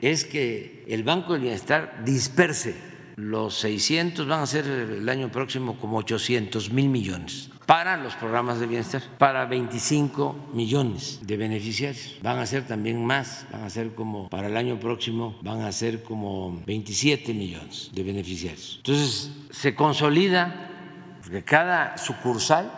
[0.02, 2.87] es que el Banco del Bienestar disperse
[3.18, 8.62] los 600, van a ser el año próximo como 800 mil millones para los programas
[8.62, 12.16] de bienestar, para 25 millones de beneficiarios.
[12.22, 15.72] Van a ser también más, van a ser como, para el año próximo, van a
[15.74, 18.76] ser como 27 millones de beneficiarios.
[18.78, 20.70] Entonces, se consolida,
[21.22, 22.72] porque cada sucursal,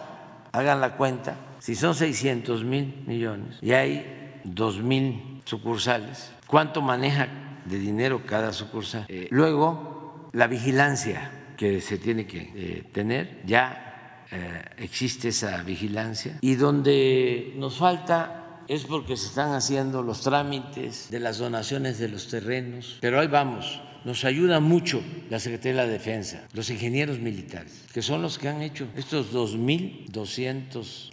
[0.53, 7.27] hagan la cuenta, si son 600 mil millones y hay 2 mil sucursales, ¿cuánto maneja
[7.65, 9.05] de dinero cada sucursal?
[9.07, 9.98] Eh, luego,
[10.33, 11.31] la vigilancia.
[11.57, 16.37] que se tiene que eh, tener, ya eh, existe esa vigilancia.
[16.39, 22.07] Y donde nos falta es porque se están haciendo los trámites de las donaciones de
[22.07, 23.81] los terrenos, pero ahí vamos.
[24.05, 28.47] Nos ayuda mucho la Secretaría de la Defensa, los ingenieros militares, que son los que
[28.47, 31.09] han hecho estos 2.200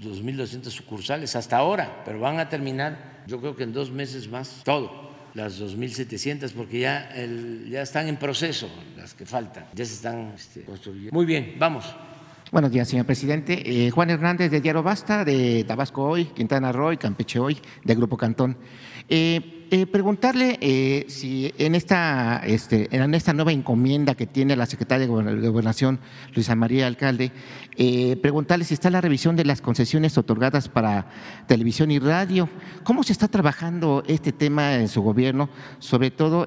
[0.00, 4.62] 2.200 sucursales hasta ahora, pero van a terminar, yo creo que en dos meses más,
[4.64, 9.94] todo las 2.700 porque ya, el, ya están en proceso las que faltan, ya se
[9.94, 11.12] están este, construyendo.
[11.12, 11.84] Muy bien, vamos.
[12.50, 13.62] Buenos días, señor presidente.
[13.64, 18.18] Eh, Juan Hernández de Diario Basta, de Tabasco Hoy, Quintana Roo Campeche Hoy, de Grupo
[18.18, 18.58] Cantón.
[19.08, 24.66] Eh, eh, preguntarle eh, si en esta, este, en esta nueva encomienda que tiene la
[24.66, 25.98] secretaria de Gobernación,
[26.34, 27.32] Luisa María Alcalde,
[27.78, 31.06] eh, preguntarle si está la revisión de las concesiones otorgadas para
[31.46, 32.50] televisión y radio.
[32.84, 35.48] ¿Cómo se está trabajando este tema en su gobierno?
[35.78, 36.46] Sobre todo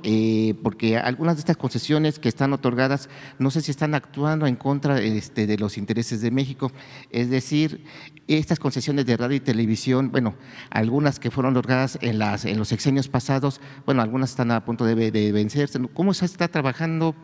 [0.61, 3.09] porque algunas de estas concesiones que están otorgadas,
[3.39, 6.71] no sé si están actuando en contra este, de los intereses de México.
[7.09, 7.83] Es decir,
[8.27, 10.35] estas concesiones de radio y televisión, bueno,
[10.69, 14.83] algunas que fueron otorgadas en, las, en los sexenios pasados, bueno, algunas están a punto
[14.83, 15.79] de, vencerse.
[15.93, 17.15] ¿Cómo se está trabajando?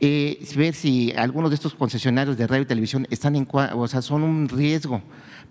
[0.00, 4.02] Eh, ver si algunos de estos concesionarios de radio y televisión están en, o sea,
[4.02, 5.00] son un riesgo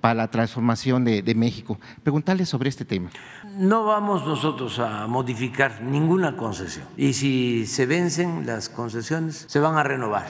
[0.02, 1.80] para la transformación de, de, México.
[2.04, 3.10] Preguntarle sobre este tema.
[3.56, 9.78] No vamos nosotros a modificar ninguna concesión y si se vencen las concesiones se van
[9.78, 10.28] a renovar.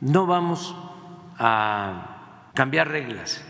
[0.00, 0.76] No vamos
[1.36, 3.42] a cambiar reglas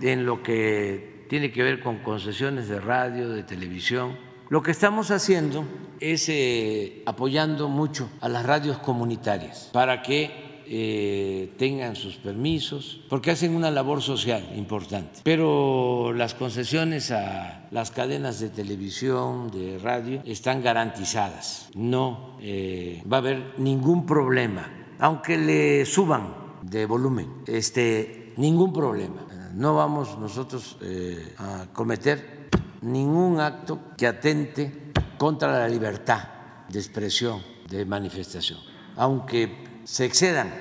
[0.00, 5.10] en lo que tiene que ver con concesiones de radio, de televisión lo que estamos
[5.10, 5.64] haciendo
[6.00, 13.30] es eh, apoyando mucho a las radios comunitarias para que eh, tengan sus permisos, porque
[13.30, 15.20] hacen una labor social importante.
[15.22, 21.68] Pero las concesiones a las cadenas de televisión, de radio, están garantizadas.
[21.74, 29.26] No eh, va a haber ningún problema, aunque le suban de volumen, este, ningún problema.
[29.54, 30.76] No vamos nosotros
[31.38, 32.37] a cometer
[32.82, 36.28] ningún acto que atente contra la libertad
[36.68, 38.58] de expresión, de manifestación,
[38.96, 40.52] aunque se excedan,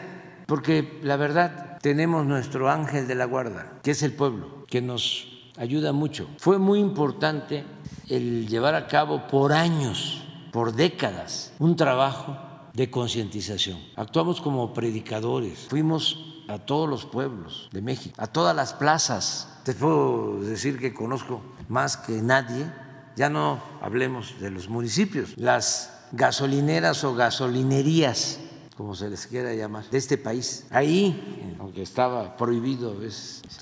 [0.46, 5.52] porque la verdad tenemos nuestro ángel de la guarda, que es el pueblo, que nos
[5.58, 6.28] ayuda mucho.
[6.38, 7.64] Fue muy importante
[8.10, 12.38] el llevar a cabo por años, por décadas, un trabajo
[12.74, 13.80] de concientización.
[13.96, 19.48] Actuamos como predicadores, fuimos a todos los pueblos de México, a todas las plazas.
[19.64, 22.72] Te puedo decir que conozco más que nadie,
[23.16, 28.40] ya no hablemos de los municipios, las gasolineras o gasolinerías,
[28.78, 30.66] como se les quiera llamar, de este país.
[30.70, 32.96] Ahí, aunque estaba prohibido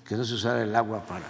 [0.04, 1.26] que no se usara el agua para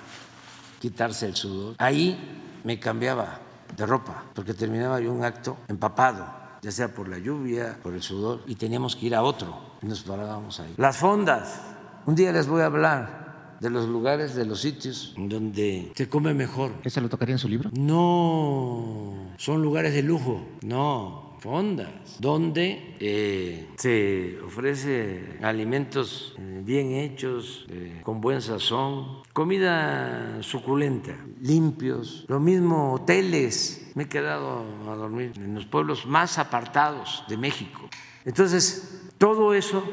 [0.79, 3.39] quitarse el sudor, ahí me cambiaba
[3.77, 6.25] de ropa, porque terminaba yo un acto empapado,
[6.61, 9.87] ya sea por la lluvia, por el sudor, y teníamos que ir a otro, y
[9.87, 10.73] nos parábamos ahí.
[10.77, 11.61] Las fondas,
[12.05, 13.25] un día les voy a hablar
[13.59, 16.71] de los lugares, de los sitios donde se come mejor.
[16.83, 17.69] ¿Eso lo tocaría en su libro?
[17.73, 27.67] No, son lugares de lujo, no, fondas, donde eh, se ofrece alimentos eh, bien hechos,
[27.69, 33.91] eh, con buen sazón, comida suculenta, limpios, lo mismo hoteles.
[33.93, 37.79] Me he quedado a dormir en los pueblos más apartados de México.
[38.25, 39.83] Entonces, todo eso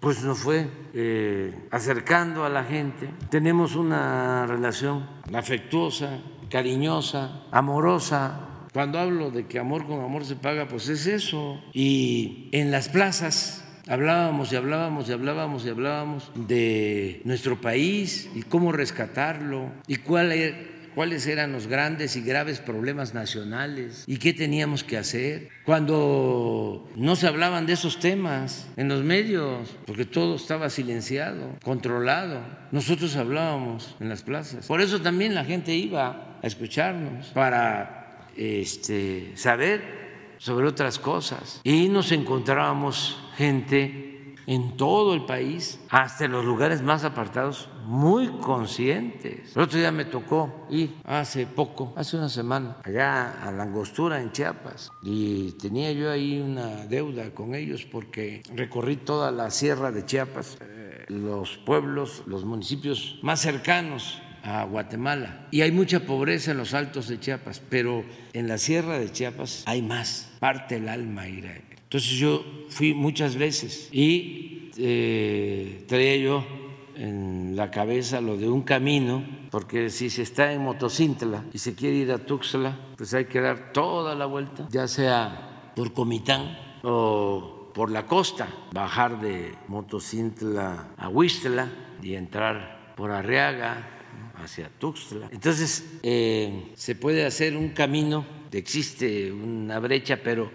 [0.00, 0.70] pues nos fue
[1.70, 3.10] acercando a la gente.
[3.30, 6.20] Tenemos una relación afectuosa,
[6.50, 8.53] cariñosa, amorosa.
[8.74, 11.62] Cuando hablo de que amor con amor se paga, pues es eso.
[11.72, 18.42] Y en las plazas hablábamos y hablábamos y hablábamos y hablábamos de nuestro país y
[18.42, 20.32] cómo rescatarlo y cuál
[20.96, 25.50] cuáles eran los grandes y graves problemas nacionales y qué teníamos que hacer.
[25.64, 32.40] Cuando no se hablaban de esos temas en los medios, porque todo estaba silenciado, controlado,
[32.72, 34.66] nosotros hablábamos en las plazas.
[34.66, 38.03] Por eso también la gente iba a escucharnos para
[38.36, 41.60] este, saber sobre otras cosas.
[41.64, 44.14] Y nos encontrábamos gente
[44.46, 49.56] en todo el país, hasta en los lugares más apartados, muy conscientes.
[49.56, 54.20] El otro día me tocó ir hace poco, hace una semana, allá a la Angostura
[54.20, 59.90] en Chiapas, y tenía yo ahí una deuda con ellos porque recorrí toda la sierra
[59.90, 65.48] de Chiapas, eh, los pueblos, los municipios más cercanos a Guatemala.
[65.50, 69.64] Y hay mucha pobreza en los altos de Chiapas, pero en la sierra de Chiapas
[69.66, 71.54] hay más, parte el alma ira
[71.94, 76.44] entonces yo fui muchas veces y eh, traía yo
[76.96, 79.22] en la cabeza lo de un camino,
[79.52, 83.40] porque si se está en Motocintla y se quiere ir a Tuxtla, pues hay que
[83.40, 90.94] dar toda la vuelta, ya sea por Comitán o por la costa, bajar de Motocintla
[90.96, 91.70] a Huistla
[92.02, 94.03] y entrar por Arriaga
[94.36, 95.28] hacia Tuxtla.
[95.32, 100.50] Entonces eh, se puede hacer un camino, existe una brecha, pero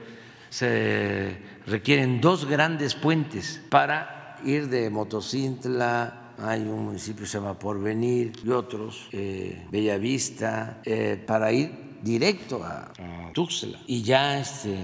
[0.49, 7.57] se requieren dos grandes puentes para ir de Motocintla, hay un municipio que se llama
[7.59, 11.71] Porvenir y otros, eh, Bellavista, eh, para ir
[12.01, 12.91] directo a,
[13.34, 13.80] Tuxtla.
[13.86, 14.75] Y ya este,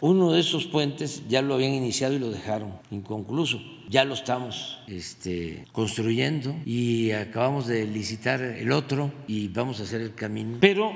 [0.00, 3.60] uno de esos puentes ya lo habían iniciado y lo dejaron inconcluso.
[3.88, 10.00] Ya lo estamos este, construyendo y acabamos de licitar el otro y vamos a hacer
[10.00, 10.58] el camino.
[10.60, 10.92] Pero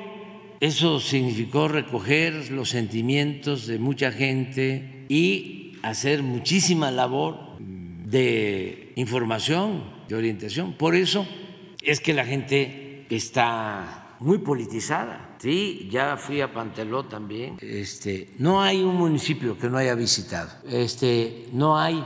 [0.60, 10.14] eso significó recoger los sentimientos de mucha gente y hacer muchísima labor de información, de
[10.14, 10.72] orientación.
[10.72, 11.26] Por eso
[11.82, 15.33] es que la gente está muy politizada.
[15.44, 17.58] Sí, ya fui a Panteló también.
[17.60, 20.48] Este, no hay un municipio que no haya visitado.
[20.66, 22.02] Este, no hay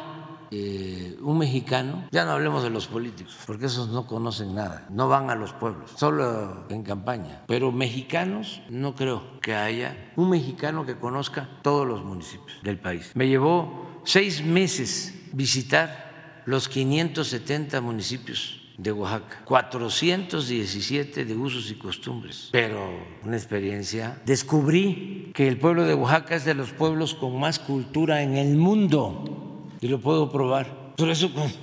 [0.50, 5.06] eh, un mexicano, ya no hablemos de los políticos, porque esos no conocen nada, no
[5.06, 7.44] van a los pueblos, solo en campaña.
[7.46, 13.12] Pero mexicanos, no creo que haya un mexicano que conozca todos los municipios del país.
[13.14, 22.48] Me llevó seis meses visitar los 570 municipios de Oaxaca, 417 de usos y costumbres,
[22.52, 22.88] pero
[23.24, 24.22] una experiencia.
[24.24, 28.56] Descubrí que el pueblo de Oaxaca es de los pueblos con más cultura en el
[28.56, 30.94] mundo y lo puedo probar.
[30.96, 31.56] Por eso cuando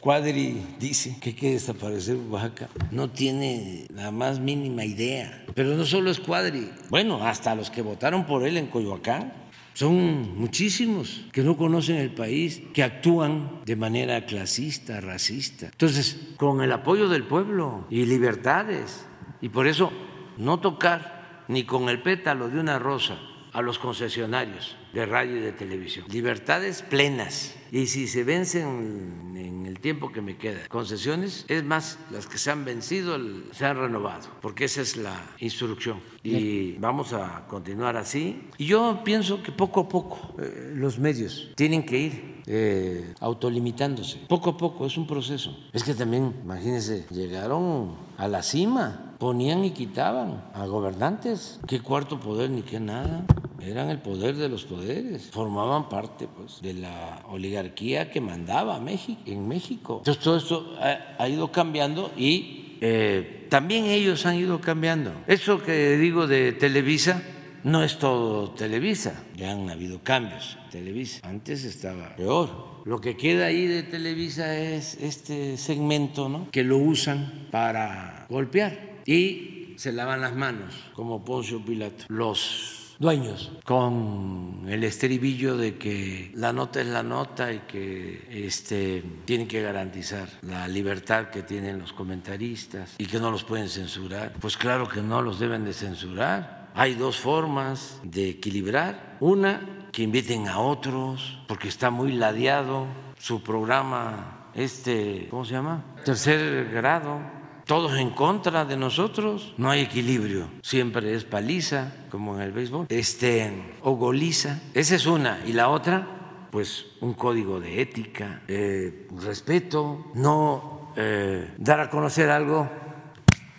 [0.00, 5.44] Cuadri dice que hay que desaparecer Oaxaca, no tiene la más mínima idea.
[5.54, 9.32] Pero no solo es Cuadri, bueno, hasta los que votaron por él en Coyoacán,
[9.76, 15.66] son muchísimos que no conocen el país, que actúan de manera clasista, racista.
[15.66, 19.06] Entonces, con el apoyo del pueblo y libertades,
[19.42, 19.92] y por eso
[20.38, 23.18] no tocar ni con el pétalo de una rosa
[23.56, 26.04] a los concesionarios de radio y de televisión.
[26.10, 27.54] Libertades plenas.
[27.72, 32.36] Y si se vencen en el tiempo que me queda concesiones, es más, las que
[32.36, 33.18] se han vencido
[33.52, 36.00] se han renovado, porque esa es la instrucción.
[36.22, 38.42] Y vamos a continuar así.
[38.58, 44.18] Y yo pienso que poco a poco eh, los medios tienen que ir eh, autolimitándose.
[44.28, 45.56] Poco a poco, es un proceso.
[45.72, 51.60] Es que también, imagínense, llegaron a la cima, ponían y quitaban a gobernantes.
[51.66, 53.24] ¿Qué cuarto poder ni qué nada?
[53.60, 59.20] eran el poder de los poderes, formaban parte pues, de la oligarquía que mandaba México,
[59.26, 59.98] en México.
[59.98, 60.76] Entonces todo esto
[61.18, 65.12] ha, ido cambiando y eh, también ellos han ido cambiando.
[65.26, 67.22] Eso que digo de Televisa
[67.64, 71.26] no es todo Televisa, ya han habido cambios Televisa.
[71.28, 72.76] Antes estaba peor.
[72.84, 76.48] Lo que queda ahí de Televisa es este segmento ¿no?
[76.52, 82.04] que lo usan para golpear y se lavan las manos como Poncio Pilato.
[82.08, 89.02] Los dueños, con el estribillo de que la nota es la nota y que este,
[89.24, 94.32] tienen que garantizar la libertad que tienen los comentaristas y que no los pueden censurar.
[94.40, 96.70] Pues claro que no los deben de censurar.
[96.74, 99.16] Hay dos formas de equilibrar.
[99.20, 102.86] Una, que inviten a otros, porque está muy ladeado
[103.18, 105.84] su programa, este, ¿cómo se llama?
[106.04, 107.35] Tercer grado
[107.66, 112.86] todos en contra de nosotros, no hay equilibrio, siempre es paliza, como en el béisbol,
[112.88, 119.08] este, o goliza, esa es una, y la otra, pues un código de ética, eh,
[119.20, 122.70] respeto, no eh, dar a conocer algo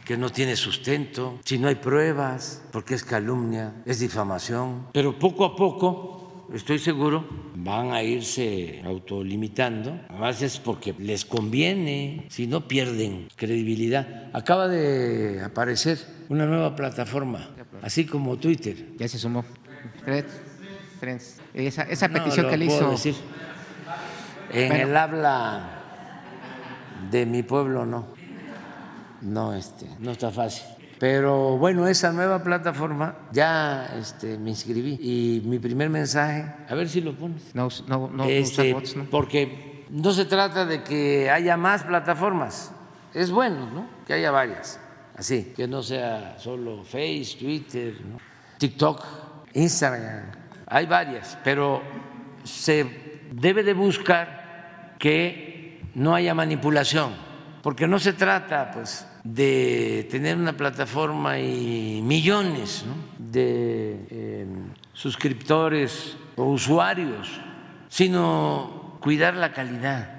[0.06, 5.44] que no tiene sustento, si no hay pruebas, porque es calumnia, es difamación, pero poco
[5.44, 6.16] a poco
[6.53, 7.26] estoy seguro,
[7.56, 9.99] van a irse autolimitando.
[10.10, 14.30] Además es porque les conviene, si no pierden credibilidad.
[14.34, 15.99] Acaba de aparecer
[16.30, 17.49] una nueva plataforma,
[17.82, 18.94] así como Twitter.
[18.98, 19.44] Ya se sumó.
[21.53, 22.91] Esa, esa No, petición lo que le puedo hizo.
[22.91, 23.15] decir.
[24.52, 24.88] En Bueno.
[24.88, 25.82] el habla
[27.11, 28.07] de mi pueblo no.
[29.22, 30.64] No, este, no está fácil.
[30.99, 36.90] Pero bueno, esa nueva plataforma ya este, me inscribí y mi primer mensaje, a ver
[36.90, 37.53] si lo pones.
[37.53, 39.06] No, no, no Este, bots, ¿no?
[39.06, 42.72] Porque no se trata de que haya más plataformas.
[43.14, 43.88] Es bueno, ¿no?
[44.07, 44.80] Que haya varias.
[45.15, 48.18] Así, que no sea solo Face, Twitter, ¿no?
[48.57, 49.03] TikTok,
[49.53, 50.32] Instagram.
[50.68, 51.82] Hay varias, pero
[52.44, 57.14] se debe de buscar que no haya manipulación,
[57.61, 62.95] porque no se trata, pues, de tener una plataforma y millones ¿no?
[63.32, 64.45] de eh,
[64.94, 67.40] suscriptores o usuarios,
[67.90, 70.14] sino cuidar la calidad.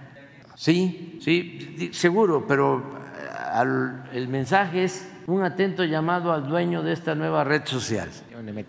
[0.56, 6.93] Sí, sí, seguro, pero eh, al- el mensaje es un atento llamado al dueño de
[6.93, 8.09] esta nueva red social.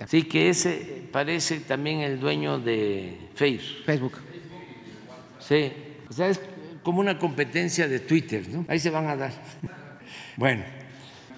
[0.08, 3.84] Sí, que ese parece también el dueño de Facebook.
[3.86, 4.14] Facebook.
[5.40, 5.72] Sí,
[6.10, 6.40] o sea, es
[6.84, 8.66] como una competencia de Twitter, ¿no?
[8.68, 9.32] Ahí se van a dar.
[10.40, 10.64] Bueno,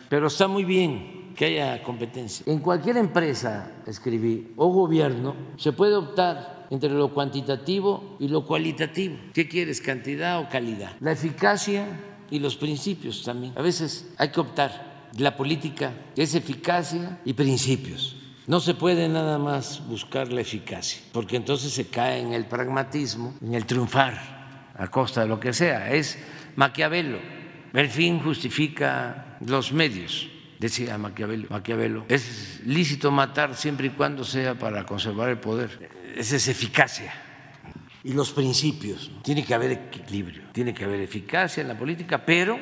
[0.10, 2.44] pero está muy bien que haya competencia.
[2.46, 9.18] En cualquier empresa, escribí, o gobierno, se puede optar entre lo cuantitativo y lo cualitativo.
[9.34, 10.92] ¿Qué quieres, cantidad o calidad?
[11.00, 11.88] La eficacia
[12.30, 13.54] y los principios también.
[13.56, 15.10] A veces hay que optar.
[15.18, 18.18] La política es eficacia y principios.
[18.46, 23.34] No se puede nada más buscar la eficacia, porque entonces se cae en el pragmatismo,
[23.42, 25.92] en el triunfar a costa de lo que sea.
[25.92, 26.20] Es
[26.56, 27.41] Maquiavelo.
[27.74, 30.28] El fin justifica los medios,
[30.60, 31.48] decía Maquiavelo.
[31.50, 32.06] Maquiavelo.
[32.10, 35.90] Es lícito matar siempre y cuando sea para conservar el poder.
[36.16, 37.14] Esa es eficacia.
[38.04, 39.12] Y los principios.
[39.24, 42.60] Tiene que haber equilibrio, tiene que haber eficacia en la política, pero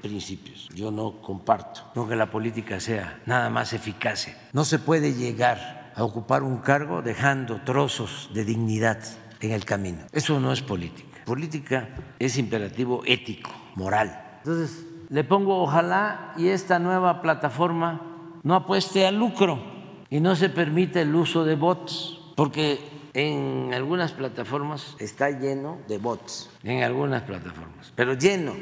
[0.00, 0.68] principios.
[0.74, 4.36] Yo no comparto no que la política sea nada más eficacia.
[4.52, 8.98] No se puede llegar a ocupar un cargo dejando trozos de dignidad
[9.40, 10.06] en el camino.
[10.12, 11.24] Eso no es política.
[11.24, 14.29] Política es imperativo ético, moral.
[14.44, 18.00] Entonces, le pongo ojalá y esta nueva plataforma
[18.42, 19.60] no apueste al lucro
[20.08, 22.80] y no se permite el uso de bots, porque
[23.12, 28.54] en algunas plataformas está lleno de bots, en algunas plataformas, pero lleno,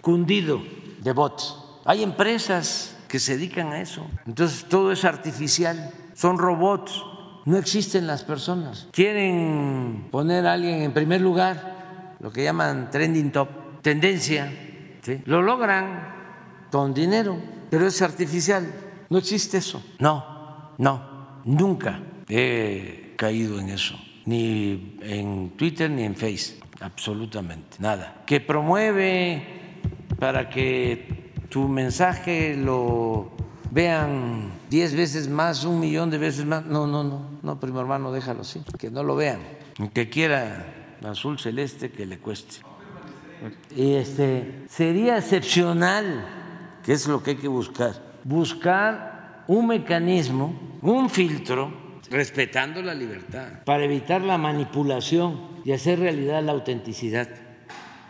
[0.00, 0.62] cundido
[1.02, 1.56] de bots.
[1.84, 7.04] Hay empresas que se dedican a eso, entonces todo es artificial, son robots,
[7.44, 8.88] no existen las personas.
[8.90, 13.48] Quieren poner a alguien en primer lugar, lo que llaman trending top,
[13.82, 14.50] tendencia,
[15.06, 15.22] ¿sí?
[15.24, 16.14] lo logran
[16.70, 17.38] con dinero,
[17.70, 18.66] pero es artificial,
[19.08, 19.82] no existe eso.
[20.00, 28.22] No, no, nunca he caído en eso, ni en Twitter ni en Face, absolutamente, nada.
[28.26, 29.78] Que promueve
[30.18, 33.30] para que tu mensaje lo
[33.70, 36.64] vean diez veces más, un millón de veces más.
[36.66, 39.40] No, no, no, no, primo hermano, déjalo así, que no lo vean.
[39.94, 40.66] Que quiera
[41.04, 42.65] azul celeste, que le cueste.
[43.74, 46.26] Y este, sería excepcional,
[46.84, 47.94] que es lo que hay que buscar,
[48.24, 56.42] buscar un mecanismo, un filtro, respetando la libertad, para evitar la manipulación y hacer realidad
[56.42, 57.28] la autenticidad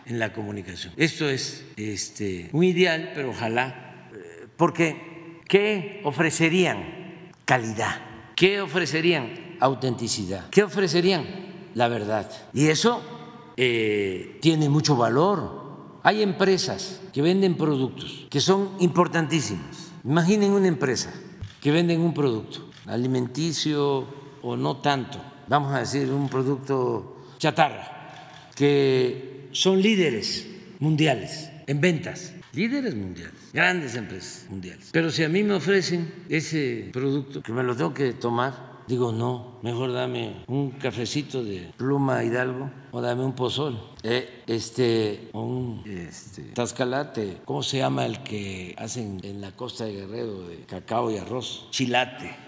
[0.05, 0.93] en la comunicación.
[0.97, 7.31] Esto es este, un ideal, pero ojalá, eh, porque ¿qué ofrecerían?
[7.45, 8.01] Calidad.
[8.35, 9.57] ¿Qué ofrecerían?
[9.59, 10.49] Autenticidad.
[10.49, 11.25] ¿Qué ofrecerían?
[11.73, 12.29] La verdad.
[12.53, 13.16] Y eso
[13.57, 15.99] eh, tiene mucho valor.
[16.03, 19.91] Hay empresas que venden productos que son importantísimos.
[20.05, 21.11] Imaginen una empresa
[21.59, 24.07] que venden un producto alimenticio
[24.41, 30.47] o no tanto, vamos a decir un producto chatarra, que son líderes
[30.79, 34.89] mundiales en ventas, líderes mundiales, grandes empresas mundiales.
[34.91, 39.11] Pero si a mí me ofrecen ese producto que me lo tengo que tomar, digo
[39.11, 45.83] no, mejor dame un cafecito de pluma Hidalgo o dame un pozol, eh, este, un
[45.85, 51.11] este, tascalate, ¿cómo se llama el que hacen en la costa de Guerrero de cacao
[51.11, 51.67] y arroz?
[51.71, 52.47] Chilate.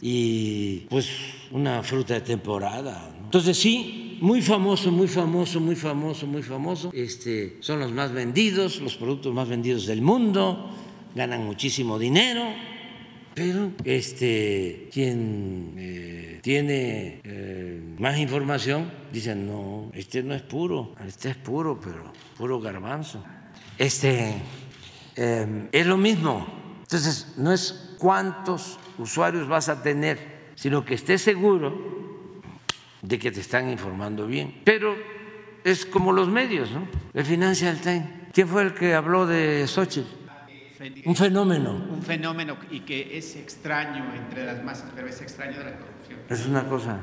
[0.00, 1.08] Y pues
[1.52, 3.14] una fruta de temporada.
[3.22, 6.90] Entonces sí, muy famoso, muy famoso, muy famoso, muy famoso.
[6.92, 10.70] Este, son los más vendidos, los productos más vendidos del mundo,
[11.14, 12.42] ganan muchísimo dinero,
[13.34, 21.30] pero este, quien eh, tiene eh, más información dice, no, este no es puro, este
[21.30, 23.24] es puro, pero puro garbanzo.
[23.78, 24.34] Este,
[25.16, 26.46] eh, es lo mismo.
[26.82, 32.42] Entonces, no es cuántos usuarios vas a tener, sino que estés seguro
[33.02, 34.60] de que te están informando bien.
[34.64, 34.96] Pero
[35.64, 36.88] es como los medios, ¿no?
[37.14, 38.06] El Financial Times.
[38.32, 40.19] ¿Quién fue el que habló de Xochitl?
[41.04, 41.72] Un fenómeno.
[41.90, 46.20] Un fenómeno y que es extraño entre las masas, pero es extraño de la corrupción.
[46.28, 47.00] Es una cosa.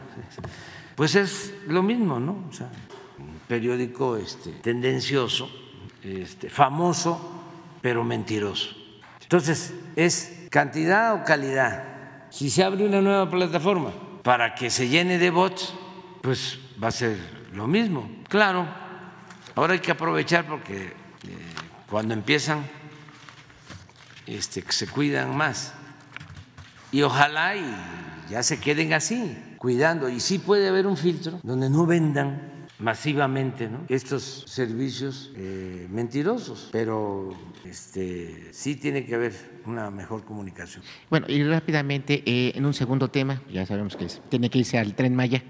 [0.95, 2.48] Pues es lo mismo, ¿no?
[2.49, 2.72] O sea,
[3.20, 5.49] un periódico este, tendencioso,
[6.04, 7.44] este, famoso,
[7.80, 8.76] pero mentiroso.
[9.22, 12.28] Entonces, ¿es cantidad o calidad?
[12.32, 13.91] Si se abre una nueva plataforma
[14.24, 15.76] para que se llene de bots,
[16.24, 17.18] pues va a ser
[17.54, 18.10] lo mismo.
[18.28, 18.68] Claro,
[19.54, 20.94] ahora hay que aprovechar porque eh,
[21.88, 22.66] cuando empiezan
[24.28, 25.74] este, se cuidan más.
[26.91, 27.66] Y ojalá y
[28.30, 30.10] ya se queden así, cuidando.
[30.10, 37.30] Y sí puede haber un filtro donde no vendan masivamente estos servicios eh, mentirosos, pero
[37.66, 39.34] este, sí tiene que haber
[39.66, 40.84] una mejor comunicación.
[41.10, 44.94] Bueno, y rápidamente, eh, en un segundo tema, ya sabemos que tiene que irse al
[44.94, 45.44] tren Maya,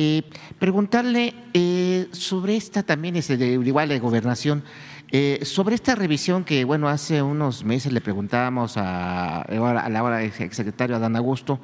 [0.00, 0.22] eh,
[0.58, 4.62] preguntarle eh, sobre esta también, es de, igual de gobernación,
[5.10, 10.96] eh, sobre esta revisión que, bueno, hace unos meses le preguntábamos a, la hora exsecretario
[10.96, 11.60] Adán Augusto,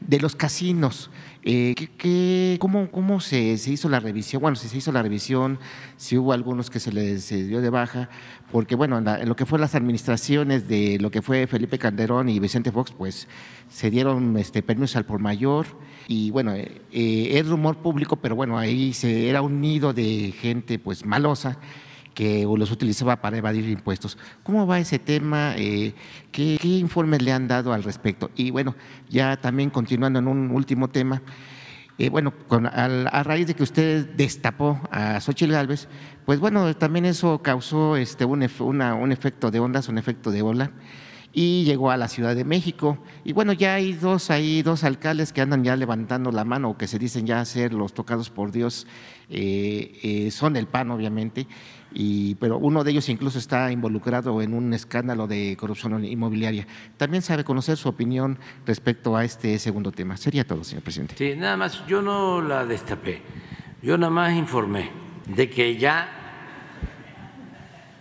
[0.00, 1.10] de los casinos.
[1.42, 4.40] Eh, ¿qué- qué- cómo cómo se, se hizo la revisión?
[4.42, 5.58] Bueno, si se hizo la revisión,
[5.96, 8.08] si hubo algunos que se les dio de baja,
[8.50, 12.40] porque, bueno, en lo que fue las administraciones de lo que fue Felipe Calderón y
[12.40, 13.28] Vicente Fox, pues
[13.68, 15.66] se dieron este, permisos al por mayor
[16.08, 20.32] y, bueno, eh, eh, es rumor público, pero bueno, ahí se, era un nido de
[20.40, 21.58] gente pues malosa
[22.16, 24.16] que los utilizaba para evadir impuestos.
[24.42, 25.54] ¿Cómo va ese tema?
[25.58, 25.92] Eh,
[26.32, 28.30] ¿qué, informes le han dado al respecto?
[28.34, 28.74] Y bueno,
[29.10, 31.20] ya también continuando en un último tema,
[31.98, 32.32] eh, bueno,
[32.72, 35.88] a raíz de que usted destapó a Xochitl Gálvez,
[36.24, 40.72] pues bueno, también eso causó este, un, un efecto de ondas, un efecto de ola,
[41.38, 42.96] y llegó a la Ciudad de México.
[43.22, 46.78] Y bueno, ya hay dos, hay dos alcaldes que andan ya levantando la mano, o
[46.78, 48.86] que se dicen ya ser los tocados por Dios,
[49.28, 51.46] eh, eh, son el PAN, obviamente,
[51.98, 56.66] y, pero uno de ellos incluso está involucrado en un escándalo de corrupción inmobiliaria.
[56.98, 60.18] También sabe conocer su opinión respecto a este segundo tema.
[60.18, 61.14] Sería todo, señor presidente.
[61.16, 63.22] Sí, nada más, yo no la destapé,
[63.82, 64.90] yo nada más informé
[65.26, 66.12] de que ya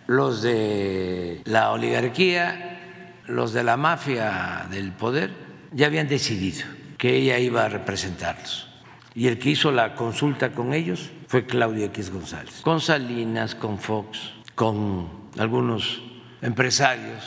[0.07, 5.31] los de la oligarquía, los de la mafia del poder,
[5.71, 6.65] ya habían decidido
[6.97, 8.67] que ella iba a representarlos.
[9.13, 13.79] Y el que hizo la consulta con ellos fue Claudio X González, con Salinas, con
[13.79, 16.01] Fox, con algunos
[16.41, 17.23] empresarios,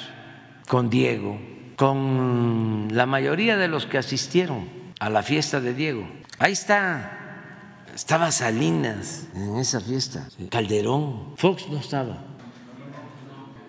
[0.69, 1.41] con Diego,
[1.77, 4.69] con la mayoría de los que asistieron
[5.01, 6.09] a la fiesta de Diego.
[6.39, 12.19] Ahí está, estaba Salinas en esa fiesta, Calderón, Fox no estaba.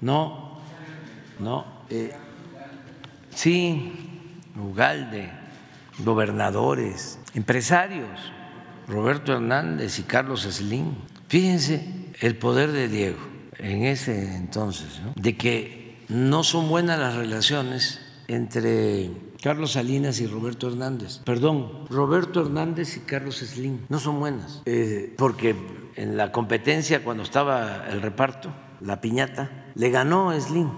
[0.02, 0.60] No,
[1.40, 1.66] no.
[1.90, 2.16] eh,
[3.32, 3.94] sí,
[4.56, 5.30] Ugalde,
[6.00, 8.20] gobernadores, empresarios,
[8.90, 10.96] Roberto Hernández y Carlos Slim.
[11.28, 11.86] Fíjense
[12.20, 13.20] el poder de Diego
[13.58, 15.14] en ese entonces, ¿no?
[15.16, 19.12] de que no son buenas las relaciones entre
[19.42, 21.20] Carlos Salinas y Roberto Hernández.
[21.20, 25.56] Perdón, Roberto Hernández y Carlos Slim no son buenas, eh, porque
[25.96, 28.52] en la competencia cuando estaba el reparto,
[28.82, 30.70] la piñata, le ganó Slim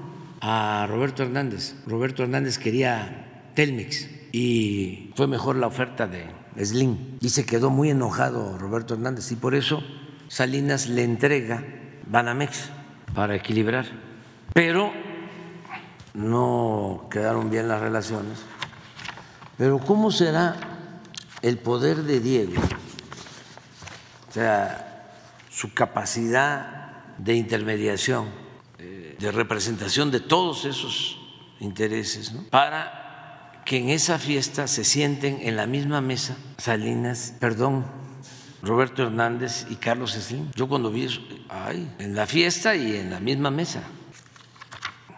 [0.42, 1.76] a Roberto Hernández.
[1.88, 7.90] Roberto Hernández quería Telmex y fue mejor la oferta de Slim y se quedó muy
[7.90, 9.84] enojado Roberto Hernández y por eso
[10.28, 11.64] Salinas le entrega
[12.08, 12.70] Banamex
[13.14, 13.86] para equilibrar.
[14.54, 14.92] Pero
[16.14, 18.40] no quedaron bien las relaciones.
[19.58, 20.56] Pero ¿cómo será
[21.42, 22.62] el poder de Diego?
[24.30, 25.12] O sea,
[25.50, 28.30] su capacidad de intermediación,
[28.80, 31.20] eh, de representación de todos esos
[31.60, 32.44] intereses, ¿no?
[32.50, 33.01] para
[33.66, 37.86] que en esa fiesta se sienten en la misma mesa Salinas, perdón,
[38.62, 40.52] Roberto Hernández y Carlos Slim.
[40.56, 43.84] Yo cuando vi eso, ay, en la fiesta y en la misma mesa.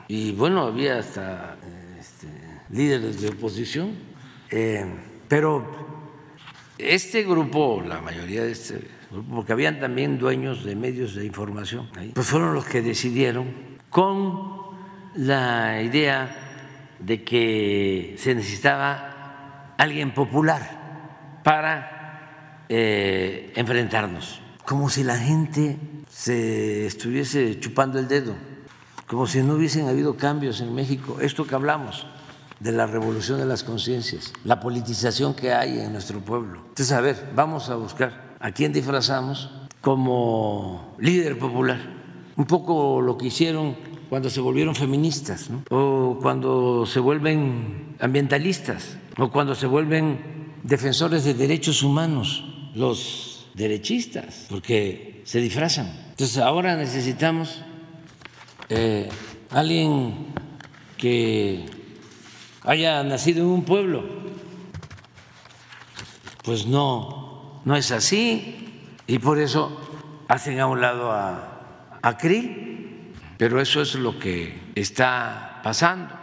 [0.08, 1.58] Y bueno, había hasta
[2.00, 2.28] este,
[2.70, 3.96] líderes de oposición,
[4.50, 4.86] eh,
[5.28, 5.66] pero
[6.78, 11.90] este grupo, la mayoría de este grupo, porque habían también dueños de medios de información,
[12.14, 13.54] pues fueron los que decidieron
[13.90, 14.64] con
[15.16, 16.43] la idea
[17.06, 25.78] de que se necesitaba alguien popular para eh, enfrentarnos, como si la gente
[26.10, 28.36] se estuviese chupando el dedo,
[29.08, 32.08] como si no hubiesen habido cambios en México, esto que hablamos
[32.60, 36.60] de la revolución de las conciencias, la politización que hay en nuestro pueblo.
[36.70, 39.52] Entonces, a ver, vamos a buscar a quién disfrazamos
[39.82, 41.80] como líder popular,
[42.38, 43.76] un poco lo que hicieron
[44.14, 51.34] cuando se volvieron feministas, o cuando se vuelven ambientalistas, o cuando se vuelven defensores de
[51.34, 52.46] derechos humanos.
[52.76, 55.92] los derechistas, porque se disfrazan.
[56.12, 57.64] Entonces ahora necesitamos
[58.70, 59.10] eh,
[59.50, 60.28] alguien
[60.96, 61.66] que
[62.62, 64.04] haya nacido en un pueblo.
[66.44, 68.94] Pues no, no es así.
[69.08, 69.76] Y por eso
[70.28, 72.16] hacen a un lado a, a
[73.38, 76.14] pero eso es lo que está pasando.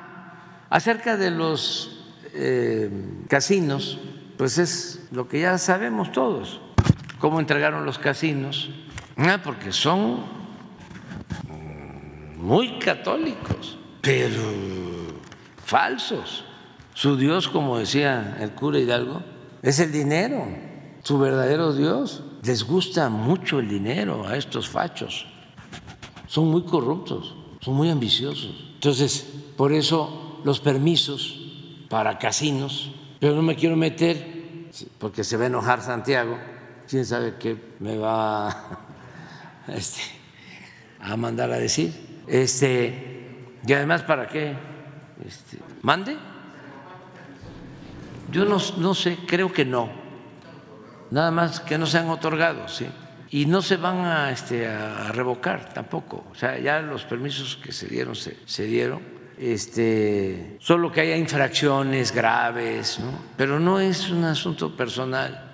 [0.69, 2.91] Acerca de los eh,
[3.29, 3.99] casinos,
[4.37, 6.61] pues es lo que ya sabemos todos,
[7.19, 8.71] cómo entregaron los casinos,
[9.17, 10.25] ah, porque son
[12.39, 14.43] muy católicos, pero
[15.65, 16.45] falsos.
[16.95, 19.23] Su Dios, como decía el cura Hidalgo,
[19.63, 20.47] es el dinero,
[21.03, 22.25] su verdadero Dios.
[22.43, 25.27] Les gusta mucho el dinero a estos fachos.
[26.31, 28.55] Son muy corruptos, son muy ambiciosos.
[28.75, 29.27] Entonces,
[29.57, 31.41] por eso los permisos
[31.89, 34.69] para casinos, pero no me quiero meter
[35.01, 36.39] porque se va a enojar Santiago,
[36.89, 38.79] quién sabe qué me va
[39.67, 40.03] este,
[41.01, 42.23] a mandar a decir.
[42.29, 44.55] Este, y además, ¿para qué?
[45.27, 46.17] Este, ¿Mande?
[48.31, 49.89] Yo no, no sé, creo que no.
[51.11, 52.87] Nada más que no se han otorgado, sí.
[53.31, 56.27] Y no se van a, este, a revocar tampoco.
[56.33, 59.01] O sea, ya los permisos que se dieron, se, dieron.
[59.39, 63.13] Este, solo que haya infracciones graves, ¿no?
[63.37, 65.53] pero no es un asunto personal.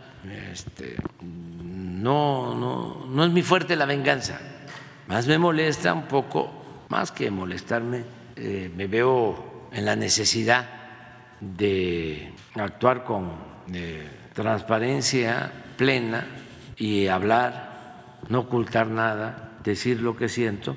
[0.52, 4.40] Este, no, no, no es mi fuerte la venganza.
[5.08, 6.50] Más me molesta un poco,
[6.88, 8.04] más que molestarme,
[8.34, 10.66] eh, me veo en la necesidad
[11.40, 13.30] de actuar con
[13.72, 16.26] eh, transparencia plena
[16.76, 17.65] y hablar,
[18.28, 20.76] no ocultar nada, decir lo que siento,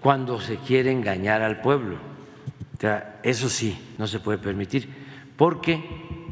[0.00, 1.98] cuando se quiere engañar al pueblo.
[3.22, 4.88] Eso sí, no se puede permitir,
[5.36, 5.82] porque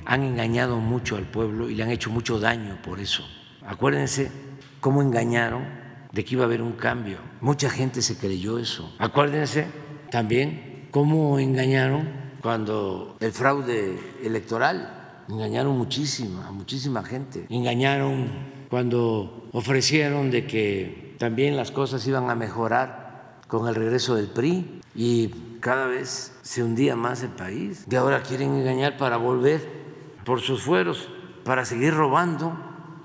[0.04, 3.24] han engañado mucho al pueblo y le han hecho mucho daño por eso.
[3.64, 4.32] Acuérdense
[4.80, 5.64] cómo engañaron
[6.12, 7.18] de que iba a haber un cambio.
[7.40, 8.92] Mucha gente se creyó eso.
[8.98, 9.66] Acuérdense
[10.10, 12.08] también cómo engañaron
[12.42, 17.46] cuando el fraude electoral, engañaron muchísima, a muchísima gente.
[17.48, 18.28] Engañaron
[18.70, 24.80] cuando ofrecieron de que también las cosas iban a mejorar con el regreso del PRI
[24.94, 25.28] y
[25.60, 27.84] cada vez se hundía más el país.
[27.90, 29.60] Y ahora quieren engañar para volver
[30.24, 31.08] por sus fueros,
[31.44, 32.56] para seguir robando.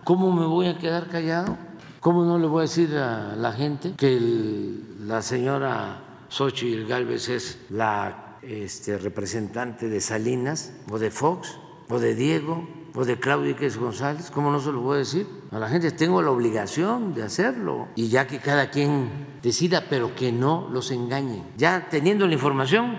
[0.03, 1.57] ¿Cómo me voy a quedar callado?
[1.99, 7.29] ¿Cómo no le voy a decir a la gente que el- la señora Xochitl Galvez
[7.29, 11.57] es la este, representante de Salinas o de Fox
[11.89, 14.31] o de Diego o de Claudio Iquez González?
[14.31, 15.27] ¿Cómo no se lo voy a decir?
[15.51, 20.15] A la gente tengo la obligación de hacerlo y ya que cada quien decida, pero
[20.15, 21.43] que no los engañen.
[21.57, 22.97] Ya teniendo la información,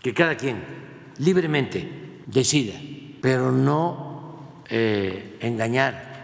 [0.00, 0.64] que cada quien
[1.18, 2.74] libremente decida,
[3.20, 6.14] pero no eh, engañar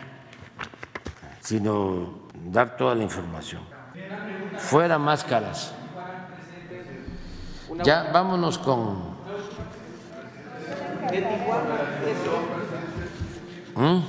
[1.51, 3.63] sino dar toda la información.
[4.57, 5.75] Fuera máscaras.
[7.83, 9.19] Ya vámonos con.
[13.77, 14.01] ¿Mm?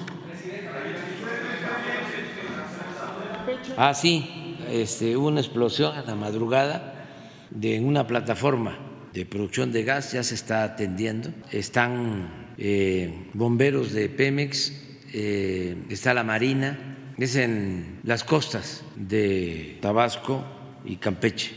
[3.77, 7.05] Ah, sí, este, hubo una explosión en la madrugada
[7.49, 8.77] de una plataforma
[9.13, 11.29] de producción de gas, ya se está atendiendo.
[11.51, 14.73] Están eh, bomberos de Pemex,
[15.13, 20.43] eh, está la Marina, es en las costas de Tabasco
[20.85, 21.51] y Campeche.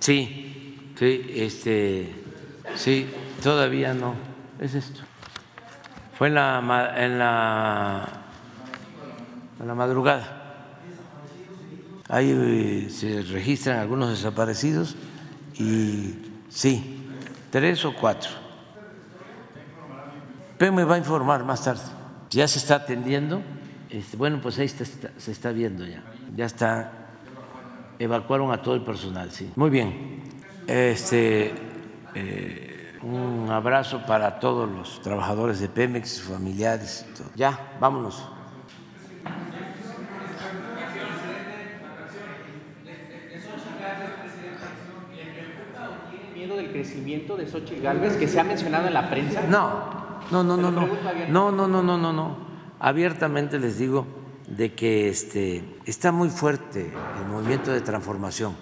[0.00, 2.08] Sí, sí, este,
[2.76, 3.06] sí,
[3.42, 4.14] todavía no.
[4.60, 5.00] Es esto.
[6.16, 8.08] Fue en la, en la,
[9.60, 10.40] en la madrugada.
[12.08, 14.94] Ahí eh, se registran algunos desaparecidos
[15.54, 16.14] y
[16.48, 17.08] sí,
[17.50, 18.30] tres o cuatro.
[20.60, 21.82] Me va a informar más tarde.
[22.30, 23.42] Ya se está atendiendo.
[23.90, 26.02] Este, bueno, pues ahí está- se está viendo ya.
[26.34, 26.90] Ya está.
[27.98, 29.50] Evacuaron a todo el personal, sí.
[29.56, 30.22] Muy bien.
[30.66, 31.52] Este,
[32.14, 32.73] eh,
[33.04, 37.06] un abrazo para todos los trabajadores de Pemex, sus familiares.
[37.10, 37.28] y todo.
[37.34, 38.24] Ya, vámonos.
[46.34, 49.42] miedo del crecimiento de Xochitl Galvez que se ha mencionado en la prensa?
[49.48, 50.86] No, no, no, no, no,
[51.28, 52.36] no, no, no, no, no, no.
[52.80, 54.06] Abiertamente les digo
[54.48, 58.54] de que este está muy fuerte el movimiento de transformación,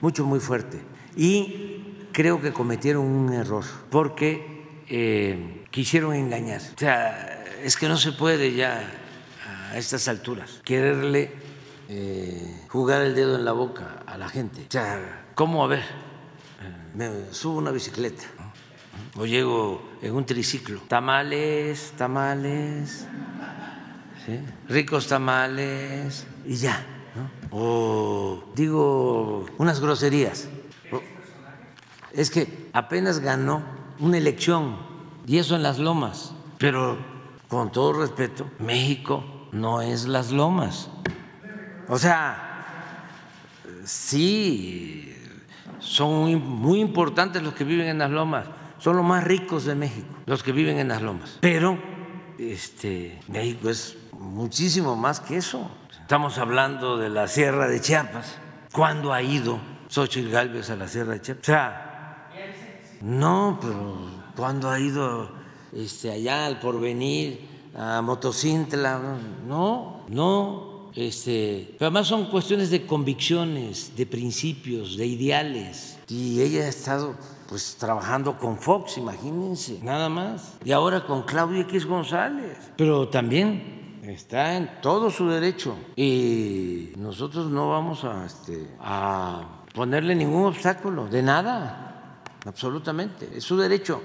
[0.00, 0.80] mucho, muy fuerte.
[1.16, 1.79] Y
[2.12, 6.60] creo que cometieron un error porque eh, quisieron engañar.
[6.60, 8.90] O sea, es que no se puede ya
[9.70, 11.32] a estas alturas quererle
[11.88, 14.62] eh, jugar el dedo en la boca a la gente.
[14.62, 16.10] O sea, ¿cómo a ver?
[16.94, 18.24] me subo una bicicleta
[19.16, 20.80] o llego en un triciclo.
[20.88, 23.06] Tamales, tamales.
[24.68, 26.84] ricos tamales y ya.
[27.50, 30.48] O digo unas groserías.
[32.12, 33.62] Es que apenas ganó
[33.98, 34.76] una elección
[35.26, 36.32] y eso en las lomas.
[36.58, 36.98] Pero
[37.48, 40.88] con todo respeto, México no es las lomas.
[41.88, 43.06] O sea,
[43.84, 45.14] sí,
[45.80, 48.46] son muy, importantes los que viven en las lomas,
[48.78, 51.38] son los más ricos de México, los que viven en las lomas.
[51.40, 51.78] Pero
[52.38, 55.70] este, México es muchísimo más que eso.
[56.00, 58.36] Estamos hablando de la Sierra de Chiapas.
[58.72, 59.58] ¿Cuándo ha ido
[59.88, 61.42] Xochitl Gálvez a la Sierra de Chiapas?
[61.42, 61.89] O sea,
[63.00, 63.96] no, pero
[64.36, 65.30] ¿cuándo ha ido
[65.72, 69.00] este, allá al porvenir, a Motocintla?
[69.46, 70.90] No, no.
[70.94, 75.98] Este, pero además son cuestiones de convicciones, de principios, de ideales.
[76.08, 77.14] Y ella ha estado
[77.48, 80.56] pues trabajando con Fox, imagínense, nada más.
[80.64, 82.58] Y ahora con Claudia X González.
[82.76, 85.76] Pero también está en todo su derecho.
[85.96, 91.89] Y nosotros no vamos a, este, a ponerle ningún obstáculo, de nada,
[92.44, 93.28] absolutamente.
[93.36, 94.02] Es su derecho.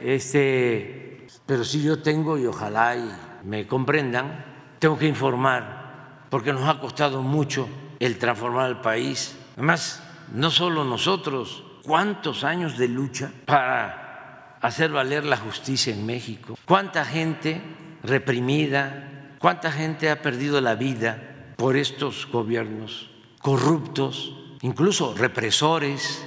[0.00, 3.10] Este, pero si yo tengo, y ojalá y
[3.44, 4.44] me comprendan,
[4.78, 7.68] tengo que informar, porque nos ha costado mucho
[8.00, 9.36] el transformar el país.
[9.54, 10.02] Además,
[10.32, 17.04] no solo nosotros, cuántos años de lucha para hacer valer la justicia en México, cuánta
[17.04, 17.60] gente
[18.02, 23.10] reprimida, cuánta gente ha perdido la vida por estos gobiernos
[23.40, 26.24] corruptos, incluso represores,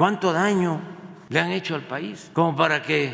[0.00, 0.80] cuánto daño
[1.28, 3.12] le han hecho al país, como para que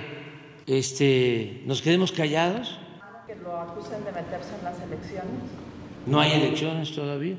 [0.69, 2.79] este, nos quedemos callados.
[3.27, 5.43] que lo acusan de meterse en las elecciones.
[6.07, 7.39] No hay elecciones todavía.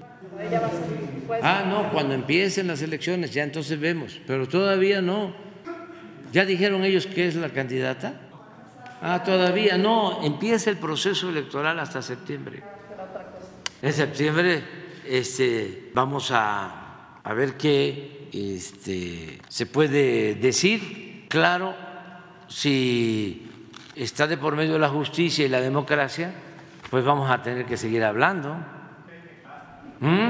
[1.41, 5.33] Ah, no, cuando empiecen las elecciones ya entonces vemos, pero todavía no.
[6.33, 8.19] ¿Ya dijeron ellos que es la candidata?
[9.01, 12.63] Ah, todavía no, empieza el proceso electoral hasta septiembre.
[13.81, 14.61] En septiembre
[15.05, 21.25] este, vamos a, a ver qué este, se puede decir.
[21.29, 21.75] Claro,
[22.47, 23.49] si
[23.95, 26.33] está de por medio la justicia y la democracia,
[26.89, 28.55] pues vamos a tener que seguir hablando.
[29.99, 30.27] ¿Mm?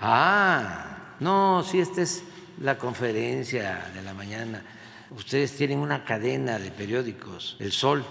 [0.00, 2.24] Ah, no, si esta es
[2.60, 4.62] la conferencia de la mañana.
[5.10, 8.04] Ustedes tienen una cadena de periódicos, El Sol,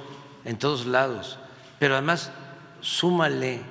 [0.46, 1.40] en todos lados,
[1.80, 2.32] pero además
[2.80, 3.62] súmale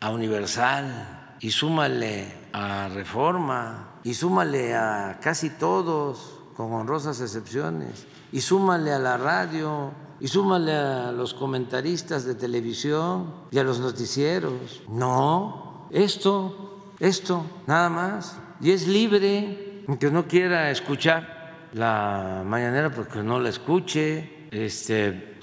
[0.00, 8.40] a Universal y súmale a Reforma y súmale a casi todos, con honrosas excepciones, y
[8.40, 14.82] súmale a la radio y súmale a los comentaristas de televisión y a los noticieros.
[14.88, 18.38] No, esto, esto, nada más.
[18.60, 25.40] Y es libre, aunque no quiera escuchar la mañanera, porque no la escuche, este,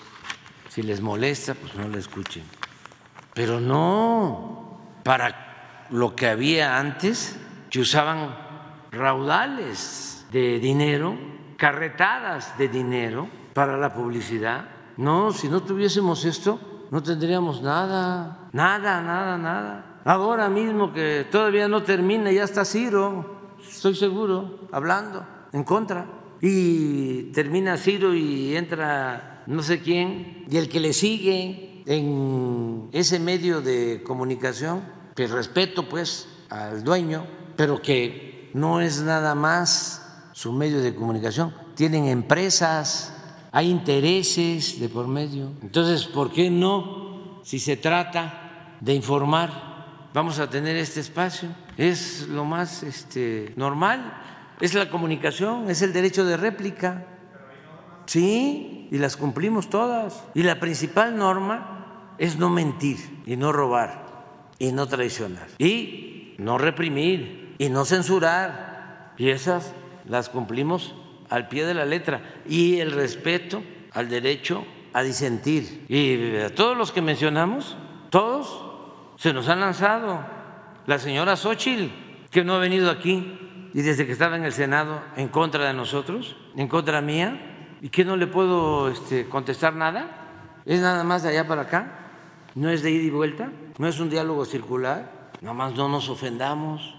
[0.69, 2.43] si les molesta, pues no la escuchen.
[3.33, 5.48] Pero no para
[5.89, 7.37] lo que había antes,
[7.69, 8.35] que usaban
[8.91, 11.17] raudales de dinero,
[11.57, 14.65] carretadas de dinero para la publicidad.
[14.97, 16.59] No, si no tuviésemos esto,
[16.91, 20.01] no tendríamos nada, nada, nada, nada.
[20.05, 26.05] Ahora mismo que todavía no termina, ya está Ciro, estoy seguro, hablando en contra.
[26.41, 33.19] Y termina Ciro y entra no sé quién, y el que le sigue en ese
[33.19, 34.83] medio de comunicación,
[35.15, 37.25] respeto pues al dueño,
[37.55, 43.13] pero que no es nada más su medio de comunicación, tienen empresas,
[43.51, 45.51] hay intereses de por medio.
[45.61, 51.49] Entonces, ¿por qué no, si se trata de informar, vamos a tener este espacio?
[51.77, 54.13] Es lo más este, normal,
[54.61, 57.05] es la comunicación, es el derecho de réplica.
[58.05, 60.23] Sí, y las cumplimos todas.
[60.33, 64.08] Y la principal norma es no mentir y no robar
[64.59, 69.13] y no traicionar y no reprimir y no censurar.
[69.17, 69.73] Y esas
[70.07, 70.95] las cumplimos
[71.29, 72.21] al pie de la letra.
[72.47, 73.61] Y el respeto
[73.91, 75.85] al derecho a disentir.
[75.89, 77.77] Y a todos los que mencionamos,
[78.09, 78.65] todos
[79.17, 80.25] se nos han lanzado.
[80.87, 81.91] La señora Xochitl,
[82.31, 85.73] que no ha venido aquí y desde que estaba en el Senado en contra de
[85.73, 90.61] nosotros, en contra mía, y que no le puedo este, contestar nada.
[90.65, 91.91] Es nada más de allá para acá,
[92.55, 96.09] no es de ida y vuelta, no es un diálogo circular, nada más no nos
[96.09, 96.95] ofendamos.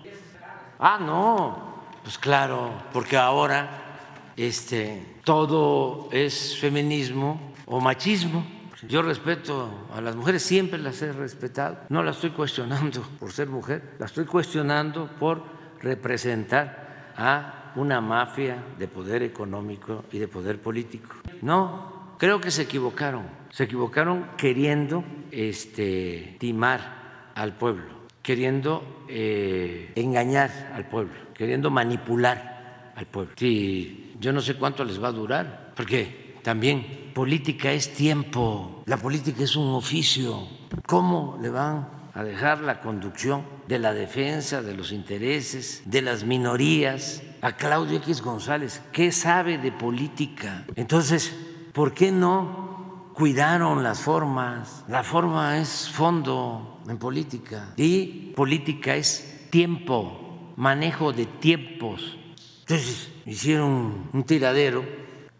[0.78, 8.44] Ah, no, pues claro, porque ahora este, todo es feminismo o machismo.
[8.88, 11.80] Yo respeto a las mujeres, siempre las he respetado.
[11.90, 15.42] No las estoy cuestionando por ser mujer, las estoy cuestionando por
[15.82, 21.14] representar a una mafia de poder económico y de poder político.
[21.42, 23.24] No, creo que se equivocaron.
[23.50, 25.02] Se equivocaron queriendo
[25.32, 33.32] este, timar al pueblo, queriendo eh, engañar al pueblo, queriendo manipular al pueblo.
[33.36, 38.98] Sí, yo no sé cuánto les va a durar, porque también política es tiempo, la
[38.98, 40.46] política es un oficio.
[40.86, 46.24] ¿Cómo le van a dejar la conducción de la defensa de los intereses de las
[46.24, 48.82] minorías a Claudio X González?
[48.92, 50.66] ¿Qué sabe de política?
[50.76, 51.34] Entonces,
[51.80, 54.84] ¿por qué no cuidaron las formas?
[54.86, 62.18] La forma es fondo en política y política es tiempo, manejo de tiempos.
[62.60, 64.84] Entonces, hicieron un tiradero,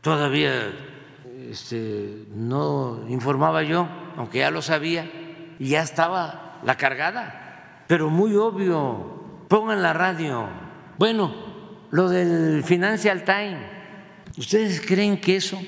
[0.00, 0.72] todavía
[1.50, 3.86] este, no informaba yo,
[4.16, 5.10] aunque ya lo sabía,
[5.58, 10.48] y ya estaba la cargada, pero muy obvio, pongan la radio.
[10.96, 11.34] Bueno,
[11.90, 13.58] lo del Financial Time,
[14.38, 15.60] ¿ustedes creen que eso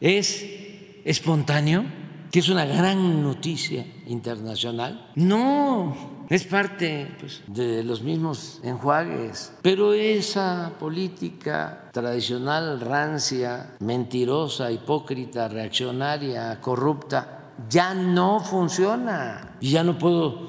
[0.00, 0.44] es
[1.04, 1.84] espontáneo?
[2.30, 5.10] ¿Que es una gran noticia internacional?
[5.16, 15.48] No, es parte pues, de los mismos enjuagues, pero esa política tradicional, rancia, mentirosa, hipócrita,
[15.48, 19.56] reaccionaria, corrupta, ya no funciona.
[19.60, 20.48] Y ya no puedo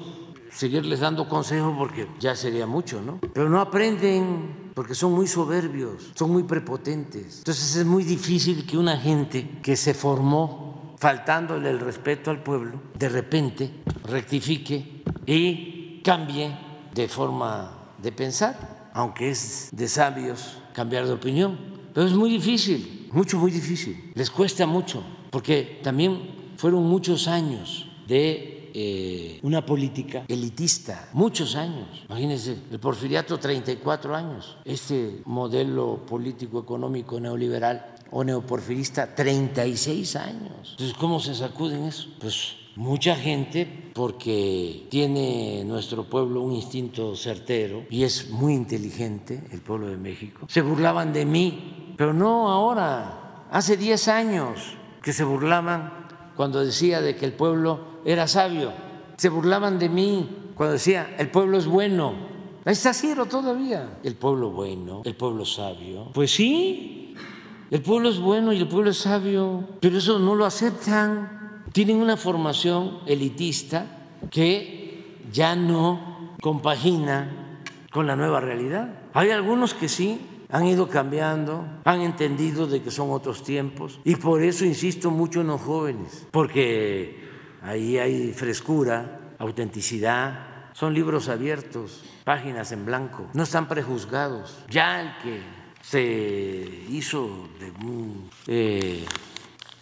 [0.52, 3.18] seguirles dando consejos porque ya sería mucho, ¿no?
[3.32, 7.38] Pero no aprenden porque son muy soberbios, son muy prepotentes.
[7.38, 12.80] Entonces es muy difícil que una gente que se formó faltándole el respeto al pueblo,
[12.98, 13.70] de repente
[14.04, 16.56] rectifique y cambie
[16.94, 21.58] de forma de pensar, aunque es de sabios cambiar de opinión.
[21.92, 24.12] Pero es muy difícil, mucho, muy difícil.
[24.14, 31.88] Les cuesta mucho, porque también fueron muchos años de eh, una política elitista, muchos años.
[32.08, 40.70] Imagínense, el porfiriato 34 años, este modelo político económico neoliberal o neoporfirista 36 años.
[40.72, 42.08] Entonces, ¿cómo se sacuden eso?
[42.18, 49.60] Pues mucha gente, porque tiene nuestro pueblo un instinto certero y es muy inteligente, el
[49.60, 55.24] pueblo de México, se burlaban de mí, pero no ahora, hace 10 años que se
[55.24, 56.01] burlaban
[56.36, 58.72] cuando decía de que el pueblo era sabio,
[59.16, 62.14] se burlaban de mí cuando decía el pueblo es bueno.
[62.64, 63.98] Ahí está Ciro todavía.
[64.04, 66.10] El pueblo bueno, el pueblo sabio.
[66.12, 67.14] Pues sí,
[67.70, 71.64] el pueblo es bueno y el pueblo es sabio, pero eso no lo aceptan.
[71.72, 73.86] Tienen una formación elitista
[74.30, 77.58] que ya no compagina
[77.90, 78.94] con la nueva realidad.
[79.14, 80.20] Hay algunos que sí
[80.52, 85.40] han ido cambiando, han entendido de que son otros tiempos y por eso insisto mucho
[85.40, 87.26] en los jóvenes, porque
[87.62, 94.58] ahí hay frescura, autenticidad, son libros abiertos, páginas en blanco, no están prejuzgados.
[94.68, 95.42] Ya el que
[95.80, 99.06] se hizo de un eh,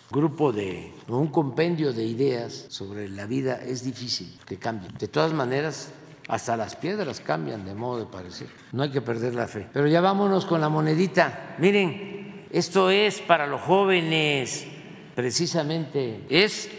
[0.09, 4.95] grupo de un compendio de ideas sobre la vida es difícil que cambien.
[4.99, 5.93] De todas maneras,
[6.31, 8.47] hasta las piedras cambian de modo de parecer.
[8.73, 9.67] No hay que perder la fe.
[9.73, 11.57] Pero ya vámonos con la monedita.
[11.59, 14.67] Miren, esto es para los jóvenes,
[15.15, 16.25] precisamente.
[16.31, 16.71] Es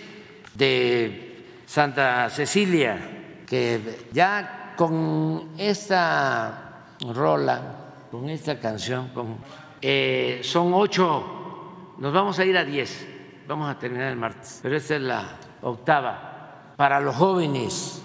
[0.55, 2.97] de Santa Cecilia,
[3.45, 9.09] que ya con esta rola con esta canción.
[9.09, 9.37] Con,
[9.81, 13.07] eh, son ocho, nos vamos a ir a diez,
[13.47, 18.01] vamos a terminar el martes, pero esta es la octava para los jóvenes.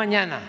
[0.00, 0.39] Mañana.